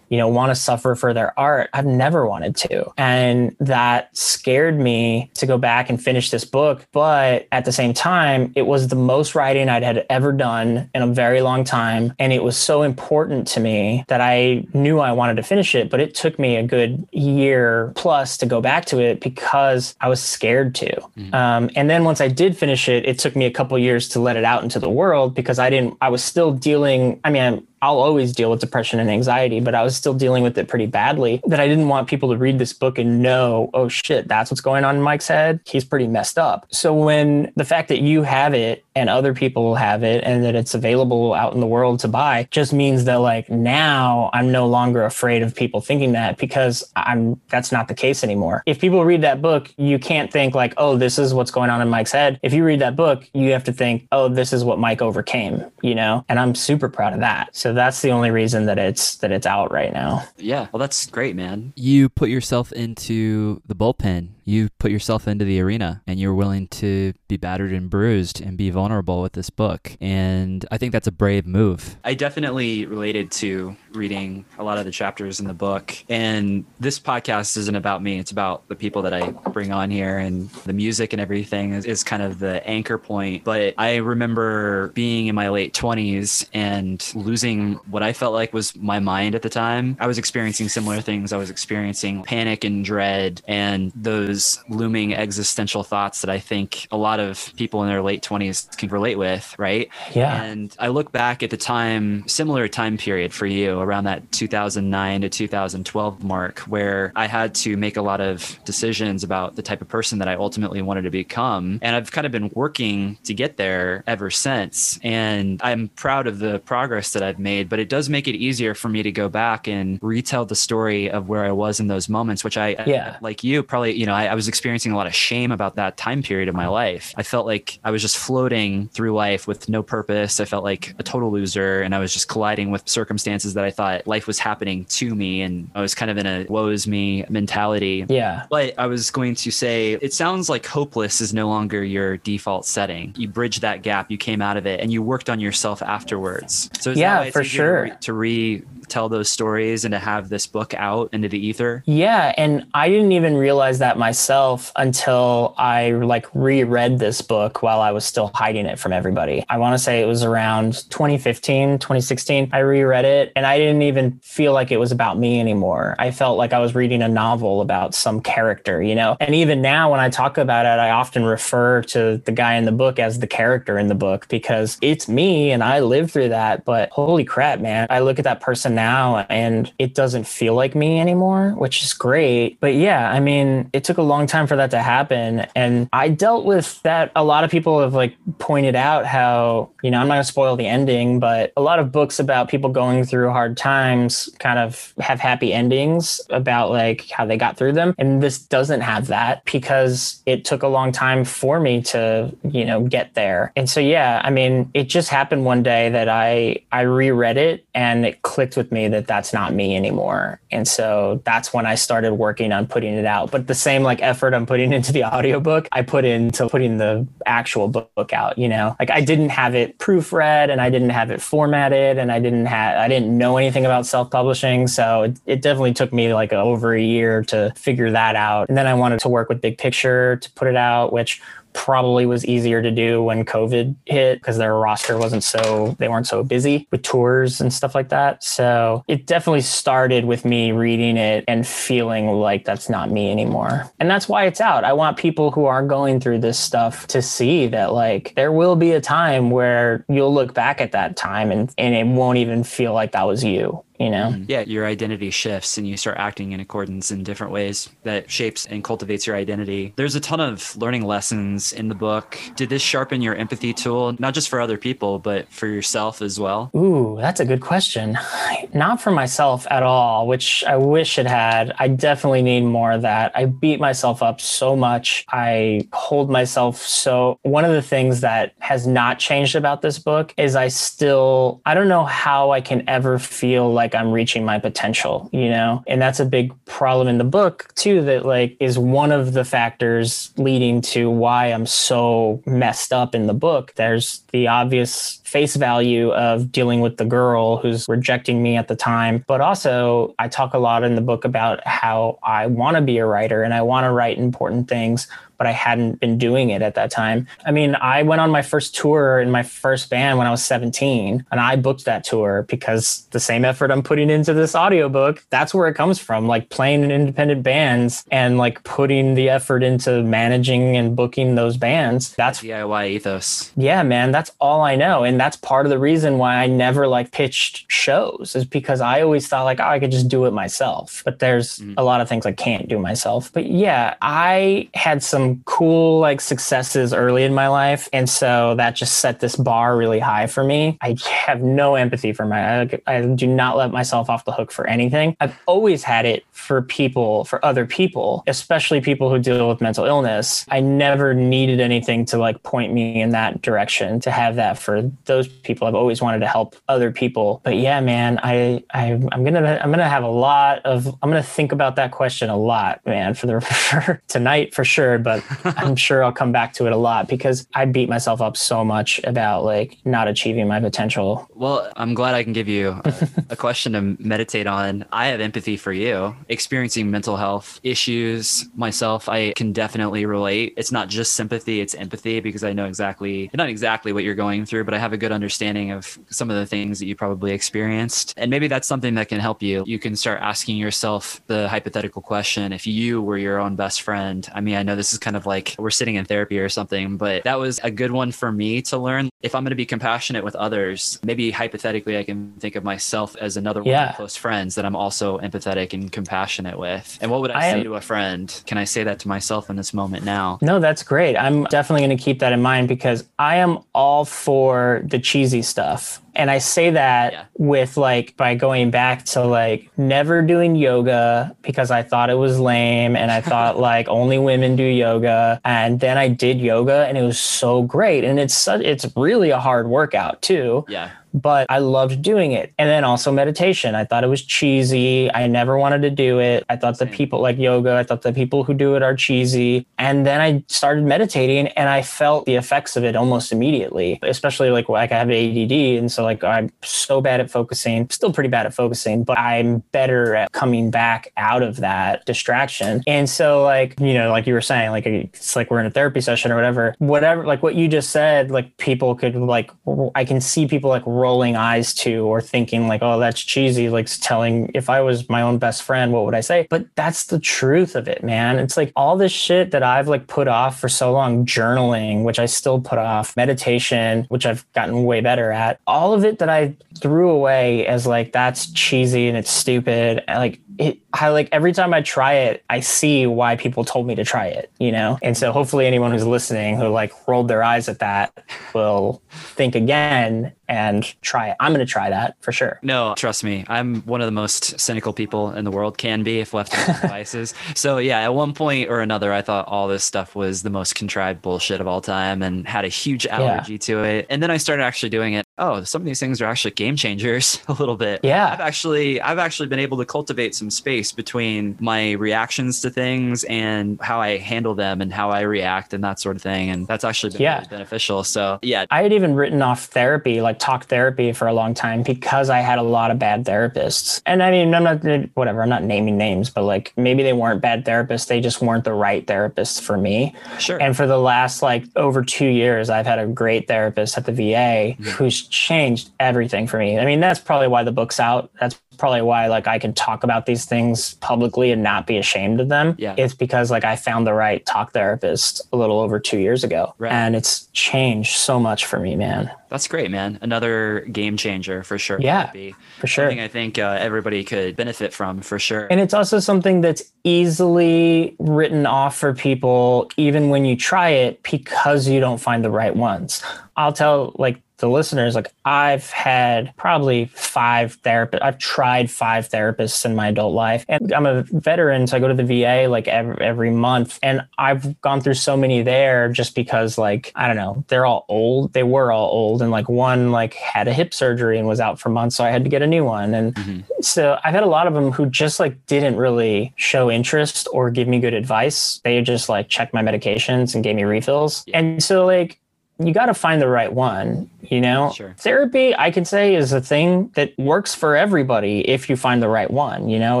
you 0.12 0.18
know, 0.18 0.28
want 0.28 0.50
to 0.50 0.54
suffer 0.54 0.94
for 0.94 1.14
their 1.14 1.36
art. 1.40 1.70
I've 1.72 1.86
never 1.86 2.26
wanted 2.26 2.54
to. 2.56 2.92
And 2.98 3.56
that 3.60 4.14
scared 4.14 4.78
me 4.78 5.30
to 5.36 5.46
go 5.46 5.56
back 5.56 5.88
and 5.88 6.00
finish 6.00 6.30
this 6.30 6.44
book. 6.44 6.86
But 6.92 7.48
at 7.50 7.64
the 7.64 7.72
same 7.72 7.94
time, 7.94 8.52
it 8.54 8.66
was 8.66 8.88
the 8.88 8.94
most 8.94 9.34
writing 9.34 9.70
I'd 9.70 9.82
had 9.82 10.04
ever 10.10 10.30
done 10.30 10.90
in 10.94 11.00
a 11.00 11.06
very 11.06 11.40
long 11.40 11.64
time. 11.64 12.12
And 12.18 12.30
it 12.30 12.44
was 12.44 12.58
so 12.58 12.82
important 12.82 13.46
to 13.48 13.60
me 13.60 14.04
that 14.08 14.20
I 14.20 14.66
knew 14.74 14.98
I 14.98 15.12
wanted 15.12 15.36
to 15.36 15.42
finish 15.42 15.74
it. 15.74 15.88
But 15.88 16.00
it 16.00 16.14
took 16.14 16.38
me 16.38 16.56
a 16.56 16.62
good 16.62 17.08
year 17.12 17.90
plus 17.96 18.36
to 18.36 18.44
go 18.44 18.60
back 18.60 18.84
to 18.86 19.00
it 19.00 19.18
because 19.20 19.96
I 20.02 20.10
was 20.10 20.22
scared 20.22 20.74
to. 20.74 20.94
Mm-hmm. 20.94 21.34
Um, 21.34 21.70
and 21.74 21.88
then 21.88 22.04
once 22.04 22.20
I 22.20 22.28
did 22.28 22.54
finish 22.54 22.86
it, 22.86 23.06
it 23.06 23.18
took 23.18 23.34
me 23.34 23.46
a 23.46 23.50
couple 23.50 23.78
years 23.78 24.10
to 24.10 24.20
let 24.20 24.36
it 24.36 24.44
out 24.44 24.62
into 24.62 24.78
the 24.78 24.90
world 24.90 25.34
because 25.34 25.58
I 25.58 25.70
didn't, 25.70 25.96
I 26.02 26.10
was 26.10 26.22
still 26.22 26.52
dealing, 26.52 27.18
I 27.24 27.30
mean, 27.30 27.66
I'll 27.82 27.98
always 27.98 28.32
deal 28.32 28.50
with 28.50 28.60
depression 28.60 29.00
and 29.00 29.10
anxiety, 29.10 29.58
but 29.58 29.74
I 29.74 29.82
was 29.82 29.96
still 29.96 30.14
dealing 30.14 30.44
with 30.44 30.56
it 30.56 30.68
pretty 30.68 30.86
badly. 30.86 31.42
That 31.46 31.58
I 31.58 31.66
didn't 31.66 31.88
want 31.88 32.08
people 32.08 32.30
to 32.30 32.36
read 32.36 32.60
this 32.60 32.72
book 32.72 32.96
and 32.96 33.20
know, 33.20 33.70
oh 33.74 33.88
shit, 33.88 34.28
that's 34.28 34.50
what's 34.50 34.60
going 34.60 34.84
on 34.84 34.96
in 34.96 35.02
Mike's 35.02 35.26
head. 35.26 35.60
He's 35.66 35.84
pretty 35.84 36.06
messed 36.06 36.38
up. 36.38 36.66
So 36.70 36.94
when 36.94 37.52
the 37.56 37.64
fact 37.64 37.88
that 37.88 38.00
you 38.00 38.22
have 38.22 38.54
it 38.54 38.84
and 38.94 39.08
other 39.08 39.34
people 39.34 39.64
will 39.64 39.74
have 39.74 40.02
it 40.02 40.22
and 40.24 40.44
that 40.44 40.54
it's 40.54 40.74
available 40.74 41.34
out 41.34 41.54
in 41.54 41.60
the 41.60 41.66
world 41.66 42.00
to 42.00 42.08
buy 42.08 42.46
just 42.50 42.72
means 42.72 43.04
that 43.04 43.16
like 43.16 43.48
now 43.50 44.30
I'm 44.32 44.52
no 44.52 44.66
longer 44.66 45.04
afraid 45.04 45.42
of 45.42 45.54
people 45.54 45.80
thinking 45.80 46.12
that 46.12 46.38
because 46.38 46.84
I'm 46.96 47.40
that's 47.48 47.72
not 47.72 47.88
the 47.88 47.94
case 47.94 48.24
anymore. 48.24 48.62
If 48.66 48.80
people 48.80 49.04
read 49.04 49.22
that 49.22 49.42
book, 49.42 49.72
you 49.76 49.98
can't 49.98 50.32
think 50.32 50.54
like, 50.54 50.74
oh, 50.76 50.96
this 50.96 51.18
is 51.18 51.34
what's 51.34 51.50
going 51.50 51.70
on 51.70 51.80
in 51.80 51.88
Mike's 51.88 52.12
head. 52.12 52.38
If 52.42 52.52
you 52.52 52.64
read 52.64 52.80
that 52.80 52.96
book, 52.96 53.28
you 53.34 53.52
have 53.52 53.64
to 53.64 53.72
think, 53.72 54.06
oh, 54.12 54.28
this 54.28 54.52
is 54.52 54.64
what 54.64 54.78
Mike 54.78 55.02
overcame, 55.02 55.64
you 55.82 55.94
know? 55.94 56.24
And 56.28 56.38
I'm 56.38 56.54
super 56.54 56.88
proud 56.88 57.12
of 57.12 57.20
that. 57.20 57.54
So 57.54 57.72
that's 57.72 58.02
the 58.02 58.10
only 58.10 58.30
reason 58.30 58.66
that 58.66 58.78
it's 58.78 59.16
that 59.16 59.32
it's 59.32 59.46
out 59.46 59.72
right 59.72 59.92
now. 59.92 60.24
Yeah, 60.36 60.68
well 60.72 60.78
that's 60.78 61.06
great, 61.06 61.36
man. 61.36 61.72
You 61.76 62.08
put 62.08 62.28
yourself 62.28 62.72
into 62.72 63.62
the 63.66 63.74
bullpen 63.74 64.28
you 64.44 64.68
put 64.78 64.90
yourself 64.90 65.28
into 65.28 65.44
the 65.44 65.60
arena 65.60 66.02
and 66.06 66.18
you're 66.18 66.34
willing 66.34 66.68
to 66.68 67.12
be 67.28 67.36
battered 67.36 67.72
and 67.72 67.88
bruised 67.88 68.40
and 68.40 68.56
be 68.56 68.70
vulnerable 68.70 69.22
with 69.22 69.32
this 69.32 69.50
book. 69.50 69.96
And 70.00 70.64
I 70.70 70.78
think 70.78 70.92
that's 70.92 71.06
a 71.06 71.12
brave 71.12 71.46
move. 71.46 71.96
I 72.04 72.14
definitely 72.14 72.86
related 72.86 73.30
to 73.32 73.76
reading 73.94 74.44
a 74.58 74.64
lot 74.64 74.78
of 74.78 74.84
the 74.84 74.90
chapters 74.90 75.40
in 75.40 75.46
the 75.46 75.54
book. 75.54 75.96
And 76.08 76.64
this 76.80 76.98
podcast 76.98 77.56
isn't 77.56 77.74
about 77.74 78.02
me, 78.02 78.18
it's 78.18 78.30
about 78.30 78.66
the 78.68 78.74
people 78.74 79.02
that 79.02 79.14
I 79.14 79.30
bring 79.50 79.72
on 79.72 79.90
here 79.90 80.18
and 80.18 80.48
the 80.66 80.72
music 80.72 81.12
and 81.12 81.20
everything 81.20 81.72
is, 81.72 81.84
is 81.84 82.04
kind 82.04 82.22
of 82.22 82.38
the 82.38 82.66
anchor 82.66 82.98
point. 82.98 83.44
But 83.44 83.74
I 83.78 83.96
remember 83.96 84.88
being 84.88 85.26
in 85.26 85.34
my 85.34 85.48
late 85.48 85.74
20s 85.74 86.48
and 86.52 87.04
losing 87.14 87.74
what 87.90 88.02
I 88.02 88.12
felt 88.12 88.34
like 88.34 88.52
was 88.52 88.74
my 88.76 88.98
mind 88.98 89.34
at 89.34 89.42
the 89.42 89.50
time. 89.50 89.96
I 90.00 90.06
was 90.06 90.18
experiencing 90.18 90.68
similar 90.68 91.00
things. 91.00 91.32
I 91.32 91.36
was 91.36 91.50
experiencing 91.50 92.22
panic 92.24 92.64
and 92.64 92.84
dread 92.84 93.42
and 93.46 93.92
those 93.94 94.22
those 94.32 94.62
looming 94.68 95.14
existential 95.14 95.82
thoughts 95.82 96.20
that 96.20 96.30
I 96.30 96.38
think 96.38 96.86
a 96.90 96.96
lot 96.96 97.20
of 97.20 97.52
people 97.56 97.82
in 97.82 97.88
their 97.88 98.02
late 98.02 98.22
20s 98.22 98.76
can 98.76 98.88
relate 98.88 99.16
with, 99.16 99.54
right? 99.58 99.88
Yeah. 100.14 100.42
And 100.42 100.74
I 100.78 100.88
look 100.88 101.12
back 101.12 101.42
at 101.42 101.50
the 101.50 101.56
time, 101.56 102.26
similar 102.26 102.68
time 102.68 102.96
period 102.96 103.32
for 103.32 103.46
you, 103.46 103.81
around 103.82 104.04
that 104.04 104.30
2009 104.32 105.22
to 105.22 105.28
2012 105.28 106.24
mark, 106.24 106.60
where 106.60 107.12
I 107.16 107.26
had 107.26 107.54
to 107.56 107.76
make 107.76 107.96
a 107.96 108.02
lot 108.02 108.20
of 108.20 108.58
decisions 108.64 109.24
about 109.24 109.56
the 109.56 109.62
type 109.62 109.82
of 109.82 109.88
person 109.88 110.18
that 110.20 110.28
I 110.28 110.34
ultimately 110.34 110.82
wanted 110.82 111.02
to 111.02 111.10
become. 111.10 111.78
And 111.82 111.96
I've 111.96 112.12
kind 112.12 112.26
of 112.26 112.32
been 112.32 112.50
working 112.54 113.18
to 113.24 113.34
get 113.34 113.56
there 113.56 114.04
ever 114.06 114.30
since. 114.30 114.98
And 115.02 115.60
I'm 115.62 115.88
proud 115.88 116.26
of 116.26 116.38
the 116.38 116.60
progress 116.60 117.12
that 117.12 117.22
I've 117.22 117.38
made, 117.38 117.68
but 117.68 117.78
it 117.78 117.88
does 117.88 118.08
make 118.08 118.28
it 118.28 118.36
easier 118.36 118.74
for 118.74 118.88
me 118.88 119.02
to 119.02 119.12
go 119.12 119.28
back 119.28 119.66
and 119.68 119.98
retell 120.02 120.44
the 120.44 120.54
story 120.54 121.10
of 121.10 121.28
where 121.28 121.44
I 121.44 121.52
was 121.52 121.80
in 121.80 121.88
those 121.88 122.08
moments, 122.08 122.44
which 122.44 122.56
I, 122.56 122.76
yeah. 122.86 123.16
like 123.20 123.44
you, 123.44 123.62
probably, 123.62 123.92
you 123.92 124.06
know, 124.06 124.14
I, 124.14 124.26
I, 124.26 124.34
was 124.34 124.48
experiencing 124.48 124.92
a 124.92 124.96
lot 124.96 125.06
of 125.06 125.14
shame 125.14 125.52
about 125.52 125.76
that 125.76 125.96
time 125.96 126.22
period 126.22 126.48
of 126.48 126.54
my 126.54 126.68
life. 126.68 127.12
I 127.16 127.22
felt 127.22 127.46
like 127.46 127.78
I 127.84 127.90
was 127.90 128.02
just 128.02 128.16
floating 128.16 128.88
through 128.88 129.14
life 129.14 129.46
with 129.46 129.68
no 129.68 129.82
purpose. 129.82 130.40
I 130.40 130.44
felt 130.44 130.64
like 130.64 130.94
a 130.98 131.02
total 131.02 131.30
loser 131.32 131.82
and 131.82 131.94
I 131.94 131.98
was 131.98 132.12
just 132.12 132.28
colliding 132.28 132.70
with 132.70 132.88
circumstances 132.88 133.54
that 133.54 133.64
I 133.64 133.70
thought 133.72 134.06
life 134.06 134.28
was 134.28 134.38
happening 134.38 134.84
to 134.84 135.14
me. 135.14 135.42
And 135.42 135.68
I 135.74 135.80
was 135.80 135.94
kind 135.94 136.10
of 136.10 136.18
in 136.18 136.26
a 136.26 136.46
woe 136.48 136.68
is 136.68 136.86
me 136.86 137.24
mentality. 137.28 138.06
Yeah. 138.08 138.46
But 138.48 138.74
I 138.78 138.86
was 138.86 139.10
going 139.10 139.34
to 139.34 139.50
say, 139.50 139.94
it 139.94 140.14
sounds 140.14 140.48
like 140.48 140.64
hopeless 140.64 141.20
is 141.20 141.34
no 141.34 141.48
longer 141.48 141.82
your 141.82 142.18
default 142.18 142.66
setting. 142.66 143.14
You 143.16 143.26
bridged 143.26 143.62
that 143.62 143.82
gap, 143.82 144.10
you 144.10 144.18
came 144.18 144.40
out 144.40 144.56
of 144.56 144.66
it, 144.66 144.78
and 144.80 144.92
you 144.92 145.02
worked 145.02 145.28
on 145.28 145.40
yourself 145.40 145.82
afterwards. 145.82 146.70
So 146.80 146.92
yeah, 146.92 147.30
for 147.30 147.42
sure. 147.42 147.90
To 148.02 148.12
re 148.12 148.62
tell 148.92 149.08
those 149.08 149.30
stories 149.30 149.84
and 149.84 149.92
to 149.92 149.98
have 149.98 150.28
this 150.28 150.46
book 150.46 150.74
out 150.74 151.08
into 151.12 151.28
the 151.28 151.38
ether? 151.38 151.82
Yeah, 151.86 152.34
and 152.36 152.66
I 152.74 152.88
didn't 152.88 153.12
even 153.12 153.36
realize 153.36 153.78
that 153.78 153.98
myself 153.98 154.70
until 154.76 155.54
I 155.56 155.92
like 155.92 156.26
reread 156.34 156.98
this 156.98 157.22
book 157.22 157.62
while 157.62 157.80
I 157.80 157.90
was 157.90 158.04
still 158.04 158.30
hiding 158.34 158.66
it 158.66 158.78
from 158.78 158.92
everybody. 158.92 159.44
I 159.48 159.56
want 159.58 159.74
to 159.74 159.78
say 159.78 160.00
it 160.00 160.06
was 160.06 160.22
around 160.22 160.88
2015, 160.90 161.78
2016. 161.78 162.50
I 162.52 162.58
reread 162.58 163.04
it 163.04 163.32
and 163.34 163.46
I 163.46 163.56
didn't 163.58 163.82
even 163.82 164.18
feel 164.22 164.52
like 164.52 164.70
it 164.70 164.78
was 164.78 164.92
about 164.92 165.18
me 165.18 165.40
anymore. 165.40 165.96
I 165.98 166.10
felt 166.10 166.36
like 166.36 166.52
I 166.52 166.58
was 166.58 166.74
reading 166.74 167.02
a 167.02 167.08
novel 167.08 167.62
about 167.62 167.94
some 167.94 168.20
character, 168.20 168.82
you 168.82 168.94
know? 168.94 169.16
And 169.20 169.34
even 169.34 169.62
now 169.62 169.90
when 169.90 170.00
I 170.00 170.10
talk 170.10 170.36
about 170.36 170.66
it, 170.66 170.78
I 170.78 170.90
often 170.90 171.24
refer 171.24 171.82
to 171.82 172.18
the 172.18 172.32
guy 172.32 172.54
in 172.54 172.66
the 172.66 172.72
book 172.72 172.98
as 172.98 173.20
the 173.20 173.26
character 173.26 173.78
in 173.78 173.88
the 173.88 173.94
book 173.94 174.28
because 174.28 174.78
it's 174.82 175.08
me 175.08 175.50
and 175.50 175.64
I 175.64 175.80
lived 175.80 176.10
through 176.10 176.28
that, 176.28 176.64
but 176.64 176.90
holy 176.90 177.24
crap, 177.24 177.60
man. 177.60 177.86
I 177.88 178.00
look 178.00 178.18
at 178.18 178.24
that 178.24 178.40
person 178.40 178.74
now 178.74 178.81
and 179.28 179.72
it 179.78 179.94
doesn't 179.94 180.26
feel 180.26 180.54
like 180.54 180.74
me 180.74 181.00
anymore, 181.00 181.50
which 181.50 181.82
is 181.82 181.92
great. 181.92 182.58
But 182.60 182.74
yeah, 182.74 183.10
I 183.10 183.20
mean, 183.20 183.70
it 183.72 183.84
took 183.84 183.98
a 183.98 184.02
long 184.02 184.26
time 184.26 184.46
for 184.46 184.56
that 184.56 184.70
to 184.72 184.82
happen. 184.82 185.46
And 185.54 185.88
I 185.92 186.08
dealt 186.08 186.44
with 186.44 186.80
that. 186.82 187.12
A 187.16 187.24
lot 187.24 187.44
of 187.44 187.50
people 187.50 187.80
have 187.80 187.94
like 187.94 188.16
pointed 188.38 188.74
out 188.74 189.06
how, 189.06 189.70
you 189.82 189.90
know, 189.90 189.98
I'm 189.98 190.08
not 190.08 190.14
going 190.14 190.24
to 190.24 190.28
spoil 190.28 190.56
the 190.56 190.66
ending, 190.66 191.20
but 191.20 191.52
a 191.56 191.60
lot 191.60 191.78
of 191.78 191.92
books 191.92 192.18
about 192.18 192.48
people 192.48 192.70
going 192.70 193.04
through 193.04 193.30
hard 193.30 193.56
times 193.56 194.28
kind 194.38 194.58
of 194.58 194.92
have 194.98 195.20
happy 195.20 195.52
endings 195.52 196.20
about 196.30 196.70
like 196.70 197.08
how 197.10 197.24
they 197.26 197.36
got 197.36 197.56
through 197.56 197.72
them. 197.72 197.94
And 197.98 198.22
this 198.22 198.38
doesn't 198.38 198.80
have 198.80 199.08
that 199.08 199.44
because 199.44 200.22
it 200.26 200.44
took 200.44 200.62
a 200.62 200.68
long 200.68 200.92
time 200.92 201.24
for 201.24 201.60
me 201.60 201.82
to, 201.82 202.34
you 202.48 202.64
know, 202.64 202.82
get 202.82 203.14
there. 203.14 203.52
And 203.56 203.68
so, 203.68 203.80
yeah, 203.80 204.20
I 204.24 204.30
mean, 204.30 204.70
it 204.74 204.84
just 204.84 205.08
happened 205.08 205.44
one 205.44 205.62
day 205.62 205.90
that 205.90 206.08
I, 206.08 206.62
I 206.72 206.82
reread 206.82 207.36
it 207.36 207.64
and 207.74 208.04
it 208.04 208.22
clicked 208.22 208.56
with 208.56 208.61
me 208.70 208.88
that 208.88 209.06
that's 209.06 209.32
not 209.32 209.54
me 209.54 209.76
anymore. 209.76 210.40
And 210.50 210.68
so 210.68 211.20
that's 211.24 211.52
when 211.52 211.66
I 211.66 211.74
started 211.74 212.14
working 212.14 212.52
on 212.52 212.66
putting 212.66 212.94
it 212.94 213.06
out. 213.06 213.30
But 213.30 213.46
the 213.46 213.54
same 213.54 213.82
like 213.82 214.02
effort 214.02 214.34
I'm 214.34 214.46
putting 214.46 214.72
into 214.74 214.92
the 214.92 215.04
audiobook, 215.04 215.68
I 215.72 215.82
put 215.82 216.04
into 216.04 216.48
putting 216.48 216.78
the 216.78 217.06
actual 217.26 217.68
book 217.68 218.12
out, 218.12 218.38
you 218.38 218.48
know, 218.48 218.76
like 218.78 218.90
I 218.90 219.00
didn't 219.00 219.30
have 219.30 219.54
it 219.54 219.78
proofread 219.78 220.50
and 220.50 220.60
I 220.60 220.70
didn't 220.70 220.90
have 220.90 221.10
it 221.10 221.20
formatted 221.20 221.98
and 221.98 222.12
I 222.12 222.20
didn't 222.20 222.46
have, 222.46 222.78
I 222.78 222.88
didn't 222.88 223.16
know 223.16 223.38
anything 223.38 223.64
about 223.64 223.86
self 223.86 224.10
publishing. 224.10 224.66
So 224.66 225.02
it, 225.02 225.20
it 225.26 225.42
definitely 225.42 225.74
took 225.74 225.92
me 225.92 226.12
like 226.14 226.32
over 226.32 226.74
a 226.74 226.82
year 226.82 227.22
to 227.24 227.52
figure 227.56 227.90
that 227.90 228.14
out. 228.14 228.48
And 228.48 228.56
then 228.56 228.66
I 228.66 228.74
wanted 228.74 229.00
to 229.00 229.08
work 229.08 229.28
with 229.28 229.40
Big 229.40 229.58
Picture 229.58 230.16
to 230.16 230.30
put 230.32 230.48
it 230.48 230.56
out, 230.56 230.92
which 230.92 231.22
probably 231.54 232.06
was 232.06 232.24
easier 232.24 232.62
to 232.62 232.70
do 232.70 233.02
when 233.02 233.24
COVID 233.24 233.74
hit 233.86 234.20
because 234.20 234.38
their 234.38 234.54
roster 234.54 234.98
wasn't 234.98 235.24
so, 235.24 235.76
they 235.78 235.88
weren't 235.88 236.06
so 236.06 236.22
busy 236.22 236.66
with 236.70 236.82
tours 236.82 237.40
and 237.40 237.52
stuff 237.52 237.74
like 237.74 237.88
that. 237.90 238.22
So 238.22 238.84
it 238.88 239.06
definitely 239.06 239.42
started 239.42 240.04
with 240.04 240.24
me 240.24 240.52
reading 240.52 240.96
it 240.96 241.24
and 241.28 241.46
feeling 241.46 242.08
like 242.08 242.44
that's 242.44 242.68
not 242.68 242.90
me 242.90 243.10
anymore. 243.10 243.70
And 243.80 243.90
that's 243.90 244.08
why 244.08 244.26
it's 244.26 244.40
out. 244.40 244.64
I 244.64 244.72
want 244.72 244.96
people 244.96 245.30
who 245.30 245.44
are 245.46 245.64
going 245.66 246.00
through 246.00 246.20
this 246.20 246.38
stuff 246.38 246.86
to 246.88 247.02
see 247.02 247.46
that 247.48 247.72
like 247.72 248.14
there 248.16 248.32
will 248.32 248.56
be 248.56 248.72
a 248.72 248.80
time 248.80 249.30
where 249.30 249.84
you'll 249.88 250.14
look 250.14 250.34
back 250.34 250.60
at 250.60 250.72
that 250.72 250.96
time 250.96 251.30
and, 251.30 251.52
and 251.58 251.74
it 251.74 251.86
won't 251.86 252.18
even 252.18 252.44
feel 252.44 252.72
like 252.72 252.92
that 252.92 253.06
was 253.06 253.24
you 253.24 253.62
you 253.78 253.90
know? 253.90 254.10
Mm-hmm. 254.12 254.24
yeah 254.28 254.40
your 254.40 254.66
identity 254.66 255.10
shifts 255.10 255.58
and 255.58 255.66
you 255.66 255.76
start 255.76 255.96
acting 255.98 256.32
in 256.32 256.40
accordance 256.40 256.90
in 256.90 257.02
different 257.02 257.32
ways 257.32 257.68
that 257.84 258.10
shapes 258.10 258.46
and 258.46 258.62
cultivates 258.64 259.06
your 259.06 259.16
identity. 259.16 259.72
There's 259.76 259.94
a 259.94 260.00
ton 260.00 260.20
of 260.20 260.56
learning 260.56 260.84
lessons 260.84 261.52
in 261.52 261.68
the 261.68 261.74
book. 261.74 262.18
Did 262.36 262.48
this 262.48 262.62
sharpen 262.62 263.02
your 263.02 263.14
empathy 263.14 263.52
tool 263.52 263.96
not 263.98 264.14
just 264.14 264.28
for 264.28 264.40
other 264.40 264.58
people 264.58 264.98
but 264.98 265.28
for 265.32 265.46
yourself 265.46 266.02
as 266.02 266.18
well? 266.18 266.50
Ooh 266.54 266.96
that's 267.00 267.20
a 267.20 267.24
good 267.24 267.40
question. 267.40 267.98
Not 268.54 268.82
for 268.82 268.90
myself 268.90 269.46
at 269.50 269.62
all 269.62 270.06
which 270.06 270.44
i 270.44 270.56
wish 270.56 270.98
it 270.98 271.06
had. 271.06 271.52
I 271.58 271.68
definitely 271.68 272.22
need 272.22 272.42
more 272.42 272.72
of 272.72 272.82
that. 272.82 273.12
I 273.14 273.26
beat 273.26 273.60
myself 273.60 274.02
up 274.02 274.20
so 274.20 274.54
much. 274.54 275.04
I 275.08 275.68
hold 275.72 276.10
myself 276.10 276.56
so 276.58 277.18
one 277.22 277.44
of 277.44 277.52
the 277.52 277.62
things 277.62 278.00
that 278.00 278.34
has 278.40 278.66
not 278.66 278.98
changed 278.98 279.36
about 279.36 279.62
this 279.62 279.78
book 279.78 280.12
is 280.16 280.36
i 280.36 280.48
still 280.48 281.40
i 281.46 281.54
don't 281.54 281.68
know 281.68 281.84
how 281.84 282.30
i 282.30 282.40
can 282.40 282.68
ever 282.68 282.98
feel 282.98 283.52
like 283.52 283.61
like 283.62 283.74
I'm 283.74 283.92
reaching 283.92 284.24
my 284.24 284.38
potential, 284.38 285.08
you 285.12 285.28
know? 285.28 285.62
And 285.68 285.80
that's 285.80 286.00
a 286.00 286.04
big 286.04 286.32
problem 286.46 286.88
in 286.88 286.98
the 286.98 287.04
book 287.04 287.52
too, 287.54 287.82
that 287.82 288.04
like 288.04 288.36
is 288.40 288.58
one 288.58 288.90
of 288.90 289.12
the 289.12 289.24
factors 289.24 290.12
leading 290.16 290.60
to 290.62 290.90
why 290.90 291.26
I'm 291.26 291.46
so 291.46 292.20
messed 292.26 292.72
up 292.72 292.94
in 292.94 293.06
the 293.06 293.14
book. 293.14 293.54
There's 293.54 294.02
the 294.10 294.26
obvious 294.26 295.00
face 295.04 295.36
value 295.36 295.92
of 295.92 296.32
dealing 296.32 296.60
with 296.60 296.78
the 296.78 296.84
girl 296.84 297.36
who's 297.36 297.68
rejecting 297.68 298.22
me 298.22 298.36
at 298.36 298.48
the 298.48 298.56
time. 298.56 299.04
But 299.06 299.20
also, 299.20 299.94
I 299.98 300.08
talk 300.08 300.34
a 300.34 300.38
lot 300.38 300.64
in 300.64 300.74
the 300.74 300.80
book 300.80 301.04
about 301.04 301.46
how 301.46 301.98
I 302.02 302.26
want 302.26 302.56
to 302.56 302.62
be 302.62 302.78
a 302.78 302.86
writer 302.86 303.22
and 303.22 303.34
I 303.34 303.42
want 303.42 303.64
to 303.64 303.70
write 303.70 303.98
important 303.98 304.48
things, 304.48 304.88
but 305.22 305.28
I 305.28 305.30
hadn't 305.30 305.78
been 305.78 305.98
doing 305.98 306.30
it 306.30 306.42
at 306.42 306.56
that 306.56 306.72
time. 306.72 307.06
I 307.24 307.30
mean, 307.30 307.54
I 307.54 307.84
went 307.84 308.00
on 308.00 308.10
my 308.10 308.22
first 308.22 308.56
tour 308.56 308.98
in 308.98 309.08
my 309.08 309.22
first 309.22 309.70
band 309.70 309.96
when 309.96 310.08
I 310.08 310.10
was 310.10 310.24
17, 310.24 311.06
and 311.12 311.20
I 311.20 311.36
booked 311.36 311.64
that 311.64 311.84
tour 311.84 312.24
because 312.28 312.88
the 312.90 312.98
same 312.98 313.24
effort 313.24 313.52
I'm 313.52 313.62
putting 313.62 313.88
into 313.88 314.14
this 314.14 314.34
audiobook, 314.34 315.04
that's 315.10 315.32
where 315.32 315.46
it 315.46 315.54
comes 315.54 315.78
from, 315.78 316.08
like 316.08 316.28
playing 316.30 316.64
in 316.64 316.72
independent 316.72 317.22
bands 317.22 317.84
and 317.92 318.18
like 318.18 318.42
putting 318.42 318.94
the 318.94 319.10
effort 319.10 319.44
into 319.44 319.84
managing 319.84 320.56
and 320.56 320.74
booking 320.74 321.14
those 321.14 321.36
bands. 321.36 321.94
That's 321.94 322.20
DIY 322.20 322.70
ethos. 322.70 323.30
Yeah, 323.36 323.62
man, 323.62 323.92
that's 323.92 324.10
all 324.18 324.40
I 324.40 324.56
know. 324.56 324.82
And 324.82 324.98
that's 324.98 325.16
part 325.16 325.46
of 325.46 325.50
the 325.50 325.58
reason 325.60 325.98
why 325.98 326.16
I 326.16 326.26
never 326.26 326.66
like 326.66 326.90
pitched 326.90 327.48
shows 327.48 328.16
is 328.16 328.24
because 328.24 328.60
I 328.60 328.82
always 328.82 329.06
thought 329.06 329.22
like, 329.22 329.38
oh, 329.38 329.44
I 329.44 329.60
could 329.60 329.70
just 329.70 329.86
do 329.86 330.04
it 330.06 330.10
myself. 330.10 330.82
But 330.84 330.98
there's 330.98 331.38
mm. 331.38 331.54
a 331.56 331.62
lot 331.62 331.80
of 331.80 331.88
things 331.88 332.06
I 332.06 332.12
can't 332.12 332.48
do 332.48 332.58
myself. 332.58 333.12
But 333.12 333.26
yeah, 333.26 333.76
I 333.80 334.48
had 334.54 334.82
some 334.82 335.11
cool 335.24 335.80
like 335.80 336.00
successes 336.00 336.72
early 336.72 337.04
in 337.04 337.14
my 337.14 337.28
life. 337.28 337.68
And 337.72 337.88
so 337.88 338.34
that 338.36 338.56
just 338.56 338.78
set 338.78 339.00
this 339.00 339.16
bar 339.16 339.56
really 339.56 339.80
high 339.80 340.06
for 340.06 340.24
me. 340.24 340.58
I 340.60 340.76
have 340.88 341.22
no 341.22 341.54
empathy 341.54 341.92
for 341.92 342.06
my, 342.06 342.42
I, 342.42 342.60
I 342.66 342.82
do 342.82 343.06
not 343.06 343.36
let 343.36 343.50
myself 343.50 343.90
off 343.90 344.04
the 344.04 344.12
hook 344.12 344.30
for 344.32 344.46
anything. 344.46 344.96
I've 345.00 345.18
always 345.26 345.62
had 345.62 345.86
it 345.86 346.04
for 346.12 346.42
people, 346.42 347.04
for 347.04 347.24
other 347.24 347.44
people, 347.44 348.04
especially 348.06 348.60
people 348.60 348.90
who 348.90 348.98
deal 348.98 349.28
with 349.28 349.40
mental 349.40 349.64
illness. 349.64 350.24
I 350.30 350.40
never 350.40 350.94
needed 350.94 351.40
anything 351.40 351.84
to 351.86 351.98
like 351.98 352.22
point 352.22 352.52
me 352.52 352.80
in 352.80 352.90
that 352.90 353.22
direction 353.22 353.80
to 353.80 353.90
have 353.90 354.16
that 354.16 354.38
for 354.38 354.70
those 354.84 355.08
people. 355.08 355.48
I've 355.48 355.54
always 355.54 355.82
wanted 355.82 355.98
to 356.00 356.06
help 356.06 356.36
other 356.48 356.70
people. 356.70 357.20
But 357.24 357.36
yeah, 357.36 357.60
man, 357.60 357.98
I, 358.02 358.44
I 358.54 358.72
I'm 358.92 359.04
gonna 359.04 359.40
I'm 359.42 359.50
gonna 359.50 359.68
have 359.68 359.82
a 359.82 359.88
lot 359.88 360.44
of 360.44 360.66
I'm 360.82 360.90
gonna 360.90 361.02
think 361.02 361.32
about 361.32 361.56
that 361.56 361.72
question 361.72 362.08
a 362.08 362.16
lot, 362.16 362.60
man, 362.64 362.94
for 362.94 363.06
the 363.06 363.20
for 363.52 363.82
tonight 363.88 364.34
for 364.34 364.44
sure. 364.44 364.78
But 364.78 365.01
I'm 365.24 365.56
sure 365.56 365.84
I'll 365.84 365.92
come 365.92 366.12
back 366.12 366.32
to 366.34 366.46
it 366.46 366.52
a 366.52 366.56
lot 366.56 366.88
because 366.88 367.26
I 367.34 367.44
beat 367.44 367.68
myself 367.68 368.00
up 368.00 368.16
so 368.16 368.44
much 368.44 368.80
about 368.84 369.24
like 369.24 369.58
not 369.64 369.88
achieving 369.88 370.28
my 370.28 370.40
potential. 370.40 371.08
Well, 371.14 371.50
I'm 371.56 371.74
glad 371.74 371.94
I 371.94 372.02
can 372.02 372.12
give 372.12 372.28
you 372.28 372.60
a, 372.64 372.88
a 373.10 373.16
question 373.16 373.52
to 373.52 373.76
meditate 373.82 374.26
on. 374.26 374.64
I 374.72 374.86
have 374.86 375.00
empathy 375.00 375.36
for 375.36 375.52
you. 375.52 375.94
Experiencing 376.08 376.70
mental 376.70 376.96
health 376.96 377.40
issues 377.42 378.28
myself, 378.34 378.88
I 378.88 379.12
can 379.12 379.32
definitely 379.32 379.86
relate. 379.86 380.34
It's 380.36 380.52
not 380.52 380.68
just 380.68 380.94
sympathy, 380.94 381.40
it's 381.40 381.54
empathy 381.54 382.00
because 382.00 382.24
I 382.24 382.32
know 382.32 382.46
exactly, 382.46 383.10
not 383.14 383.28
exactly 383.28 383.72
what 383.72 383.84
you're 383.84 383.94
going 383.94 384.26
through, 384.26 384.44
but 384.44 384.54
I 384.54 384.58
have 384.58 384.72
a 384.72 384.76
good 384.76 384.92
understanding 384.92 385.50
of 385.50 385.78
some 385.90 386.10
of 386.10 386.16
the 386.16 386.26
things 386.26 386.58
that 386.58 386.66
you 386.66 386.76
probably 386.76 387.12
experienced. 387.12 387.94
And 387.96 388.10
maybe 388.10 388.28
that's 388.28 388.48
something 388.48 388.74
that 388.74 388.88
can 388.88 389.00
help 389.00 389.22
you. 389.22 389.44
You 389.46 389.58
can 389.58 389.76
start 389.76 390.00
asking 390.00 390.36
yourself 390.36 391.00
the 391.06 391.28
hypothetical 391.28 391.82
question 391.82 392.32
if 392.32 392.46
you 392.46 392.82
were 392.82 392.98
your 392.98 393.18
own 393.18 393.36
best 393.36 393.62
friend. 393.62 394.08
I 394.14 394.20
mean, 394.20 394.36
I 394.36 394.42
know 394.42 394.56
this 394.56 394.72
is 394.72 394.78
kind 394.82 394.96
of 394.96 395.06
like 395.06 395.34
we're 395.38 395.50
sitting 395.50 395.76
in 395.76 395.86
therapy 395.86 396.18
or 396.18 396.28
something, 396.28 396.76
but 396.76 397.04
that 397.04 397.18
was 397.18 397.40
a 397.42 397.50
good 397.50 397.70
one 397.70 397.92
for 397.92 398.12
me 398.12 398.42
to 398.42 398.58
learn. 398.58 398.90
If 399.02 399.14
I'm 399.14 399.24
going 399.24 399.30
to 399.30 399.36
be 399.36 399.46
compassionate 399.46 400.04
with 400.04 400.14
others, 400.16 400.78
maybe 400.84 401.10
hypothetically, 401.10 401.76
I 401.76 401.84
can 401.84 402.12
think 402.18 402.36
of 402.36 402.44
myself 402.44 402.96
as 402.96 403.16
another 403.16 403.42
yeah. 403.44 403.52
one 403.52 403.64
of 403.64 403.70
my 403.70 403.76
close 403.76 403.96
friends 403.96 404.34
that 404.36 404.44
I'm 404.44 404.56
also 404.56 404.98
empathetic 404.98 405.52
and 405.52 405.70
compassionate 405.70 406.38
with. 406.38 406.78
And 406.80 406.90
what 406.90 407.00
would 407.00 407.10
I, 407.10 407.18
I 407.18 407.30
say 407.32 407.38
am- 407.38 407.44
to 407.44 407.54
a 407.54 407.60
friend? 407.60 408.22
Can 408.26 408.38
I 408.38 408.44
say 408.44 408.64
that 408.64 408.78
to 408.80 408.88
myself 408.88 409.30
in 409.30 409.36
this 409.36 409.52
moment 409.52 409.84
now? 409.84 410.18
No, 410.22 410.38
that's 410.38 410.62
great. 410.62 410.96
I'm 410.96 411.24
definitely 411.24 411.66
going 411.66 411.76
to 411.76 411.82
keep 411.82 411.98
that 412.00 412.12
in 412.12 412.22
mind 412.22 412.48
because 412.48 412.84
I 412.98 413.16
am 413.16 413.40
all 413.54 413.84
for 413.84 414.62
the 414.64 414.78
cheesy 414.78 415.22
stuff. 415.22 415.80
And 415.94 416.10
I 416.10 416.18
say 416.18 416.50
that 416.50 416.92
yeah. 416.92 417.04
with 417.18 417.56
like 417.56 417.96
by 417.96 418.14
going 418.14 418.50
back 418.50 418.84
to 418.86 419.04
like 419.04 419.50
never 419.58 420.00
doing 420.00 420.36
yoga 420.36 421.14
because 421.22 421.50
I 421.50 421.62
thought 421.62 421.90
it 421.90 421.94
was 421.94 422.18
lame 422.18 422.76
and 422.76 422.90
I 422.90 423.00
thought 423.00 423.38
like 423.50 423.68
only 423.68 423.98
women 423.98 424.36
do 424.36 424.42
yoga. 424.42 425.20
And 425.24 425.60
then 425.60 425.76
I 425.76 425.88
did 425.88 426.20
yoga 426.20 426.66
and 426.66 426.78
it 426.78 426.82
was 426.82 426.98
so 426.98 427.42
great. 427.42 427.84
And 427.84 427.98
it's 427.98 428.14
such, 428.14 428.40
it's 428.40 428.66
really 428.76 428.91
a 429.10 429.20
hard 429.20 429.48
workout 429.48 430.02
too. 430.02 430.44
Yeah 430.48 430.70
but 430.94 431.26
I 431.30 431.38
loved 431.38 431.82
doing 431.82 432.12
it. 432.12 432.32
And 432.38 432.48
then 432.48 432.64
also 432.64 432.92
meditation. 432.92 433.54
I 433.54 433.64
thought 433.64 433.84
it 433.84 433.88
was 433.88 434.02
cheesy. 434.02 434.92
I 434.92 435.06
never 435.06 435.38
wanted 435.38 435.62
to 435.62 435.70
do 435.70 436.00
it. 436.00 436.24
I 436.28 436.36
thought 436.36 436.58
the 436.58 436.66
people 436.66 437.00
like 437.00 437.18
yoga, 437.18 437.54
I 437.54 437.62
thought 437.62 437.82
the 437.82 437.92
people 437.92 438.24
who 438.24 438.34
do 438.34 438.54
it 438.56 438.62
are 438.62 438.74
cheesy. 438.74 439.46
And 439.58 439.86
then 439.86 440.00
I 440.00 440.24
started 440.28 440.64
meditating 440.64 441.28
and 441.28 441.48
I 441.48 441.62
felt 441.62 442.06
the 442.06 442.16
effects 442.16 442.56
of 442.56 442.64
it 442.64 442.76
almost 442.76 443.12
immediately, 443.12 443.78
especially 443.82 444.30
like 444.30 444.48
like 444.48 444.72
I 444.72 444.78
have 444.78 444.90
ADD 444.90 445.32
and 445.32 445.70
so 445.70 445.82
like 445.82 446.04
I'm 446.04 446.30
so 446.42 446.80
bad 446.80 447.00
at 447.00 447.10
focusing, 447.10 447.68
still 447.70 447.92
pretty 447.92 448.08
bad 448.08 448.26
at 448.26 448.34
focusing, 448.34 448.84
but 448.84 448.98
I'm 448.98 449.38
better 449.52 449.94
at 449.94 450.12
coming 450.12 450.50
back 450.50 450.92
out 450.96 451.22
of 451.22 451.36
that 451.36 451.84
distraction. 451.86 452.62
And 452.66 452.88
so 452.88 453.22
like, 453.22 453.58
you 453.60 453.74
know, 453.74 453.90
like 453.90 454.06
you 454.06 454.14
were 454.14 454.20
saying, 454.20 454.50
like 454.50 454.66
it's 454.66 455.16
like 455.16 455.30
we're 455.30 455.40
in 455.40 455.46
a 455.46 455.50
therapy 455.50 455.80
session 455.80 456.12
or 456.12 456.16
whatever, 456.16 456.54
whatever, 456.58 457.06
like 457.06 457.22
what 457.22 457.34
you 457.34 457.48
just 457.48 457.70
said, 457.70 458.10
like 458.10 458.36
people 458.36 458.74
could 458.74 458.94
like 458.96 459.30
I 459.74 459.84
can 459.84 460.00
see 460.00 460.26
people 460.26 460.50
like 460.50 460.62
rolling 460.82 461.16
eyes 461.16 461.54
to 461.54 461.86
or 461.86 462.00
thinking 462.00 462.48
like, 462.48 462.62
oh, 462.62 462.78
that's 462.78 463.00
cheesy. 463.00 463.48
Like 463.48 463.68
telling 463.80 464.30
if 464.34 464.50
I 464.50 464.60
was 464.60 464.88
my 464.88 465.02
own 465.02 465.18
best 465.18 465.42
friend, 465.44 465.72
what 465.72 465.84
would 465.84 465.94
I 465.94 466.00
say? 466.00 466.26
But 466.28 466.46
that's 466.56 466.84
the 466.86 466.98
truth 466.98 467.54
of 467.54 467.68
it, 467.68 467.82
man. 467.84 468.18
It's 468.18 468.36
like 468.36 468.52
all 468.56 468.76
this 468.76 468.92
shit 468.92 469.30
that 469.30 469.42
I've 469.42 469.68
like 469.68 469.86
put 469.86 470.08
off 470.08 470.40
for 470.40 470.48
so 470.48 470.72
long, 470.72 471.06
journaling, 471.06 471.84
which 471.84 471.98
I 471.98 472.06
still 472.06 472.40
put 472.40 472.58
off, 472.58 472.96
meditation, 472.96 473.86
which 473.88 474.06
I've 474.06 474.30
gotten 474.32 474.64
way 474.64 474.80
better 474.80 475.12
at, 475.12 475.40
all 475.46 475.72
of 475.72 475.84
it 475.84 476.00
that 476.00 476.08
I 476.08 476.34
threw 476.60 476.90
away 476.90 477.46
as 477.46 477.66
like, 477.66 477.92
that's 477.92 478.32
cheesy 478.32 478.88
and 478.88 478.96
it's 478.96 479.10
stupid. 479.10 479.84
Like 479.88 480.20
it, 480.38 480.58
I 480.72 480.88
like 480.88 481.08
every 481.12 481.32
time 481.32 481.54
I 481.54 481.60
try 481.60 481.94
it, 481.94 482.24
I 482.30 482.40
see 482.40 482.86
why 482.86 483.16
people 483.16 483.44
told 483.44 483.66
me 483.66 483.74
to 483.74 483.84
try 483.84 484.06
it, 484.06 484.30
you 484.38 484.50
know? 484.50 484.78
And 484.82 484.96
so 484.96 485.12
hopefully 485.12 485.46
anyone 485.46 485.70
who's 485.72 485.86
listening 485.86 486.36
who 486.36 486.48
like 486.48 486.72
rolled 486.88 487.08
their 487.08 487.22
eyes 487.22 487.48
at 487.48 487.58
that 487.58 488.04
will 488.34 488.82
think 488.90 489.34
again 489.34 490.12
and 490.32 490.74
try 490.80 491.10
it. 491.10 491.16
I'm 491.20 491.34
going 491.34 491.44
to 491.46 491.50
try 491.50 491.68
that 491.68 491.94
for 492.00 492.10
sure. 492.10 492.38
No, 492.42 492.74
trust 492.74 493.04
me. 493.04 493.24
I'm 493.28 493.60
one 493.62 493.82
of 493.82 493.86
the 493.86 493.92
most 493.92 494.40
cynical 494.40 494.72
people 494.72 495.12
in 495.12 495.26
the 495.26 495.30
world, 495.30 495.58
can 495.58 495.82
be 495.82 496.00
if 496.00 496.14
left 496.14 496.32
to 496.32 496.58
devices. 496.62 497.12
So, 497.34 497.58
yeah, 497.58 497.80
at 497.80 497.94
one 497.94 498.14
point 498.14 498.48
or 498.48 498.60
another, 498.60 498.94
I 498.94 499.02
thought 499.02 499.28
all 499.28 499.46
this 499.46 499.62
stuff 499.62 499.94
was 499.94 500.22
the 500.22 500.30
most 500.30 500.54
contrived 500.54 501.02
bullshit 501.02 501.42
of 501.42 501.46
all 501.46 501.60
time 501.60 502.02
and 502.02 502.26
had 502.26 502.46
a 502.46 502.48
huge 502.48 502.86
allergy 502.86 503.34
yeah. 503.34 503.38
to 503.38 503.64
it. 503.64 503.86
And 503.90 504.02
then 504.02 504.10
I 504.10 504.16
started 504.16 504.42
actually 504.42 504.70
doing 504.70 504.94
it. 504.94 505.04
Oh, 505.18 505.44
some 505.44 505.60
of 505.60 505.66
these 505.66 505.78
things 505.78 506.00
are 506.00 506.06
actually 506.06 506.30
game 506.30 506.56
changers 506.56 507.20
a 507.28 507.34
little 507.34 507.56
bit. 507.56 507.80
Yeah. 507.82 508.10
I've 508.10 508.20
actually, 508.20 508.80
I've 508.80 508.98
actually 508.98 509.28
been 509.28 509.38
able 509.38 509.58
to 509.58 509.66
cultivate 509.66 510.14
some 510.14 510.30
space 510.30 510.72
between 510.72 511.36
my 511.40 511.72
reactions 511.72 512.40
to 512.40 512.50
things 512.50 513.04
and 513.04 513.60
how 513.60 513.80
I 513.80 513.98
handle 513.98 514.34
them 514.34 514.62
and 514.62 514.72
how 514.72 514.90
I 514.90 515.02
react 515.02 515.52
and 515.52 515.62
that 515.62 515.78
sort 515.78 515.96
of 515.96 516.02
thing. 516.02 516.30
And 516.30 516.46
that's 516.46 516.64
actually 516.64 516.92
been 516.92 517.02
yeah. 517.02 517.16
really 517.16 517.28
beneficial. 517.28 517.84
So 517.84 518.18
yeah. 518.22 518.46
I 518.50 518.62
had 518.62 518.72
even 518.72 518.94
written 518.94 519.20
off 519.20 519.44
therapy, 519.44 520.00
like 520.00 520.18
talk 520.22 520.44
therapy 520.44 520.92
for 520.92 521.08
a 521.08 521.12
long 521.12 521.34
time 521.34 521.64
because 521.64 522.08
I 522.08 522.20
had 522.20 522.38
a 522.38 522.42
lot 522.42 522.70
of 522.70 522.78
bad 522.78 523.04
therapists. 523.04 523.82
And 523.86 524.04
I 524.04 524.12
mean, 524.12 524.32
I'm 524.32 524.44
not, 524.44 524.62
whatever, 524.94 525.20
I'm 525.20 525.28
not 525.28 525.42
naming 525.42 525.76
names, 525.76 526.10
but 526.10 526.22
like 526.22 526.52
maybe 526.56 526.84
they 526.84 526.92
weren't 526.92 527.20
bad 527.20 527.44
therapists. 527.44 527.88
They 527.88 528.00
just 528.00 528.22
weren't 528.22 528.44
the 528.44 528.52
right 528.52 528.86
therapists 528.86 529.40
for 529.40 529.58
me. 529.58 529.94
Sure. 530.20 530.40
And 530.40 530.56
for 530.56 530.68
the 530.68 530.78
last 530.78 531.22
like 531.22 531.44
over 531.56 531.82
two 531.82 532.06
years, 532.06 532.50
I've 532.50 532.66
had 532.66 532.78
a 532.78 532.86
great 532.86 533.26
therapist 533.26 533.76
at 533.76 533.84
the 533.84 533.92
VA 533.92 534.54
mm-hmm. 534.54 534.62
who's 534.62 535.08
changed 535.08 535.70
everything 535.80 536.28
for 536.28 536.38
me. 536.38 536.56
I 536.56 536.64
mean, 536.64 536.78
that's 536.78 537.00
probably 537.00 537.28
why 537.28 537.42
the 537.42 537.52
book's 537.52 537.80
out. 537.80 538.10
That's 538.20 538.40
probably 538.58 538.82
why 538.82 539.08
like 539.08 539.26
I 539.26 539.38
can 539.38 539.52
talk 539.52 539.84
about 539.84 540.06
these 540.06 540.24
things 540.24 540.74
publicly 540.74 541.30
and 541.30 541.42
not 541.42 541.66
be 541.66 541.78
ashamed 541.78 542.20
of 542.20 542.28
them. 542.28 542.54
Yeah. 542.58 542.74
It's 542.76 542.94
because 542.94 543.30
like 543.30 543.44
I 543.44 543.56
found 543.56 543.86
the 543.86 543.94
right 543.94 544.24
talk 544.26 544.52
therapist 544.52 545.20
a 545.32 545.36
little 545.36 545.60
over 545.60 545.80
two 545.80 545.98
years 545.98 546.24
ago. 546.24 546.54
Right. 546.58 546.72
And 546.72 546.94
it's 546.94 547.26
changed 547.32 547.96
so 547.96 548.20
much 548.20 548.46
for 548.46 548.58
me, 548.58 548.76
man. 548.76 549.10
That's 549.28 549.48
great, 549.48 549.70
man. 549.70 549.98
Another 550.02 550.60
game 550.72 550.96
changer 550.96 551.42
for 551.42 551.58
sure. 551.58 551.80
Yeah. 551.80 552.12
For 552.60 552.66
sure. 552.66 552.84
Something 552.84 553.00
I 553.00 553.08
think 553.08 553.38
uh, 553.38 553.56
everybody 553.58 554.04
could 554.04 554.36
benefit 554.36 554.74
from 554.74 555.00
for 555.00 555.18
sure. 555.18 555.46
And 555.50 555.58
it's 555.58 555.72
also 555.72 556.00
something 556.00 556.42
that's 556.42 556.62
easily 556.84 557.96
written 557.98 558.44
off 558.44 558.76
for 558.76 558.92
people, 558.92 559.70
even 559.78 560.10
when 560.10 560.24
you 560.26 560.36
try 560.36 560.68
it, 560.70 561.02
because 561.02 561.66
you 561.66 561.80
don't 561.80 561.98
find 561.98 562.22
the 562.22 562.30
right 562.30 562.54
ones. 562.54 563.02
I'll 563.36 563.54
tell 563.54 563.92
like 563.96 564.20
the 564.42 564.48
listeners, 564.48 564.96
like 564.96 565.12
I've 565.24 565.70
had 565.70 566.34
probably 566.36 566.86
five 566.86 567.62
therapists. 567.62 568.02
I've 568.02 568.18
tried 568.18 568.72
five 568.72 569.08
therapists 569.08 569.64
in 569.64 569.76
my 569.76 569.88
adult 569.88 570.14
life, 570.14 570.44
and 570.48 570.72
I'm 570.72 570.84
a 570.84 571.04
veteran, 571.04 571.68
so 571.68 571.76
I 571.76 571.80
go 571.80 571.86
to 571.86 571.94
the 571.94 572.02
VA 572.02 572.48
like 572.48 572.66
every, 572.66 573.00
every 573.00 573.30
month, 573.30 573.78
and 573.84 574.02
I've 574.18 574.60
gone 574.60 574.80
through 574.80 574.94
so 574.94 575.16
many 575.16 575.42
there 575.42 575.90
just 575.90 576.16
because, 576.16 576.58
like, 576.58 576.90
I 576.96 577.06
don't 577.06 577.14
know, 577.14 577.44
they're 577.46 577.64
all 577.64 577.86
old. 577.88 578.32
They 578.32 578.42
were 578.42 578.72
all 578.72 578.90
old, 578.90 579.22
and 579.22 579.30
like 579.30 579.48
one 579.48 579.92
like 579.92 580.14
had 580.14 580.48
a 580.48 580.52
hip 580.52 580.74
surgery 580.74 581.18
and 581.18 581.28
was 581.28 581.38
out 581.38 581.60
for 581.60 581.68
months, 581.68 581.94
so 581.94 582.02
I 582.02 582.10
had 582.10 582.24
to 582.24 582.30
get 582.30 582.42
a 582.42 582.46
new 582.48 582.64
one. 582.64 582.94
And 582.94 583.14
mm-hmm. 583.14 583.40
so 583.60 583.96
I've 584.02 584.12
had 584.12 584.24
a 584.24 584.26
lot 584.26 584.48
of 584.48 584.54
them 584.54 584.72
who 584.72 584.86
just 584.86 585.20
like 585.20 585.46
didn't 585.46 585.76
really 585.76 586.32
show 586.34 586.68
interest 586.68 587.28
or 587.32 587.48
give 587.48 587.68
me 587.68 587.78
good 587.78 587.94
advice. 587.94 588.60
They 588.64 588.82
just 588.82 589.08
like 589.08 589.28
checked 589.28 589.54
my 589.54 589.62
medications 589.62 590.34
and 590.34 590.42
gave 590.42 590.56
me 590.56 590.64
refills, 590.64 591.24
and 591.32 591.62
so 591.62 591.86
like 591.86 592.18
you 592.66 592.72
got 592.74 592.86
to 592.86 592.94
find 592.94 593.20
the 593.20 593.28
right 593.28 593.52
one 593.52 594.08
you 594.22 594.40
know? 594.40 594.70
Sure. 594.72 594.94
therapy 594.98 595.54
i 595.56 595.70
can 595.70 595.84
say 595.84 596.14
is 596.14 596.32
a 596.32 596.40
thing 596.40 596.90
that 596.94 597.16
works 597.18 597.54
for 597.54 597.76
everybody 597.76 598.48
if 598.48 598.70
you 598.70 598.76
find 598.76 599.02
the 599.02 599.08
right 599.08 599.30
one 599.30 599.68
you 599.68 599.78
know? 599.78 600.00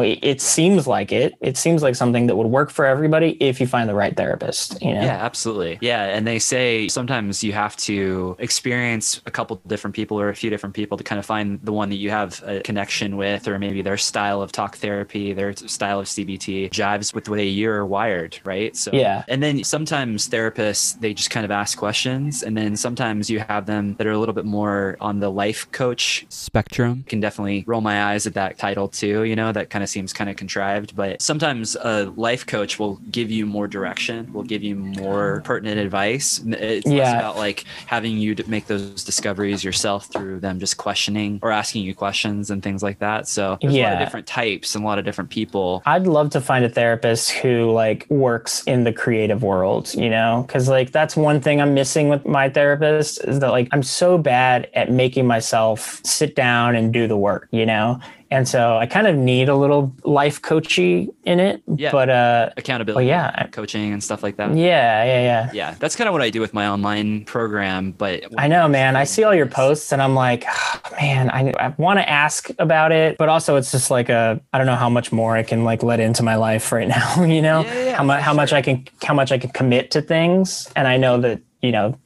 It, 0.00 0.18
it, 0.22 0.40
seems 0.40 0.86
like 0.86 1.12
it. 1.12 1.34
It 1.40 1.56
seems 1.56 1.82
like 1.82 1.94
something 1.94 2.26
that 2.26 2.36
would 2.36 2.46
work 2.46 2.70
for 2.70 2.84
everybody 2.84 3.36
if 3.40 3.60
you 3.60 3.66
find 3.66 3.88
the 3.88 3.94
right 3.94 4.16
therapist 4.16 4.80
you 4.82 4.94
know? 4.94 5.00
Yeah 5.00 5.24
absolutely. 5.24 5.78
Yeah 5.80 6.04
and 6.04 6.26
they 6.26 6.38
say 6.38 6.88
sometimes 6.88 7.42
you 7.42 7.52
have 7.52 7.76
to 7.78 8.36
experience 8.38 9.20
a 9.26 9.30
couple 9.30 9.60
different 9.66 9.94
people 9.94 10.20
or 10.20 10.28
a 10.28 10.34
few 10.34 10.50
different 10.50 10.74
people 10.74 10.96
to 10.98 11.04
kind 11.04 11.18
of 11.18 11.26
find 11.26 11.60
the 11.62 11.72
one 11.72 11.88
that 11.90 11.96
you 11.96 12.10
have 12.10 12.42
a 12.46 12.60
connection 12.60 13.16
with 13.16 13.48
or 13.48 13.58
maybe 13.58 13.82
their 13.82 13.96
style 13.96 14.42
of 14.42 14.52
talk 14.52 14.76
therapy 14.76 15.32
their 15.32 15.54
style 15.54 16.00
of 16.00 16.06
cbt 16.06 16.70
jives 16.70 17.14
with 17.14 17.24
the 17.24 17.30
way 17.30 17.46
you're 17.46 17.84
wired 17.84 18.38
right? 18.44 18.76
So 18.76 18.90
yeah. 18.92 19.24
and 19.28 19.42
then 19.42 19.64
sometimes 19.64 20.28
therapists 20.28 20.98
they 21.00 21.14
just 21.14 21.30
kind 21.30 21.44
of 21.44 21.50
ask 21.50 21.78
questions 21.78 22.42
and 22.42 22.51
then 22.56 22.76
sometimes 22.76 23.30
you 23.30 23.40
have 23.40 23.66
them 23.66 23.94
that 23.96 24.06
are 24.06 24.12
a 24.12 24.18
little 24.18 24.34
bit 24.34 24.44
more 24.44 24.96
on 25.00 25.20
the 25.20 25.30
life 25.30 25.70
coach 25.72 26.26
spectrum. 26.28 27.04
Can 27.08 27.20
definitely 27.20 27.64
roll 27.66 27.80
my 27.80 28.04
eyes 28.04 28.26
at 28.26 28.34
that 28.34 28.58
title 28.58 28.88
too, 28.88 29.24
you 29.24 29.36
know, 29.36 29.52
that 29.52 29.70
kind 29.70 29.82
of 29.82 29.88
seems 29.88 30.12
kind 30.12 30.28
of 30.30 30.36
contrived. 30.36 30.94
But 30.96 31.22
sometimes 31.22 31.76
a 31.76 32.12
life 32.16 32.46
coach 32.46 32.78
will 32.78 32.96
give 33.10 33.30
you 33.30 33.46
more 33.46 33.66
direction, 33.66 34.32
will 34.32 34.42
give 34.42 34.62
you 34.62 34.74
more 34.76 35.42
pertinent 35.44 35.78
advice. 35.78 36.42
It's 36.46 36.86
yeah. 36.86 37.18
about 37.18 37.36
like 37.36 37.64
having 37.86 38.18
you 38.18 38.36
make 38.46 38.66
those 38.66 39.04
discoveries 39.04 39.64
yourself 39.64 40.06
through 40.06 40.40
them 40.40 40.58
just 40.58 40.76
questioning 40.76 41.38
or 41.42 41.50
asking 41.50 41.84
you 41.84 41.94
questions 41.94 42.50
and 42.50 42.62
things 42.62 42.82
like 42.82 42.98
that. 42.98 43.28
So 43.28 43.58
there's 43.60 43.74
yeah. 43.74 43.82
a 43.82 43.86
lot 43.92 44.02
of 44.02 44.06
different 44.06 44.26
types 44.26 44.74
and 44.74 44.84
a 44.84 44.86
lot 44.86 44.98
of 44.98 45.04
different 45.04 45.30
people. 45.30 45.82
I'd 45.86 46.06
love 46.06 46.30
to 46.30 46.40
find 46.40 46.64
a 46.64 46.68
therapist 46.68 47.30
who 47.30 47.70
like 47.70 48.06
works 48.08 48.62
in 48.64 48.84
the 48.84 48.92
creative 48.92 49.42
world, 49.42 49.94
you 49.94 50.10
know, 50.10 50.44
because 50.46 50.68
like 50.68 50.92
that's 50.92 51.16
one 51.16 51.40
thing 51.40 51.60
I'm 51.60 51.74
missing 51.74 52.08
with 52.08 52.26
my 52.26 52.41
therapist 52.48 53.22
is 53.24 53.40
that 53.40 53.50
like 53.50 53.68
I'm 53.72 53.82
so 53.82 54.18
bad 54.18 54.68
at 54.74 54.90
making 54.90 55.26
myself 55.26 56.00
sit 56.04 56.34
down 56.34 56.74
and 56.74 56.92
do 56.92 57.06
the 57.06 57.16
work, 57.16 57.48
you 57.50 57.66
know? 57.66 58.00
And 58.32 58.48
so 58.48 58.78
I 58.78 58.86
kind 58.86 59.06
of 59.06 59.14
need 59.14 59.50
a 59.50 59.54
little 59.54 59.94
life 60.04 60.40
coachy 60.40 61.10
in 61.24 61.38
it. 61.38 61.62
Yeah. 61.76 61.92
But 61.92 62.08
uh 62.08 62.50
accountability, 62.56 63.06
yeah. 63.06 63.46
coaching 63.48 63.92
and 63.92 64.02
stuff 64.02 64.22
like 64.22 64.36
that. 64.36 64.56
Yeah, 64.56 65.04
yeah, 65.04 65.22
yeah. 65.22 65.50
Yeah. 65.52 65.74
That's 65.78 65.96
kind 65.96 66.08
of 66.08 66.14
what 66.14 66.22
I 66.22 66.30
do 66.30 66.40
with 66.40 66.54
my 66.54 66.66
online 66.66 67.26
program. 67.26 67.92
But 67.92 68.24
I 68.38 68.48
know, 68.48 68.68
man. 68.68 68.96
I 68.96 69.04
see 69.04 69.22
all 69.22 69.34
your 69.34 69.46
posts 69.46 69.92
and 69.92 70.00
I'm 70.00 70.14
like, 70.14 70.46
oh, 70.48 70.80
man, 70.98 71.30
I, 71.30 71.52
I 71.60 71.74
want 71.76 71.98
to 71.98 72.08
ask 72.08 72.48
about 72.58 72.90
it, 72.90 73.18
but 73.18 73.28
also 73.28 73.56
it's 73.56 73.70
just 73.70 73.90
like 73.90 74.08
a 74.08 74.40
I 74.54 74.58
don't 74.58 74.66
know 74.66 74.76
how 74.76 74.88
much 74.88 75.12
more 75.12 75.36
I 75.36 75.42
can 75.42 75.64
like 75.64 75.82
let 75.82 76.00
into 76.00 76.22
my 76.22 76.36
life 76.36 76.72
right 76.72 76.88
now, 76.98 77.22
you 77.22 77.42
know? 77.42 77.64
Yeah, 77.64 77.84
yeah, 77.84 77.96
how 77.96 78.04
much 78.04 78.22
how 78.22 78.32
sure. 78.32 78.36
much 78.36 78.52
I 78.54 78.62
can 78.62 78.88
how 79.02 79.12
much 79.12 79.30
I 79.30 79.36
can 79.36 79.50
commit 79.50 79.90
to 79.90 80.00
things. 80.00 80.72
And 80.74 80.88
I 80.88 80.96
know 80.96 81.20
that 81.20 81.42
you 81.60 81.70
know 81.70 81.98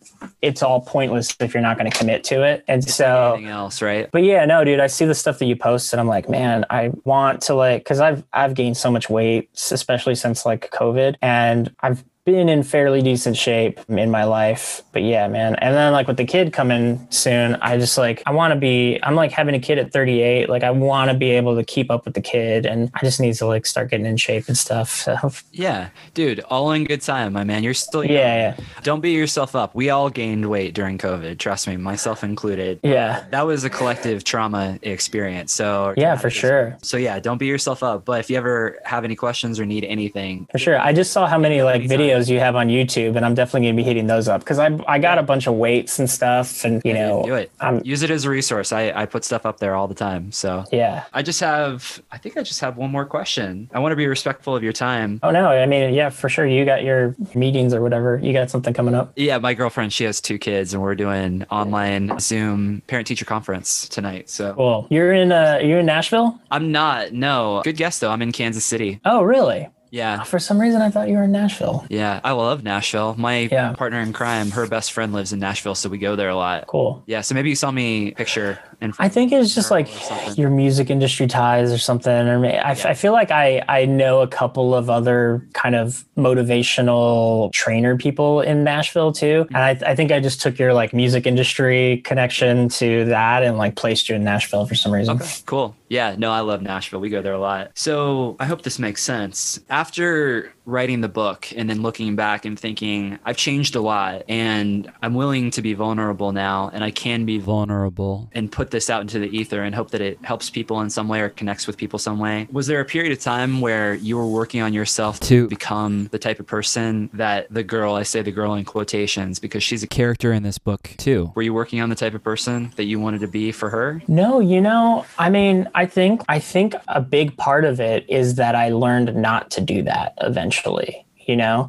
it's 0.43 0.63
all 0.63 0.81
pointless 0.81 1.35
if 1.41 1.55
you're 1.55 1.63
not 1.63 1.79
going 1.79 1.91
to 1.91 1.97
commit 1.97 2.25
to 2.25 2.43
it. 2.43 2.65
And 2.69 2.83
so 2.85 3.35
anything 3.35 3.51
else, 3.51 3.83
right? 3.83 4.09
But 4.11 4.25
yeah, 4.25 4.45
no, 4.45 4.65
dude, 4.65 4.81
I 4.81 4.87
see 4.87 5.05
the 5.05 5.15
stuff 5.15 5.39
that 5.39 5.47
you 5.47 5.57
post 5.57 5.93
and 5.93 6.01
I'm 6.01 6.07
like, 6.07 6.29
man, 6.29 6.65
I 6.71 6.91
want 7.05 7.43
to 7.43 7.55
like, 7.55 7.85
cause 7.85 8.01
I've, 8.01 8.25
I've 8.33 8.55
gained 8.55 8.77
so 8.77 8.91
much 8.91 9.09
weight, 9.09 9.51
especially 9.55 10.15
since 10.15 10.47
like 10.47 10.71
COVID 10.71 11.17
and 11.23 11.75
I've 11.81 12.05
been 12.27 12.49
in 12.49 12.65
fairly 12.65 13.01
decent 13.03 13.37
shape 13.37 13.79
in 13.89 14.11
my 14.11 14.25
life. 14.25 14.83
But 14.93 15.03
yeah, 15.05 15.29
man. 15.29 15.55
And 15.57 15.75
then 15.75 15.93
like 15.93 16.09
with 16.09 16.17
the 16.17 16.25
kid 16.25 16.53
coming 16.53 17.07
soon, 17.11 17.55
I 17.63 17.79
just 17.79 17.97
like 17.97 18.21
I 18.27 18.33
want 18.33 18.53
to 18.53 18.59
be 18.59 18.99
I'm 19.05 19.15
like 19.15 19.31
having 19.31 19.55
a 19.55 19.61
kid 19.61 19.79
at 19.79 19.93
38. 19.93 20.49
Like 20.49 20.65
I 20.65 20.73
want 20.73 21.11
to 21.11 21.17
be 21.17 21.31
able 21.31 21.55
to 21.55 21.63
keep 21.63 21.89
up 21.89 22.05
with 22.05 22.15
the 22.15 22.21
kid 22.21 22.67
and 22.67 22.91
I 22.95 23.01
just 23.01 23.21
need 23.21 23.35
to 23.35 23.47
like 23.47 23.65
start 23.65 23.91
getting 23.91 24.07
in 24.07 24.17
shape 24.17 24.49
and 24.49 24.59
stuff. 24.59 25.07
So 25.07 25.31
Yeah, 25.53 25.91
dude, 26.15 26.41
all 26.41 26.73
in 26.73 26.83
good 26.85 27.01
time, 27.01 27.33
my 27.33 27.45
man. 27.45 27.63
You're 27.63 27.75
still 27.75 28.03
young. 28.03 28.15
Yeah, 28.15 28.57
yeah. 28.59 28.65
Don't 28.83 29.01
beat 29.01 29.15
yourself 29.15 29.55
up. 29.55 29.73
We 29.77 29.91
all 29.91 30.11
gained 30.11 30.51
weight 30.51 30.75
during 30.75 30.99
COVID, 30.99 31.39
trust 31.39 31.69
me, 31.69 31.77
myself 31.77 32.25
included. 32.25 32.81
Yeah. 32.83 33.25
That 33.31 33.47
was 33.47 33.63
a 33.63 33.71
collective 33.71 34.25
trauma 34.25 34.81
experience. 34.83 35.53
So 35.53 35.95
Yeah, 35.97 36.17
for 36.17 36.31
sure. 36.31 36.77
So 36.83 36.97
yeah, 36.97 37.21
don't 37.21 37.39
beat 37.39 37.47
yourself 37.47 37.85
up. 37.85 38.05
But 38.05 38.19
if 38.19 38.31
you 38.31 38.37
ever 38.37 38.81
have 38.85 39.05
any 39.05 39.15
questions 39.15 39.61
or 39.61 39.65
need 39.65 39.85
anything. 39.85 40.49
For 40.51 40.59
sure. 40.59 40.81
I 40.81 40.93
just 40.93 41.13
saw 41.13 41.29
how 41.29 41.39
many 41.39 41.63
like 41.63 41.83
videos 41.83 42.16
videos 42.17 42.29
you 42.29 42.41
have 42.41 42.57
on 42.57 42.69
YouTube, 42.69 43.17
and 43.17 43.25
I'm 43.25 43.35
definitely 43.35 43.69
gonna 43.69 43.77
be 43.77 43.83
hitting 43.83 44.07
those 44.07 44.29
up 44.29 44.41
because 44.41 44.59
I 44.59 44.79
I 44.87 44.99
got 44.99 45.19
a 45.19 45.23
bunch 45.23 45.47
of 45.47 45.55
weights 45.55 45.99
and 45.99 46.09
stuff, 46.09 46.65
and 46.65 46.83
you 46.85 46.95
know, 46.95 47.25
do 47.25 47.35
it. 47.35 47.51
I'm, 47.61 47.83
Use 47.85 48.03
it 48.03 48.11
as 48.11 48.25
a 48.25 48.31
resource. 48.31 48.73
I 48.73 48.93
I 48.95 49.07
put 49.07 49.25
stuff 49.25 49.47
up 49.47 49.59
there 49.59 49.75
all 49.75 49.89
the 49.89 49.95
time. 49.95 50.33
So 50.33 50.65
yeah, 50.73 51.05
I 51.13 51.23
just 51.23 51.41
have 51.41 52.03
I 52.11 52.19
think 52.19 52.37
I 52.37 52.43
just 52.43 52.61
have 52.61 52.77
one 52.77 52.91
more 52.91 53.05
question. 53.05 53.69
I 53.73 53.79
want 53.79 53.93
to 53.93 53.97
be 53.97 54.07
respectful 54.07 54.57
of 54.57 54.63
your 54.63 54.73
time. 54.73 55.21
Oh 55.23 55.31
no, 55.31 55.49
I 55.49 55.67
mean 55.67 55.95
yeah, 55.95 56.11
for 56.11 56.29
sure. 56.29 56.47
You 56.47 56.65
got 56.65 56.83
your 56.85 57.15
meetings 57.35 57.75
or 57.75 57.83
whatever. 57.83 58.19
You 58.23 58.33
got 58.33 58.51
something 58.51 58.75
coming 58.75 58.95
up. 58.95 59.13
Yeah, 59.17 59.39
my 59.39 59.55
girlfriend 59.55 59.93
she 59.93 60.05
has 60.05 60.21
two 60.21 60.39
kids, 60.39 60.75
and 60.75 60.83
we're 60.83 60.95
doing 60.95 61.45
online 61.51 62.19
Zoom 62.21 62.83
parent 62.87 63.07
teacher 63.07 63.25
conference 63.25 63.89
tonight. 63.89 64.31
So 64.31 64.55
cool. 64.55 64.87
You're 64.91 65.13
in 65.13 65.33
uh, 65.33 65.61
you're 65.63 65.81
in 65.81 65.87
Nashville. 65.87 66.39
I'm 66.51 66.73
not. 66.73 67.13
No. 67.13 67.63
Good 67.65 67.77
guess 67.77 67.99
though. 67.99 68.11
I'm 68.11 68.23
in 68.23 68.33
Kansas 68.33 68.65
City. 68.65 69.01
Oh 69.05 69.23
really? 69.23 69.69
Yeah. 69.97 70.21
Uh, 70.21 70.25
for 70.25 70.39
some 70.39 70.61
reason, 70.61 70.83
I 70.83 70.91
thought 70.91 71.09
you 71.09 71.17
were 71.17 71.25
in 71.25 71.33
Nashville. 71.33 71.87
Yeah. 71.89 72.21
I 72.23 72.33
love 72.33 72.63
Nashville. 72.63 73.15
My 73.19 73.49
Yeah. 73.51 73.73
partner 73.73 74.01
in 74.01 74.13
crime, 74.13 74.51
her 74.51 74.67
best 74.67 74.93
friend 74.93 75.13
lives 75.15 75.33
in 75.33 75.39
Nashville, 75.39 75.75
so 75.75 75.89
we 75.89 75.97
go 75.99 76.17
there 76.17 76.29
a 76.29 76.37
lot. 76.37 76.67
Cool. 76.67 77.03
Yeah. 77.07 77.23
So 77.23 77.35
maybe 77.35 77.49
you 77.49 77.57
saw 77.57 77.71
me 77.71 78.11
picture 78.13 78.59
and 78.83 78.93
I 78.99 79.09
think 79.09 79.33
it's 79.33 79.55
just 79.55 79.71
like 79.71 79.89
your 80.37 80.51
music 80.51 80.91
industry 80.91 81.27
ties 81.27 81.73
or 81.73 81.79
something. 81.79 82.13
Or 82.13 82.45
I, 82.45 82.73
I 82.73 82.93
feel 82.95 83.13
like 83.13 83.31
I, 83.31 83.63
I 83.69 83.87
know 83.87 84.21
a 84.21 84.29
couple 84.29 84.75
of 84.75 84.91
other 84.91 85.47
kind 85.55 85.75
of 85.75 86.05
motivational 86.17 87.51
trainer 87.53 87.97
people 87.97 88.41
in 88.43 88.65
Nashville 88.65 89.13
too. 89.13 89.47
And 89.49 89.57
I, 89.59 89.71
I 89.91 89.95
think 89.95 90.13
I 90.13 90.21
just 90.21 90.43
took 90.43 90.59
your 90.59 90.75
like 90.75 90.93
music 90.93 91.27
industry 91.27 92.03
connection 92.05 92.69
to 92.71 93.07
that 93.07 93.43
and 93.43 93.57
like 93.57 93.77
placed 93.77 94.09
you 94.11 94.15
in 94.15 94.25
Nashville 94.25 94.67
for 94.67 94.75
some 94.75 94.93
reason. 94.93 95.17
Okay, 95.17 95.31
cool. 95.47 95.75
Yeah, 95.89 96.17
no, 96.19 96.33
I 96.33 96.41
love 96.41 96.63
Nashville. 96.63 97.01
We 97.01 97.11
go 97.11 97.23
there 97.23 97.33
a 97.33 97.39
lot. 97.39 97.71
So 97.75 98.37
I 98.41 98.47
hope 98.47 98.63
this 98.63 98.79
makes 98.79 99.03
sense. 99.03 99.61
After 99.69 100.53
writing 100.65 101.01
the 101.01 101.09
book 101.09 101.53
and 101.57 101.71
then 101.71 101.81
looking 101.81 102.17
back 102.17 102.45
and 102.45 102.59
thinking, 102.59 103.19
I've 103.25 103.37
changed 103.37 103.77
a 103.77 103.81
lot 103.81 104.25
and 104.29 104.91
I'm 105.01 105.15
willing 105.15 105.53
to 105.53 105.63
be 105.63 105.75
vulnerable 105.75 106.33
now 106.33 106.71
and 106.75 106.83
I 106.83 106.91
can 106.91 107.25
be 107.25 107.39
vulnerable 107.39 108.29
and 108.33 108.51
put 108.51 108.73
this 108.73 108.91
out 108.91 109.01
into 109.01 109.21
the 109.21 109.29
ether 109.29 109.63
and 109.63 109.75
hope 109.75 109.93
that 109.93 110.01
it 110.01 110.19
helps 110.25 110.51
people 110.51 110.81
in 110.81 110.91
some 110.91 111.07
way 111.07 111.21
or 111.21 111.29
connects 111.29 111.69
with 111.69 111.77
people 111.77 112.01
some 112.01 112.19
way. 112.19 112.49
Was 112.51 112.67
there 112.67 112.81
a 112.81 112.85
period 112.85 113.13
of 113.13 113.21
time 113.21 113.61
where 113.61 113.95
you 113.95 114.17
were 114.17 114.27
working 114.27 114.61
on 114.61 114.73
yourself 114.73 115.21
to 115.21 115.47
become 115.49 116.09
the 116.11 116.19
type 116.19 116.41
of 116.41 116.47
person 116.47 117.11
that 117.13 117.47
the 117.49 117.63
girl, 117.63 117.95
I 117.95 118.03
say 118.03 118.23
the 118.23 118.33
girl 118.33 118.55
in 118.55 118.65
quotations 118.65 119.39
because 119.39 119.63
she's 119.63 119.85
a 119.85 119.87
character 119.87 120.33
in 120.33 120.43
this 120.43 120.59
book 120.59 120.91
too. 120.97 121.31
Were 121.37 121.43
you 121.43 121.55
working 121.55 121.81
on 121.81 121.91
the 121.91 121.95
type 121.95 122.15
of 122.15 122.25
person 122.25 122.73
that 122.75 122.85
you 122.85 122.99
wanted 122.99 123.21
to 123.21 123.29
be 123.29 123.53
for 123.53 123.71
her? 123.71 124.03
No, 124.09 124.41
you 124.41 124.61
know, 124.61 125.07
I 125.17 125.31
mean, 125.31 125.69
I 125.77 125.85
think 125.85 126.23
I 126.29 126.39
think 126.39 126.75
a 126.89 127.03
big 127.03 127.37
part 127.37 127.67
of 127.67 127.81
it 127.81 128.09
is 128.09 128.37
that 128.37 128.55
I 128.55 128.71
learned 128.71 129.15
not 129.15 129.51
to 129.53 129.61
do 129.61 129.83
that 129.83 130.15
eventually, 130.23 131.07
you 131.27 131.37
know? 131.37 131.69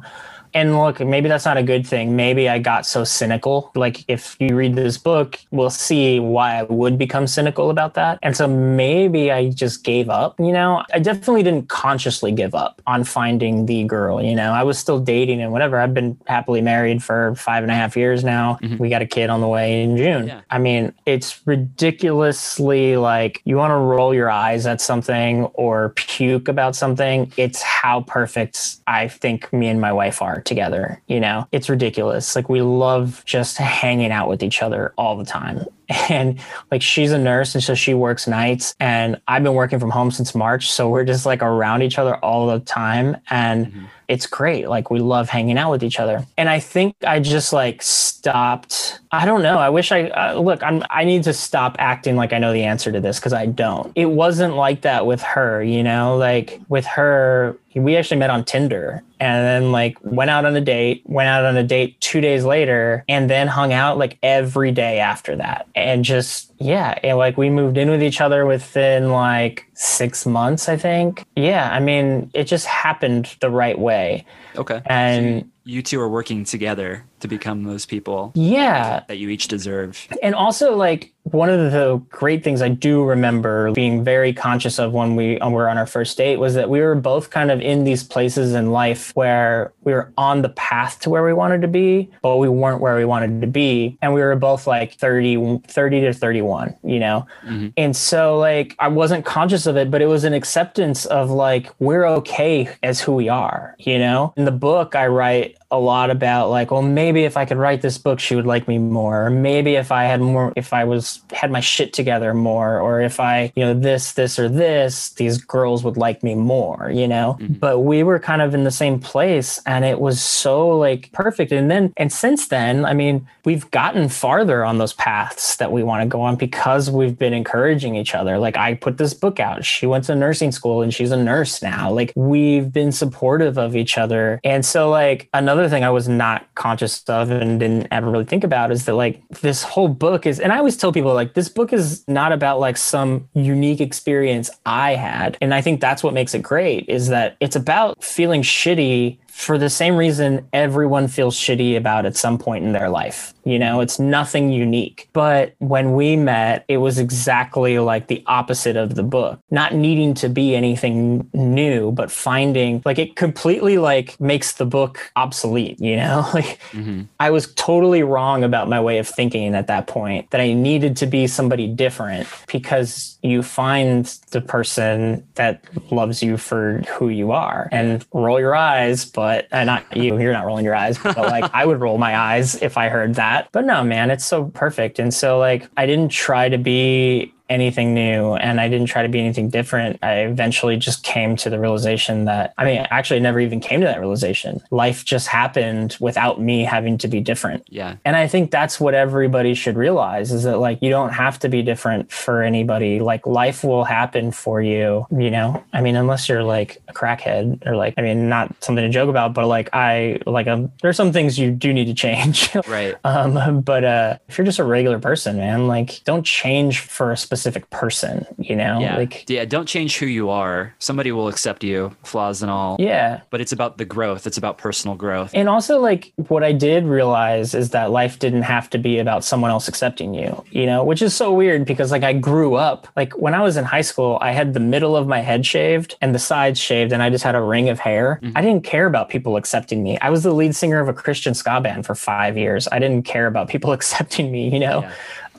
And 0.58 0.76
look, 0.76 0.98
maybe 0.98 1.28
that's 1.28 1.44
not 1.44 1.56
a 1.56 1.62
good 1.62 1.86
thing. 1.86 2.16
Maybe 2.16 2.48
I 2.48 2.58
got 2.58 2.84
so 2.84 3.04
cynical. 3.04 3.70
Like 3.76 4.04
if 4.08 4.36
you 4.40 4.56
read 4.56 4.74
this 4.74 4.98
book, 4.98 5.38
we'll 5.52 5.70
see 5.70 6.18
why 6.18 6.58
I 6.58 6.62
would 6.64 6.98
become 6.98 7.28
cynical 7.28 7.70
about 7.70 7.94
that. 7.94 8.18
And 8.22 8.36
so 8.36 8.48
maybe 8.48 9.30
I 9.30 9.50
just 9.50 9.84
gave 9.84 10.10
up, 10.10 10.34
you 10.40 10.50
know? 10.50 10.82
I 10.92 10.98
definitely 10.98 11.44
didn't 11.44 11.68
consciously 11.68 12.32
give 12.32 12.56
up 12.56 12.82
on 12.88 13.04
finding 13.04 13.66
the 13.66 13.84
girl, 13.84 14.20
you 14.20 14.34
know? 14.34 14.50
I 14.50 14.64
was 14.64 14.80
still 14.80 14.98
dating 14.98 15.40
and 15.40 15.52
whatever. 15.52 15.78
I've 15.78 15.94
been 15.94 16.18
happily 16.26 16.60
married 16.60 17.04
for 17.04 17.36
five 17.36 17.62
and 17.62 17.70
a 17.70 17.76
half 17.76 17.96
years 17.96 18.24
now. 18.24 18.58
Mm-hmm. 18.60 18.78
We 18.78 18.88
got 18.88 19.00
a 19.00 19.06
kid 19.06 19.30
on 19.30 19.40
the 19.40 19.46
way 19.46 19.84
in 19.84 19.96
June. 19.96 20.26
Yeah. 20.26 20.40
I 20.50 20.58
mean, 20.58 20.92
it's 21.06 21.40
ridiculously 21.46 22.96
like 22.96 23.42
you 23.44 23.56
want 23.56 23.70
to 23.70 23.76
roll 23.76 24.12
your 24.12 24.28
eyes 24.28 24.66
at 24.66 24.80
something 24.80 25.44
or 25.54 25.90
puke 25.90 26.48
about 26.48 26.74
something. 26.74 27.32
It's 27.36 27.62
how 27.62 28.00
perfect 28.00 28.78
I 28.88 29.06
think 29.06 29.52
me 29.52 29.68
and 29.68 29.80
my 29.80 29.92
wife 29.92 30.20
are 30.20 30.42
together. 30.48 31.00
You 31.06 31.20
know, 31.20 31.46
it's 31.52 31.68
ridiculous. 31.68 32.34
Like 32.34 32.48
we 32.48 32.62
love 32.62 33.22
just 33.24 33.58
hanging 33.58 34.10
out 34.10 34.28
with 34.28 34.42
each 34.42 34.62
other 34.62 34.92
all 34.96 35.16
the 35.16 35.24
time. 35.24 35.64
And 36.10 36.38
like 36.70 36.82
she's 36.82 37.12
a 37.12 37.18
nurse 37.18 37.54
and 37.54 37.64
so 37.64 37.74
she 37.74 37.94
works 37.94 38.26
nights 38.26 38.74
and 38.78 39.18
I've 39.26 39.42
been 39.42 39.54
working 39.54 39.78
from 39.78 39.88
home 39.88 40.10
since 40.10 40.34
March. 40.34 40.70
So 40.70 40.86
we're 40.90 41.04
just 41.04 41.24
like 41.24 41.42
around 41.42 41.80
each 41.80 41.98
other 41.98 42.16
all 42.16 42.46
the 42.46 42.60
time. 42.60 43.16
And 43.30 43.68
mm-hmm. 43.68 43.84
It's 44.08 44.26
great. 44.26 44.68
Like 44.68 44.90
we 44.90 45.00
love 45.00 45.28
hanging 45.28 45.58
out 45.58 45.70
with 45.70 45.84
each 45.84 46.00
other. 46.00 46.26
And 46.38 46.48
I 46.48 46.60
think 46.60 46.96
I 47.06 47.20
just 47.20 47.52
like 47.52 47.82
stopped. 47.82 49.00
I 49.12 49.26
don't 49.26 49.42
know. 49.42 49.58
I 49.58 49.68
wish 49.68 49.92
I 49.92 50.08
uh, 50.08 50.40
look. 50.40 50.62
I'm. 50.62 50.82
I 50.90 51.04
need 51.04 51.22
to 51.24 51.34
stop 51.34 51.76
acting 51.78 52.16
like 52.16 52.32
I 52.32 52.38
know 52.38 52.52
the 52.52 52.64
answer 52.64 52.90
to 52.90 53.00
this 53.00 53.18
because 53.18 53.34
I 53.34 53.46
don't. 53.46 53.92
It 53.94 54.06
wasn't 54.06 54.56
like 54.56 54.80
that 54.80 55.06
with 55.06 55.22
her. 55.22 55.62
You 55.62 55.82
know, 55.82 56.16
like 56.16 56.58
with 56.68 56.86
her, 56.86 57.56
we 57.74 57.96
actually 57.96 58.16
met 58.16 58.30
on 58.30 58.44
Tinder 58.44 59.02
and 59.20 59.44
then 59.44 59.72
like 59.72 59.98
went 60.02 60.30
out 60.30 60.46
on 60.46 60.56
a 60.56 60.60
date. 60.60 61.02
Went 61.04 61.28
out 61.28 61.44
on 61.44 61.56
a 61.56 61.64
date 61.64 62.00
two 62.00 62.22
days 62.22 62.44
later, 62.44 63.04
and 63.08 63.28
then 63.28 63.46
hung 63.46 63.74
out 63.74 63.98
like 63.98 64.18
every 64.22 64.72
day 64.72 65.00
after 65.00 65.36
that. 65.36 65.68
And 65.74 66.02
just 66.02 66.47
yeah, 66.58 66.98
and 67.02 67.18
like 67.18 67.36
we 67.36 67.50
moved 67.50 67.78
in 67.78 67.88
with 67.88 68.02
each 68.02 68.20
other 68.20 68.44
within 68.44 69.10
like 69.10 69.66
six 69.74 70.26
months, 70.26 70.68
I 70.68 70.76
think. 70.76 71.24
Yeah, 71.36 71.70
I 71.72 71.78
mean, 71.78 72.30
it 72.34 72.44
just 72.44 72.66
happened 72.66 73.36
the 73.40 73.50
right 73.50 73.78
way. 73.78 74.26
Okay. 74.58 74.82
And- 74.86 75.42
So 75.42 75.46
you, 75.64 75.82
two 75.82 76.00
are 76.00 76.08
working 76.08 76.44
together 76.44 77.04
to 77.20 77.28
become 77.28 77.64
those 77.64 77.84
people 77.84 78.32
Yeah, 78.34 79.02
that 79.08 79.18
you 79.18 79.28
each 79.28 79.48
deserve. 79.48 80.06
and 80.22 80.34
also 80.34 80.74
like 80.76 81.12
one 81.24 81.50
of 81.50 81.72
the 81.72 82.00
great 82.08 82.42
things 82.42 82.62
I 82.62 82.68
do 82.70 83.04
remember 83.04 83.70
being 83.72 84.02
very 84.02 84.32
conscious 84.32 84.78
of 84.78 84.92
when 84.94 85.14
we 85.14 85.38
uh, 85.40 85.50
were 85.50 85.68
on 85.68 85.76
our 85.76 85.84
first 85.84 86.16
date 86.16 86.38
was 86.38 86.54
that 86.54 86.70
we 86.70 86.80
were 86.80 86.94
both 86.94 87.28
kind 87.28 87.50
of 87.50 87.60
in 87.60 87.84
these 87.84 88.02
places 88.02 88.54
in 88.54 88.70
life 88.70 89.10
where 89.14 89.74
we 89.82 89.92
were 89.92 90.10
on 90.16 90.40
the 90.40 90.48
path 90.50 91.00
to 91.00 91.10
where 91.10 91.22
we 91.22 91.34
wanted 91.34 91.60
to 91.60 91.68
be, 91.68 92.08
but 92.22 92.38
we 92.38 92.48
weren't 92.48 92.80
where 92.80 92.96
we 92.96 93.04
wanted 93.04 93.42
to 93.42 93.46
be. 93.46 93.98
And 94.00 94.14
we 94.14 94.22
were 94.22 94.36
both 94.36 94.66
like 94.66 94.94
30, 94.94 95.58
30 95.68 96.00
to 96.00 96.14
31, 96.14 96.74
you 96.82 96.98
know? 96.98 97.26
Mhm. 97.46 97.74
And 97.76 97.94
so 97.94 98.38
like 98.38 98.74
I 98.78 98.88
wasn't 98.88 99.26
conscious 99.26 99.66
of 99.66 99.76
it, 99.76 99.90
but 99.90 100.00
it 100.00 100.06
was 100.06 100.24
an 100.24 100.32
acceptance 100.32 101.04
of 101.04 101.30
like 101.30 101.68
we're 101.78 102.06
okay 102.06 102.70
as 102.82 103.00
who 103.02 103.12
we 103.12 103.28
are, 103.28 103.74
you 103.78 103.98
know? 103.98 104.32
In 104.38 104.46
the 104.48 104.52
book 104.52 104.96
I 104.96 105.08
write 105.08 105.57
a 105.70 105.78
lot 105.78 106.10
about 106.10 106.48
like, 106.48 106.70
well, 106.70 106.82
maybe 106.82 107.24
if 107.24 107.36
I 107.36 107.44
could 107.44 107.58
write 107.58 107.82
this 107.82 107.98
book, 107.98 108.20
she 108.20 108.34
would 108.34 108.46
like 108.46 108.66
me 108.66 108.78
more. 108.78 109.26
Or 109.26 109.30
maybe 109.30 109.74
if 109.74 109.92
I 109.92 110.04
had 110.04 110.20
more, 110.20 110.52
if 110.56 110.72
I 110.72 110.84
was 110.84 111.20
had 111.32 111.50
my 111.50 111.60
shit 111.60 111.92
together 111.92 112.32
more, 112.32 112.80
or 112.80 113.02
if 113.02 113.20
I, 113.20 113.52
you 113.54 113.64
know, 113.64 113.74
this, 113.74 114.12
this, 114.12 114.38
or 114.38 114.48
this, 114.48 115.10
these 115.10 115.38
girls 115.38 115.84
would 115.84 115.98
like 115.98 116.22
me 116.22 116.34
more, 116.34 116.90
you 116.90 117.06
know. 117.06 117.36
Mm-hmm. 117.40 117.54
But 117.54 117.80
we 117.80 118.02
were 118.02 118.18
kind 118.18 118.40
of 118.40 118.54
in 118.54 118.64
the 118.64 118.70
same 118.70 118.98
place, 118.98 119.60
and 119.66 119.84
it 119.84 120.00
was 120.00 120.22
so 120.22 120.70
like 120.70 121.12
perfect. 121.12 121.52
And 121.52 121.70
then, 121.70 121.92
and 121.98 122.10
since 122.10 122.48
then, 122.48 122.86
I 122.86 122.94
mean, 122.94 123.26
we've 123.44 123.70
gotten 123.70 124.10
farther 124.10 124.62
on 124.64 124.78
those 124.78 124.92
paths 124.92 125.56
that 125.56 125.72
we 125.72 125.82
want 125.82 126.02
to 126.02 126.06
go 126.06 126.20
on 126.20 126.36
because 126.36 126.90
we've 126.90 127.18
been 127.18 127.32
encouraging 127.32 127.94
each 127.94 128.14
other. 128.14 128.38
Like 128.38 128.56
I 128.56 128.74
put 128.74 128.98
this 128.98 129.14
book 129.14 129.40
out. 129.40 129.64
She 129.64 129.86
went 129.86 130.04
to 130.04 130.14
nursing 130.14 130.52
school 130.52 130.82
and 130.82 130.92
she's 130.92 131.10
a 131.10 131.16
nurse 131.16 131.62
now. 131.62 131.90
Like 131.90 132.12
we've 132.14 132.70
been 132.70 132.92
supportive 132.92 133.58
of 133.58 133.74
each 133.74 133.96
other. 133.96 134.38
And 134.44 134.66
so 134.66 134.90
like 134.90 135.28
another 135.32 135.57
thing 135.66 135.82
I 135.82 135.90
was 135.90 136.08
not 136.08 136.46
conscious 136.54 137.02
of 137.08 137.30
and 137.30 137.58
didn't 137.58 137.88
ever 137.90 138.10
really 138.10 138.26
think 138.26 138.44
about 138.44 138.70
is 138.70 138.84
that 138.84 138.94
like 138.94 139.26
this 139.40 139.62
whole 139.62 139.88
book 139.88 140.26
is 140.26 140.38
and 140.38 140.52
I 140.52 140.58
always 140.58 140.76
tell 140.76 140.92
people 140.92 141.14
like 141.14 141.32
this 141.32 141.48
book 141.48 141.72
is 141.72 142.06
not 142.06 142.32
about 142.32 142.60
like 142.60 142.76
some 142.76 143.26
unique 143.32 143.80
experience 143.80 144.50
I 144.66 144.94
had. 144.94 145.38
And 145.40 145.54
I 145.54 145.62
think 145.62 145.80
that's 145.80 146.02
what 146.02 146.12
makes 146.12 146.34
it 146.34 146.42
great 146.42 146.84
is 146.88 147.08
that 147.08 147.38
it's 147.40 147.56
about 147.56 148.04
feeling 148.04 148.42
shitty 148.42 149.16
for 149.38 149.56
the 149.56 149.70
same 149.70 149.96
reason 149.96 150.44
everyone 150.52 151.06
feels 151.06 151.36
shitty 151.38 151.76
about 151.76 152.04
at 152.04 152.16
some 152.16 152.38
point 152.38 152.64
in 152.64 152.72
their 152.72 152.88
life. 152.90 153.32
You 153.44 153.56
know, 153.56 153.80
it's 153.80 154.00
nothing 154.00 154.50
unique. 154.50 155.08
But 155.12 155.54
when 155.58 155.94
we 155.94 156.16
met, 156.16 156.64
it 156.66 156.78
was 156.78 156.98
exactly 156.98 157.78
like 157.78 158.08
the 158.08 158.22
opposite 158.26 158.76
of 158.76 158.96
the 158.96 159.04
book. 159.04 159.38
Not 159.52 159.74
needing 159.74 160.12
to 160.14 160.28
be 160.28 160.56
anything 160.56 161.30
new, 161.32 161.92
but 161.92 162.10
finding 162.10 162.82
like 162.84 162.98
it 162.98 163.14
completely 163.14 163.78
like 163.78 164.20
makes 164.20 164.54
the 164.54 164.66
book 164.66 165.12
obsolete, 165.14 165.80
you 165.80 165.96
know? 165.96 166.28
Like 166.38 166.58
hmm 166.72 167.02
I 167.20 167.30
was 167.30 167.52
totally 167.54 168.02
wrong 168.02 168.44
about 168.44 168.68
my 168.68 168.80
way 168.80 168.98
of 168.98 169.08
thinking 169.08 169.54
at 169.54 169.66
that 169.68 169.86
point 169.86 170.30
that 170.30 170.40
I 170.40 170.52
needed 170.52 170.96
to 170.98 171.06
be 171.06 171.26
somebody 171.26 171.66
different 171.66 172.28
because 172.52 173.18
you 173.22 173.42
find 173.42 174.06
the 174.30 174.40
person 174.40 175.26
that 175.34 175.64
loves 175.90 176.22
you 176.22 176.36
for 176.36 176.82
who 176.88 177.08
you 177.08 177.32
are 177.32 177.68
and 177.72 178.04
roll 178.12 178.38
your 178.38 178.54
eyes, 178.54 179.04
but 179.04 179.27
uh, 179.28 179.64
not 179.64 179.96
you, 179.96 180.18
you're 180.18 180.32
not 180.32 180.44
rolling 180.44 180.64
your 180.64 180.74
eyes, 180.74 180.98
but 180.98 181.16
like 181.16 181.50
I 181.54 181.64
would 181.64 181.80
roll 181.80 181.98
my 181.98 182.16
eyes 182.16 182.60
if 182.62 182.76
I 182.76 182.88
heard 182.88 183.14
that. 183.14 183.48
But 183.52 183.64
no, 183.64 183.82
man, 183.84 184.10
it's 184.10 184.24
so 184.24 184.46
perfect. 184.46 184.98
And 184.98 185.12
so 185.12 185.38
like 185.38 185.68
I 185.76 185.86
didn't 185.86 186.10
try 186.10 186.48
to 186.48 186.58
be 186.58 187.32
anything 187.48 187.94
new 187.94 188.34
and 188.34 188.60
I 188.60 188.68
didn't 188.68 188.86
try 188.86 189.02
to 189.02 189.08
be 189.08 189.18
anything 189.18 189.48
different. 189.48 189.98
I 190.02 190.20
eventually 190.20 190.76
just 190.76 191.02
came 191.02 191.36
to 191.36 191.50
the 191.50 191.58
realization 191.58 192.26
that 192.26 192.52
I 192.58 192.64
mean, 192.64 192.86
actually 192.90 193.16
I 193.16 193.20
never 193.20 193.40
even 193.40 193.60
came 193.60 193.80
to 193.80 193.86
that 193.86 194.00
realization. 194.00 194.60
Life 194.70 195.04
just 195.04 195.28
happened 195.28 195.96
without 196.00 196.40
me 196.40 196.64
having 196.64 196.98
to 196.98 197.08
be 197.08 197.20
different. 197.20 197.66
Yeah. 197.70 197.96
And 198.04 198.16
I 198.16 198.28
think 198.28 198.50
that's 198.50 198.78
what 198.78 198.94
everybody 198.94 199.54
should 199.54 199.76
realize 199.76 200.30
is 200.32 200.44
that 200.44 200.58
like 200.58 200.82
you 200.82 200.90
don't 200.90 201.10
have 201.10 201.38
to 201.40 201.48
be 201.48 201.62
different 201.62 202.12
for 202.12 202.42
anybody. 202.42 203.00
Like 203.00 203.26
life 203.26 203.64
will 203.64 203.84
happen 203.84 204.30
for 204.30 204.60
you, 204.60 205.06
you 205.10 205.30
know? 205.30 205.64
I 205.72 205.80
mean, 205.80 205.96
unless 205.96 206.28
you're 206.28 206.44
like 206.44 206.82
a 206.88 206.92
crackhead 206.92 207.66
or 207.66 207.76
like 207.76 207.94
I 207.96 208.02
mean, 208.02 208.28
not 208.28 208.54
something 208.62 208.84
to 208.84 208.90
joke 208.90 209.08
about, 209.08 209.32
but 209.32 209.46
like 209.46 209.70
I 209.72 210.20
like 210.26 210.46
um 210.46 210.70
there's 210.82 210.96
some 210.96 211.12
things 211.12 211.38
you 211.38 211.50
do 211.50 211.72
need 211.72 211.86
to 211.86 211.94
change. 211.94 212.50
Right. 212.68 212.96
um 213.04 213.62
but 213.62 213.84
uh 213.84 214.18
if 214.28 214.36
you're 214.36 214.44
just 214.44 214.58
a 214.58 214.64
regular 214.64 214.98
person, 214.98 215.36
man, 215.38 215.68
like 215.68 216.02
don't 216.04 216.24
change 216.24 216.80
for 216.80 217.12
a 217.12 217.16
specific 217.16 217.37
specific 217.38 217.70
person, 217.70 218.26
you 218.36 218.56
know? 218.56 218.80
Yeah. 218.80 218.96
Like, 218.96 219.24
yeah. 219.28 219.44
Don't 219.44 219.66
change 219.66 219.98
who 219.98 220.06
you 220.06 220.28
are. 220.28 220.74
Somebody 220.80 221.12
will 221.12 221.28
accept 221.28 221.62
you, 221.62 221.94
flaws 222.02 222.42
and 222.42 222.50
all. 222.50 222.76
yeah. 222.78 223.20
But 223.30 223.40
it's 223.40 223.52
about 223.52 223.78
the 223.78 223.84
growth. 223.84 224.26
It's 224.26 224.36
about 224.36 224.58
personal 224.58 224.96
growth. 224.96 225.30
And 225.34 225.48
also, 225.48 225.78
like, 225.78 226.12
what 226.16 226.42
I 226.42 226.52
did 226.52 226.84
realize 226.84 227.54
is 227.54 227.70
that 227.70 227.90
life 227.90 228.18
didn't 228.18 228.42
have 228.42 228.68
to 228.70 228.78
be 228.78 228.98
about 228.98 229.24
someone 229.24 229.50
else 229.50 229.68
accepting 229.68 230.14
you, 230.14 230.44
you 230.50 230.66
know, 230.66 230.82
which 230.82 231.02
is 231.02 231.14
so 231.14 231.32
weird 231.32 231.64
because, 231.64 231.92
like, 231.92 232.02
I 232.02 232.12
grew 232.12 232.54
up, 232.54 232.88
like, 232.96 233.16
when 233.16 233.34
I 233.34 233.42
was 233.42 233.56
in 233.56 233.64
high 233.64 233.82
school, 233.82 234.18
I 234.20 234.32
had 234.32 234.54
the 234.54 234.60
middle 234.60 234.96
of 234.96 235.06
my 235.06 235.20
head 235.20 235.44
shaved 235.46 235.96
and 236.00 236.14
the 236.14 236.18
sides 236.18 236.58
shaved, 236.58 236.92
and 236.92 237.02
I 237.02 237.10
just 237.10 237.24
had 237.24 237.34
a 237.34 237.40
ring 237.40 237.68
of 237.68 237.78
hair. 237.78 238.18
Mm-hmm. 238.22 238.36
I 238.36 238.40
didn't 238.40 238.64
care 238.64 238.86
about 238.86 239.08
people 239.08 239.36
accepting 239.36 239.82
me. 239.82 239.98
I 239.98 240.10
was 240.10 240.22
the 240.22 240.32
lead 240.32 240.56
singer 240.56 240.80
of 240.80 240.88
a 240.88 240.92
Christian 240.94 241.34
ska 241.34 241.60
band 241.60 241.86
for 241.86 241.94
five 241.94 242.36
years. 242.36 242.66
I 242.72 242.78
didn't 242.78 243.04
care 243.04 243.26
about 243.26 243.48
people 243.48 243.72
accepting 243.78 244.32
me, 244.32 244.48
you 244.48 244.58
know? 244.58 244.82
Yeah. 244.82 244.92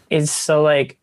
It's 0.09 0.31
so, 0.31 0.63
like, 0.63 0.97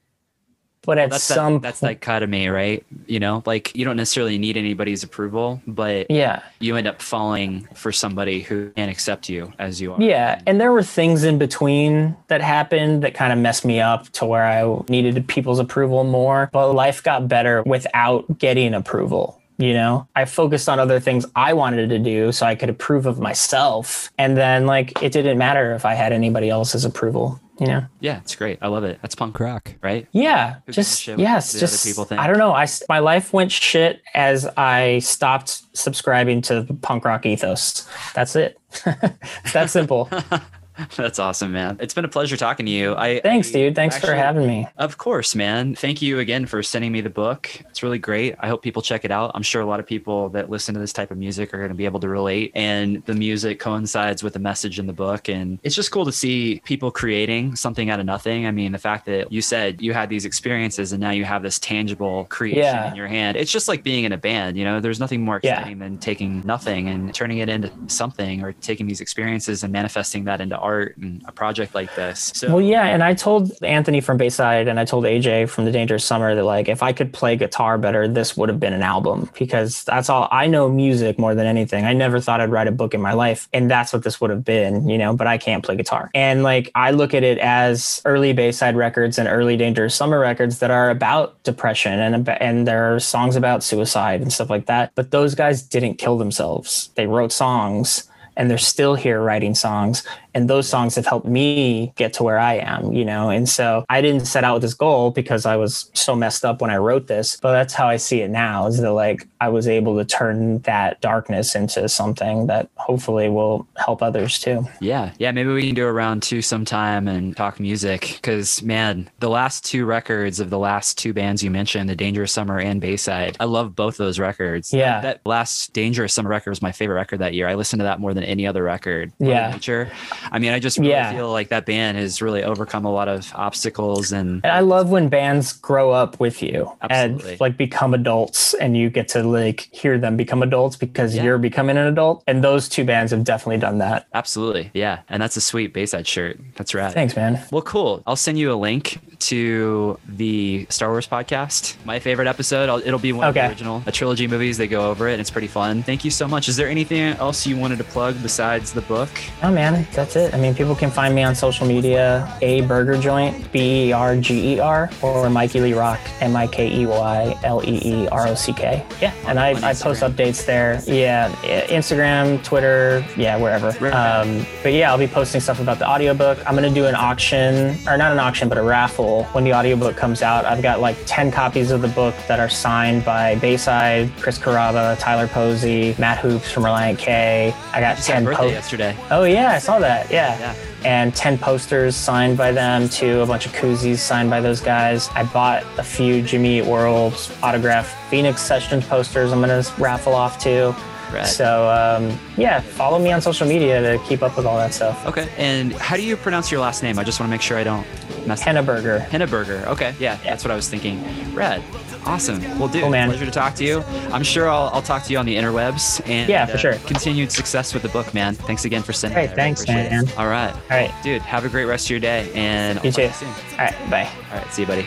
but 0.87 0.99
at 0.99 1.11
That's 1.11 1.24
some 1.24 1.55
that, 1.55 1.62
that's 1.62 1.80
dichotomy, 1.80 2.49
right? 2.49 2.87
You 3.07 3.20
know, 3.20 3.43
like 3.45 3.74
you 3.76 3.84
don't 3.84 3.97
necessarily 3.97 4.39
need 4.39 4.57
anybody's 4.57 5.03
approval, 5.03 5.61
but 5.66 6.11
yeah. 6.11 6.43
you 6.61 6.76
end 6.76 6.87
up 6.87 7.03
falling 7.03 7.68
for 7.74 7.93
somebody 7.93 8.41
who 8.41 8.70
can't 8.70 8.91
accept 8.91 9.28
you 9.28 9.53
as 9.59 9.80
you 9.80 9.93
are. 9.93 10.01
Yeah, 10.01 10.41
and 10.47 10.61
there 10.61 10.72
were 10.72 10.82
things 10.82 11.24
in 11.24 11.39
between 11.39 12.16
that 12.28 12.41
happened 12.41 13.03
that 13.03 13.14
kind 13.14 13.32
of 13.32 13.39
messed 13.39 13.64
me 13.64 13.80
up 13.80 14.09
to 14.11 14.24
where 14.24 14.45
I 14.45 14.82
needed 14.89 15.26
people's 15.28 15.59
approval 15.59 16.05
more, 16.05 16.49
but 16.53 16.72
life 16.72 17.03
got 17.03 17.28
better 17.28 17.62
without 17.66 18.39
getting 18.39 18.72
approval. 18.72 19.41
You 19.59 19.72
know, 19.72 20.07
I 20.14 20.26
focused 20.26 20.68
on 20.68 20.78
other 20.78 21.01
things 21.01 21.24
I 21.34 21.55
wanted 21.55 21.89
to 21.89 21.99
do 21.99 22.30
so 22.30 22.45
I 22.45 22.55
could 22.55 22.68
approve 22.68 23.07
of 23.07 23.18
myself. 23.18 24.11
And 24.18 24.37
then, 24.37 24.66
like, 24.66 25.03
it 25.03 25.12
didn't 25.12 25.39
matter 25.39 25.72
if 25.74 25.87
I 25.87 25.95
had 25.95 26.12
anybody 26.12 26.51
else's 26.51 26.84
approval, 26.84 27.41
you 27.59 27.66
know? 27.66 27.86
Yeah, 28.00 28.18
it's 28.18 28.34
great. 28.34 28.59
I 28.61 28.68
love 28.68 28.84
it. 28.84 28.98
That's 29.02 29.14
punk 29.14 29.38
rock, 29.40 29.74
right? 29.82 30.07
Yeah, 30.12 30.57
Who 30.66 30.72
just 30.72 31.00
shit 31.00 31.18
yes, 31.18 31.52
the 31.52 31.59
other 31.59 31.66
just 31.66 31.86
people 31.86 32.04
think? 32.04 32.20
I 32.20 32.26
don't 32.26 32.38
know. 32.38 32.52
i 32.52 32.66
my 32.88 32.98
life 32.98 33.32
went 33.32 33.52
shit 33.52 34.02
as 34.14 34.46
I 34.57 34.98
stopped 35.00 35.62
subscribing 35.76 36.42
to 36.42 36.62
the 36.62 36.74
punk 36.74 37.04
rock 37.04 37.24
ethos. 37.26 37.88
That's 38.14 38.36
it. 38.36 38.59
it's 38.84 39.52
that 39.52 39.70
simple. 39.70 40.11
That's 40.96 41.18
awesome, 41.18 41.52
man. 41.52 41.78
It's 41.80 41.94
been 41.94 42.04
a 42.04 42.08
pleasure 42.08 42.36
talking 42.36 42.66
to 42.66 42.72
you. 42.72 42.94
I 42.96 43.20
Thanks, 43.20 43.50
dude. 43.50 43.74
Thanks 43.74 43.98
for 43.98 44.14
having 44.14 44.46
me. 44.46 44.68
Of 44.76 44.98
course, 44.98 45.34
man. 45.34 45.74
Thank 45.74 46.02
you 46.02 46.18
again 46.18 46.46
for 46.46 46.62
sending 46.62 46.92
me 46.92 47.00
the 47.00 47.10
book. 47.10 47.48
It's 47.70 47.82
really 47.82 47.98
great. 47.98 48.34
I 48.40 48.48
hope 48.48 48.62
people 48.62 48.82
check 48.82 49.04
it 49.04 49.10
out. 49.10 49.30
I'm 49.34 49.42
sure 49.42 49.62
a 49.62 49.66
lot 49.66 49.80
of 49.80 49.86
people 49.86 50.28
that 50.30 50.50
listen 50.50 50.74
to 50.74 50.80
this 50.80 50.92
type 50.92 51.10
of 51.10 51.16
music 51.18 51.54
are 51.54 51.58
going 51.58 51.70
to 51.70 51.74
be 51.74 51.84
able 51.86 52.00
to 52.00 52.08
relate. 52.08 52.52
And 52.54 53.02
the 53.06 53.14
music 53.14 53.58
coincides 53.58 54.22
with 54.22 54.34
the 54.34 54.38
message 54.38 54.78
in 54.78 54.86
the 54.86 54.92
book. 54.92 55.28
And 55.28 55.58
it's 55.62 55.74
just 55.74 55.90
cool 55.90 56.04
to 56.04 56.12
see 56.12 56.60
people 56.64 56.90
creating 56.90 57.56
something 57.56 57.88
out 57.88 57.98
of 58.00 58.06
nothing. 58.06 58.46
I 58.46 58.50
mean, 58.50 58.72
the 58.72 58.78
fact 58.78 59.06
that 59.06 59.32
you 59.32 59.40
said 59.40 59.80
you 59.80 59.94
had 59.94 60.10
these 60.10 60.24
experiences 60.26 60.92
and 60.92 61.00
now 61.00 61.10
you 61.10 61.24
have 61.24 61.42
this 61.42 61.58
tangible 61.58 62.24
creation 62.26 62.58
Yeah. 62.58 62.90
in 62.90 62.96
your 62.96 63.06
hand. 63.08 63.36
It's 63.36 63.50
just 63.52 63.68
like 63.68 63.82
being 63.82 64.04
in 64.04 64.12
a 64.12 64.18
band. 64.18 64.56
You 64.58 64.64
know, 64.64 64.80
there's 64.80 65.00
nothing 65.00 65.22
more 65.24 65.40
Yeah. 65.42 65.58
exciting 65.60 65.78
than 65.78 65.98
taking 65.98 66.42
nothing 66.44 66.88
and 66.88 67.14
turning 67.14 67.38
it 67.38 67.48
into 67.48 67.70
something 67.86 68.42
or 68.42 68.52
taking 68.52 68.86
these 68.86 69.00
experiences 69.00 69.62
and 69.62 69.72
manifesting 69.72 70.24
that 70.24 70.40
into 70.40 70.56
art 70.56 70.65
and 70.74 71.22
a 71.26 71.32
project 71.32 71.74
like 71.74 71.94
this. 71.94 72.32
So, 72.34 72.48
Well, 72.48 72.60
yeah, 72.60 72.86
and 72.86 73.02
I 73.02 73.14
told 73.14 73.52
Anthony 73.62 74.00
from 74.00 74.16
Bayside 74.16 74.68
and 74.68 74.78
I 74.78 74.84
told 74.84 75.04
AJ 75.04 75.48
from 75.48 75.64
The 75.64 75.72
Dangerous 75.72 76.04
Summer 76.04 76.34
that 76.34 76.44
like 76.44 76.68
if 76.68 76.82
I 76.82 76.92
could 76.92 77.12
play 77.12 77.36
guitar 77.36 77.78
better, 77.78 78.08
this 78.08 78.36
would 78.36 78.48
have 78.48 78.60
been 78.60 78.72
an 78.72 78.82
album 78.82 79.30
because 79.38 79.84
that's 79.84 80.08
all 80.10 80.28
I 80.30 80.46
know 80.46 80.68
music 80.68 81.18
more 81.18 81.34
than 81.34 81.46
anything. 81.46 81.84
I 81.84 81.92
never 81.92 82.20
thought 82.20 82.40
I'd 82.40 82.50
write 82.50 82.68
a 82.68 82.72
book 82.72 82.94
in 82.94 83.00
my 83.00 83.12
life, 83.12 83.48
and 83.52 83.70
that's 83.70 83.92
what 83.92 84.02
this 84.02 84.20
would 84.20 84.30
have 84.30 84.44
been, 84.44 84.88
you 84.88 84.98
know. 84.98 85.14
But 85.14 85.26
I 85.26 85.38
can't 85.38 85.64
play 85.64 85.76
guitar, 85.76 86.10
and 86.14 86.42
like 86.42 86.70
I 86.74 86.90
look 86.90 87.14
at 87.14 87.22
it 87.22 87.38
as 87.38 88.02
early 88.04 88.32
Bayside 88.32 88.76
records 88.76 89.18
and 89.18 89.28
early 89.28 89.56
Dangerous 89.56 89.94
Summer 89.94 90.18
records 90.18 90.58
that 90.58 90.70
are 90.70 90.90
about 90.90 91.42
depression 91.42 91.98
and 91.98 92.28
and 92.28 92.66
there 92.66 92.94
are 92.94 93.00
songs 93.00 93.36
about 93.36 93.62
suicide 93.62 94.20
and 94.20 94.32
stuff 94.32 94.50
like 94.50 94.66
that. 94.66 94.92
But 94.94 95.10
those 95.10 95.34
guys 95.34 95.62
didn't 95.62 95.94
kill 95.94 96.18
themselves; 96.18 96.90
they 96.94 97.06
wrote 97.06 97.32
songs 97.32 98.08
and 98.36 98.50
they're 98.50 98.58
still 98.58 98.94
here 98.94 99.20
writing 99.20 99.54
songs 99.54 100.06
and 100.37 100.51
those 100.51 100.68
songs 100.68 100.95
have 100.97 101.07
helped 101.07 101.26
me 101.26 101.95
get 101.97 102.12
to 102.12 102.22
where 102.22 102.39
I 102.39 102.59
am, 102.59 102.93
you 102.93 103.07
know. 103.07 103.30
And 103.30 103.49
so 103.49 103.87
I 103.89 104.03
didn't 104.03 104.26
set 104.26 104.45
out 104.45 104.53
with 104.53 104.62
this 104.62 104.74
goal 104.74 105.11
because 105.11 105.47
I 105.47 105.57
was 105.57 105.91
so 105.95 106.14
messed 106.14 106.45
up 106.45 106.61
when 106.61 106.70
I 106.70 106.76
wrote 106.76 107.07
this, 107.07 107.39
but 107.41 107.53
that's 107.53 107.72
how 107.72 107.89
I 107.89 107.97
see 107.97 108.20
it 108.20 108.28
now 108.28 108.66
is 108.66 108.78
that 108.78 108.93
like 108.93 109.26
I 109.41 109.49
was 109.49 109.66
able 109.66 109.97
to 109.97 110.05
turn 110.05 110.59
that 110.61 111.01
darkness 111.01 111.55
into 111.55 111.89
something 111.89 112.49
that 112.49 112.68
hopefully 112.74 113.30
will 113.30 113.66
help 113.76 114.03
others 114.03 114.39
too. 114.39 114.66
Yeah, 114.78 115.12
yeah. 115.18 115.32
Maybe 115.32 115.49
we 115.49 115.64
can 115.64 115.74
do 115.74 115.87
a 115.87 115.93
round 115.93 116.22
two 116.22 116.43
sometime 116.43 117.09
and 117.09 117.34
talk 117.34 117.59
music. 117.59 118.18
Because 118.20 118.62
man, 118.62 119.09
the 119.20 119.30
last 119.30 119.64
two 119.64 119.87
records 119.87 120.39
of 120.39 120.51
the 120.51 120.59
last 120.59 120.99
two 120.99 121.14
bands 121.14 121.43
you 121.43 121.51
mentioned, 121.51 121.89
the 121.89 121.97
Dangerous 121.97 122.30
Summer 122.30 122.61
and 122.61 122.78
Bayside, 122.78 123.39
I 123.41 123.47
love 123.47 123.74
both 123.74 123.97
those 123.97 124.18
records. 124.18 124.74
Yeah. 124.74 125.01
that 125.01 125.22
last 125.24 125.72
Dangerous 125.72 126.12
Summer 126.12 126.28
record 126.28 126.51
was 126.51 126.61
my 126.61 126.72
favorite 126.72 126.97
record 126.97 127.20
that 127.20 127.32
year. 127.32 127.49
I 127.49 127.55
listened 127.55 127.80
to 127.80 127.84
that 127.84 128.01
more 128.01 128.12
than 128.12 128.24
any 128.24 128.47
other 128.47 128.62
record. 128.62 129.14
Yeah. 129.18 129.53
Nature. 129.53 129.91
I 130.32 130.38
mean, 130.38 130.52
I 130.52 130.58
just 130.58 130.78
really 130.78 130.90
Yeah. 130.90 131.12
feel 131.12 131.30
like 131.32 131.48
that 131.48 131.66
band 131.66 131.96
has 131.98 132.20
really 132.22 132.42
overcome 132.42 132.84
a 132.84 132.92
lot 132.92 133.08
of 133.08 133.30
obstacles 133.34 134.12
and. 134.12 134.40
And 134.44 134.52
I 134.52 134.60
love 134.60 134.90
when 134.90 135.08
bands 135.08 135.52
grow 135.52 135.90
up 135.92 136.18
with 136.20 136.42
you 136.42 136.70
Absolutely. 136.82 137.32
and 137.32 137.40
like 137.40 137.56
become 137.56 137.94
adults 137.94 138.54
and 138.54 138.76
you 138.76 138.90
get 138.90 139.08
to 139.08 139.22
like 139.22 139.68
hear 139.72 139.98
them 139.98 140.16
become 140.16 140.42
adults 140.42 140.76
because 140.76 141.14
Yeah. 141.14 141.22
you're 141.24 141.38
becoming 141.38 141.76
an 141.76 141.86
adult. 141.86 142.22
And 142.26 142.42
those 142.44 142.68
two 142.68 142.84
bands 142.84 143.12
have 143.12 143.24
definitely 143.24 143.58
done 143.58 143.78
that. 143.78 144.06
Absolutely, 144.14 144.70
yeah, 144.74 145.00
and 145.08 145.22
that's 145.22 145.36
a 145.36 145.40
sweet 145.40 145.72
Bayside 145.72 146.06
shirt. 146.06 146.38
That's 146.56 146.74
rad. 146.74 146.92
Thanks, 146.94 147.14
man. 147.16 147.40
Well, 147.50 147.62
cool. 147.62 148.02
I'll 148.06 148.16
send 148.16 148.38
you 148.38 148.52
a 148.52 148.54
link 148.56 148.98
to 149.20 149.98
the 150.08 150.66
Star 150.70 150.90
Wars 150.90 151.06
podcast. 151.06 151.76
My 151.84 151.98
favorite 151.98 152.28
episode. 152.28 152.68
I'll, 152.68 152.78
it'll 152.78 152.98
be 152.98 153.12
one 153.12 153.26
of 153.28 153.34
the 153.34 153.46
original 153.48 153.82
a 153.86 153.92
trilogy 153.92 154.26
movies. 154.26 154.58
They 154.58 154.66
go 154.68 154.90
over 154.90 155.08
it, 155.08 155.12
and 155.12 155.20
it's 155.20 155.30
pretty 155.30 155.46
fun. 155.48 155.82
Thank 155.82 156.04
you 156.04 156.10
so 156.10 156.26
much. 156.28 156.48
Is 156.48 156.56
there 156.56 156.68
anything 156.68 157.00
else 157.18 157.46
you 157.46 157.56
wanted 157.56 157.78
to 157.78 157.84
plug 157.84 158.20
besides 158.22 158.72
the 158.72 158.82
book? 158.82 159.08
Oh 159.42 159.50
man, 159.52 159.86
that's 159.92 160.15
it. 160.16 160.34
I 160.34 160.38
mean, 160.38 160.54
people 160.54 160.74
can 160.74 160.90
find 160.90 161.14
me 161.14 161.22
on 161.22 161.34
social 161.34 161.66
media, 161.66 162.36
a 162.42 162.62
burger 162.62 162.96
joint, 162.98 163.50
B 163.52 163.88
E 163.88 163.92
R 163.92 164.16
G 164.16 164.54
E 164.54 164.58
R, 164.60 164.90
or 165.02 165.30
Mikey 165.30 165.60
Lee 165.60 165.74
Rock, 165.74 166.00
M 166.20 166.34
I 166.36 166.46
K 166.46 166.68
E 166.80 166.86
Y 166.86 167.38
L 167.44 167.62
E 167.64 167.80
E 167.84 168.08
R 168.08 168.28
O 168.28 168.34
C 168.34 168.52
K. 168.52 168.84
Yeah, 169.00 169.14
and 169.26 169.38
I, 169.38 169.50
I 169.50 169.74
post 169.74 170.02
updates 170.02 170.44
there. 170.44 170.80
Yeah, 170.86 171.30
Instagram, 171.68 172.42
Twitter, 172.42 173.04
yeah, 173.16 173.36
wherever. 173.36 173.68
Um, 173.92 174.44
but 174.62 174.72
yeah, 174.72 174.90
I'll 174.90 174.98
be 174.98 175.06
posting 175.06 175.40
stuff 175.40 175.60
about 175.60 175.78
the 175.78 175.88
audiobook. 175.88 176.38
I'm 176.46 176.54
gonna 176.54 176.70
do 176.70 176.86
an 176.86 176.94
auction, 176.94 177.76
or 177.86 177.96
not 177.96 178.12
an 178.12 178.18
auction, 178.18 178.48
but 178.48 178.58
a 178.58 178.62
raffle 178.62 179.24
when 179.26 179.44
the 179.44 179.52
audiobook 179.54 179.96
comes 179.96 180.22
out. 180.22 180.44
I've 180.44 180.62
got 180.62 180.80
like 180.80 180.96
10 181.06 181.30
copies 181.30 181.70
of 181.70 181.82
the 181.82 181.88
book 181.88 182.14
that 182.28 182.40
are 182.40 182.48
signed 182.48 183.04
by 183.04 183.36
Bayside, 183.36 184.10
Chris 184.20 184.38
Carrabba, 184.38 184.98
Tyler 184.98 185.28
Posey, 185.28 185.94
Matt 185.98 186.18
Hoopes 186.18 186.50
from 186.50 186.64
Relient 186.64 186.98
K. 186.98 187.54
I 187.72 187.80
got 187.80 187.96
had 187.96 188.04
10 188.04 188.24
birthday 188.24 188.36
posts. 188.42 188.52
yesterday. 188.54 188.96
Oh 189.10 189.24
yeah, 189.24 189.50
I 189.52 189.58
saw 189.58 189.78
that. 189.78 189.95
Yeah. 190.11 190.38
Yeah. 190.38 190.55
And 190.84 191.14
10 191.14 191.38
posters 191.38 191.97
signed 191.97 192.36
by 192.36 192.53
them 192.53 192.88
too, 192.88 193.20
a 193.20 193.26
bunch 193.26 193.47
of 193.47 193.53
koozies 193.53 193.99
signed 193.99 194.30
by 194.30 194.40
those 194.40 194.61
guys. 194.61 195.09
I 195.14 195.24
bought 195.24 195.64
a 195.78 195.82
few 195.82 196.22
Jimmy 196.22 196.59
Eat 196.59 196.66
World's 196.66 197.30
autographed 197.42 197.94
Phoenix 198.11 198.42
Sessions 198.42 198.84
posters 198.86 199.32
I'm 199.32 199.40
going 199.40 199.62
to 199.62 199.72
raffle 199.80 200.14
off 200.14 200.40
too. 200.42 200.74
Rad. 201.12 201.26
So 201.26 201.70
um, 201.70 202.18
yeah, 202.36 202.61
follow 202.61 202.99
me 202.99 203.12
on 203.12 203.20
social 203.20 203.47
media 203.47 203.80
to 203.80 204.03
keep 204.05 204.22
up 204.22 204.36
with 204.36 204.47
all 204.47 204.57
that 204.59 204.74
stuff. 204.74 205.07
Okay. 205.07 205.28
And 205.36 205.72
how 205.74 205.97
do 205.97 206.03
you 206.03 206.16
pronounce 206.16 206.51
your 206.51 206.61
last 206.61 206.82
name? 206.82 206.99
I 206.99 207.05
just 207.05 207.20
want 207.20 207.28
to 207.28 207.30
make 207.30 207.42
sure 207.42 207.57
I 207.57 207.64
don't 207.64 207.86
mess 208.26 208.42
up. 208.42 208.49
Henneberger. 208.49 209.07
Henneberger. 209.07 209.66
Okay. 209.66 209.94
Yeah, 209.99 210.16
that's 210.24 210.44
what 210.44 210.51
I 210.51 210.57
was 210.57 210.68
thinking. 210.68 211.03
Rad. 211.34 211.62
Awesome. 212.07 212.40
Well, 212.59 212.68
dude, 212.68 212.82
Cool, 212.82 212.90
man. 212.90 213.09
pleasure 213.09 213.24
to 213.24 213.30
talk 213.32 213.54
to 213.57 213.64
you. 213.64 213.82
I'm 214.12 214.22
sure 214.22 214.48
I'll, 214.48 214.70
I'll 214.72 214.82
talk 214.82 215.02
to 215.04 215.12
you 215.12 215.18
on 215.18 215.26
the 215.26 215.34
interwebs. 215.36 216.00
And 216.09 216.28
Yeah, 216.28 216.46
for 216.46 216.54
uh, 216.54 216.59
sure. 216.59 216.74
Continued 216.86 217.32
success 217.32 217.74
with 217.74 217.82
the 217.82 217.88
book, 217.88 218.14
man. 218.14 218.34
Thanks 218.34 218.64
again 218.64 218.82
for 218.82 218.92
sending 218.92 219.18
Hey, 219.18 219.24
it. 219.24 219.30
I 219.30 219.30
really 219.32 219.36
thanks, 219.42 219.62
appreciate 219.62 219.86
it. 219.86 219.90
man. 219.90 220.09
All 220.16 220.28
right. 220.28 220.52
All 220.54 220.61
right. 220.70 220.92
Dude, 221.02 221.20
have 221.22 221.44
a 221.44 221.48
great 221.48 221.64
rest 221.64 221.86
of 221.86 221.90
your 221.90 222.00
day. 222.00 222.30
And 222.34 222.78
I'll 222.78 222.92
see 222.92 223.02
You 223.02 223.09
talk 223.09 223.18
too. 223.18 223.26
to 223.26 223.32
soon. 223.34 223.59
All 223.59 223.64
right. 223.66 223.90
Bye. 223.90 224.09
All 224.32 224.38
right. 224.38 224.52
See 224.52 224.62
you, 224.62 224.68
buddy. 224.68 224.86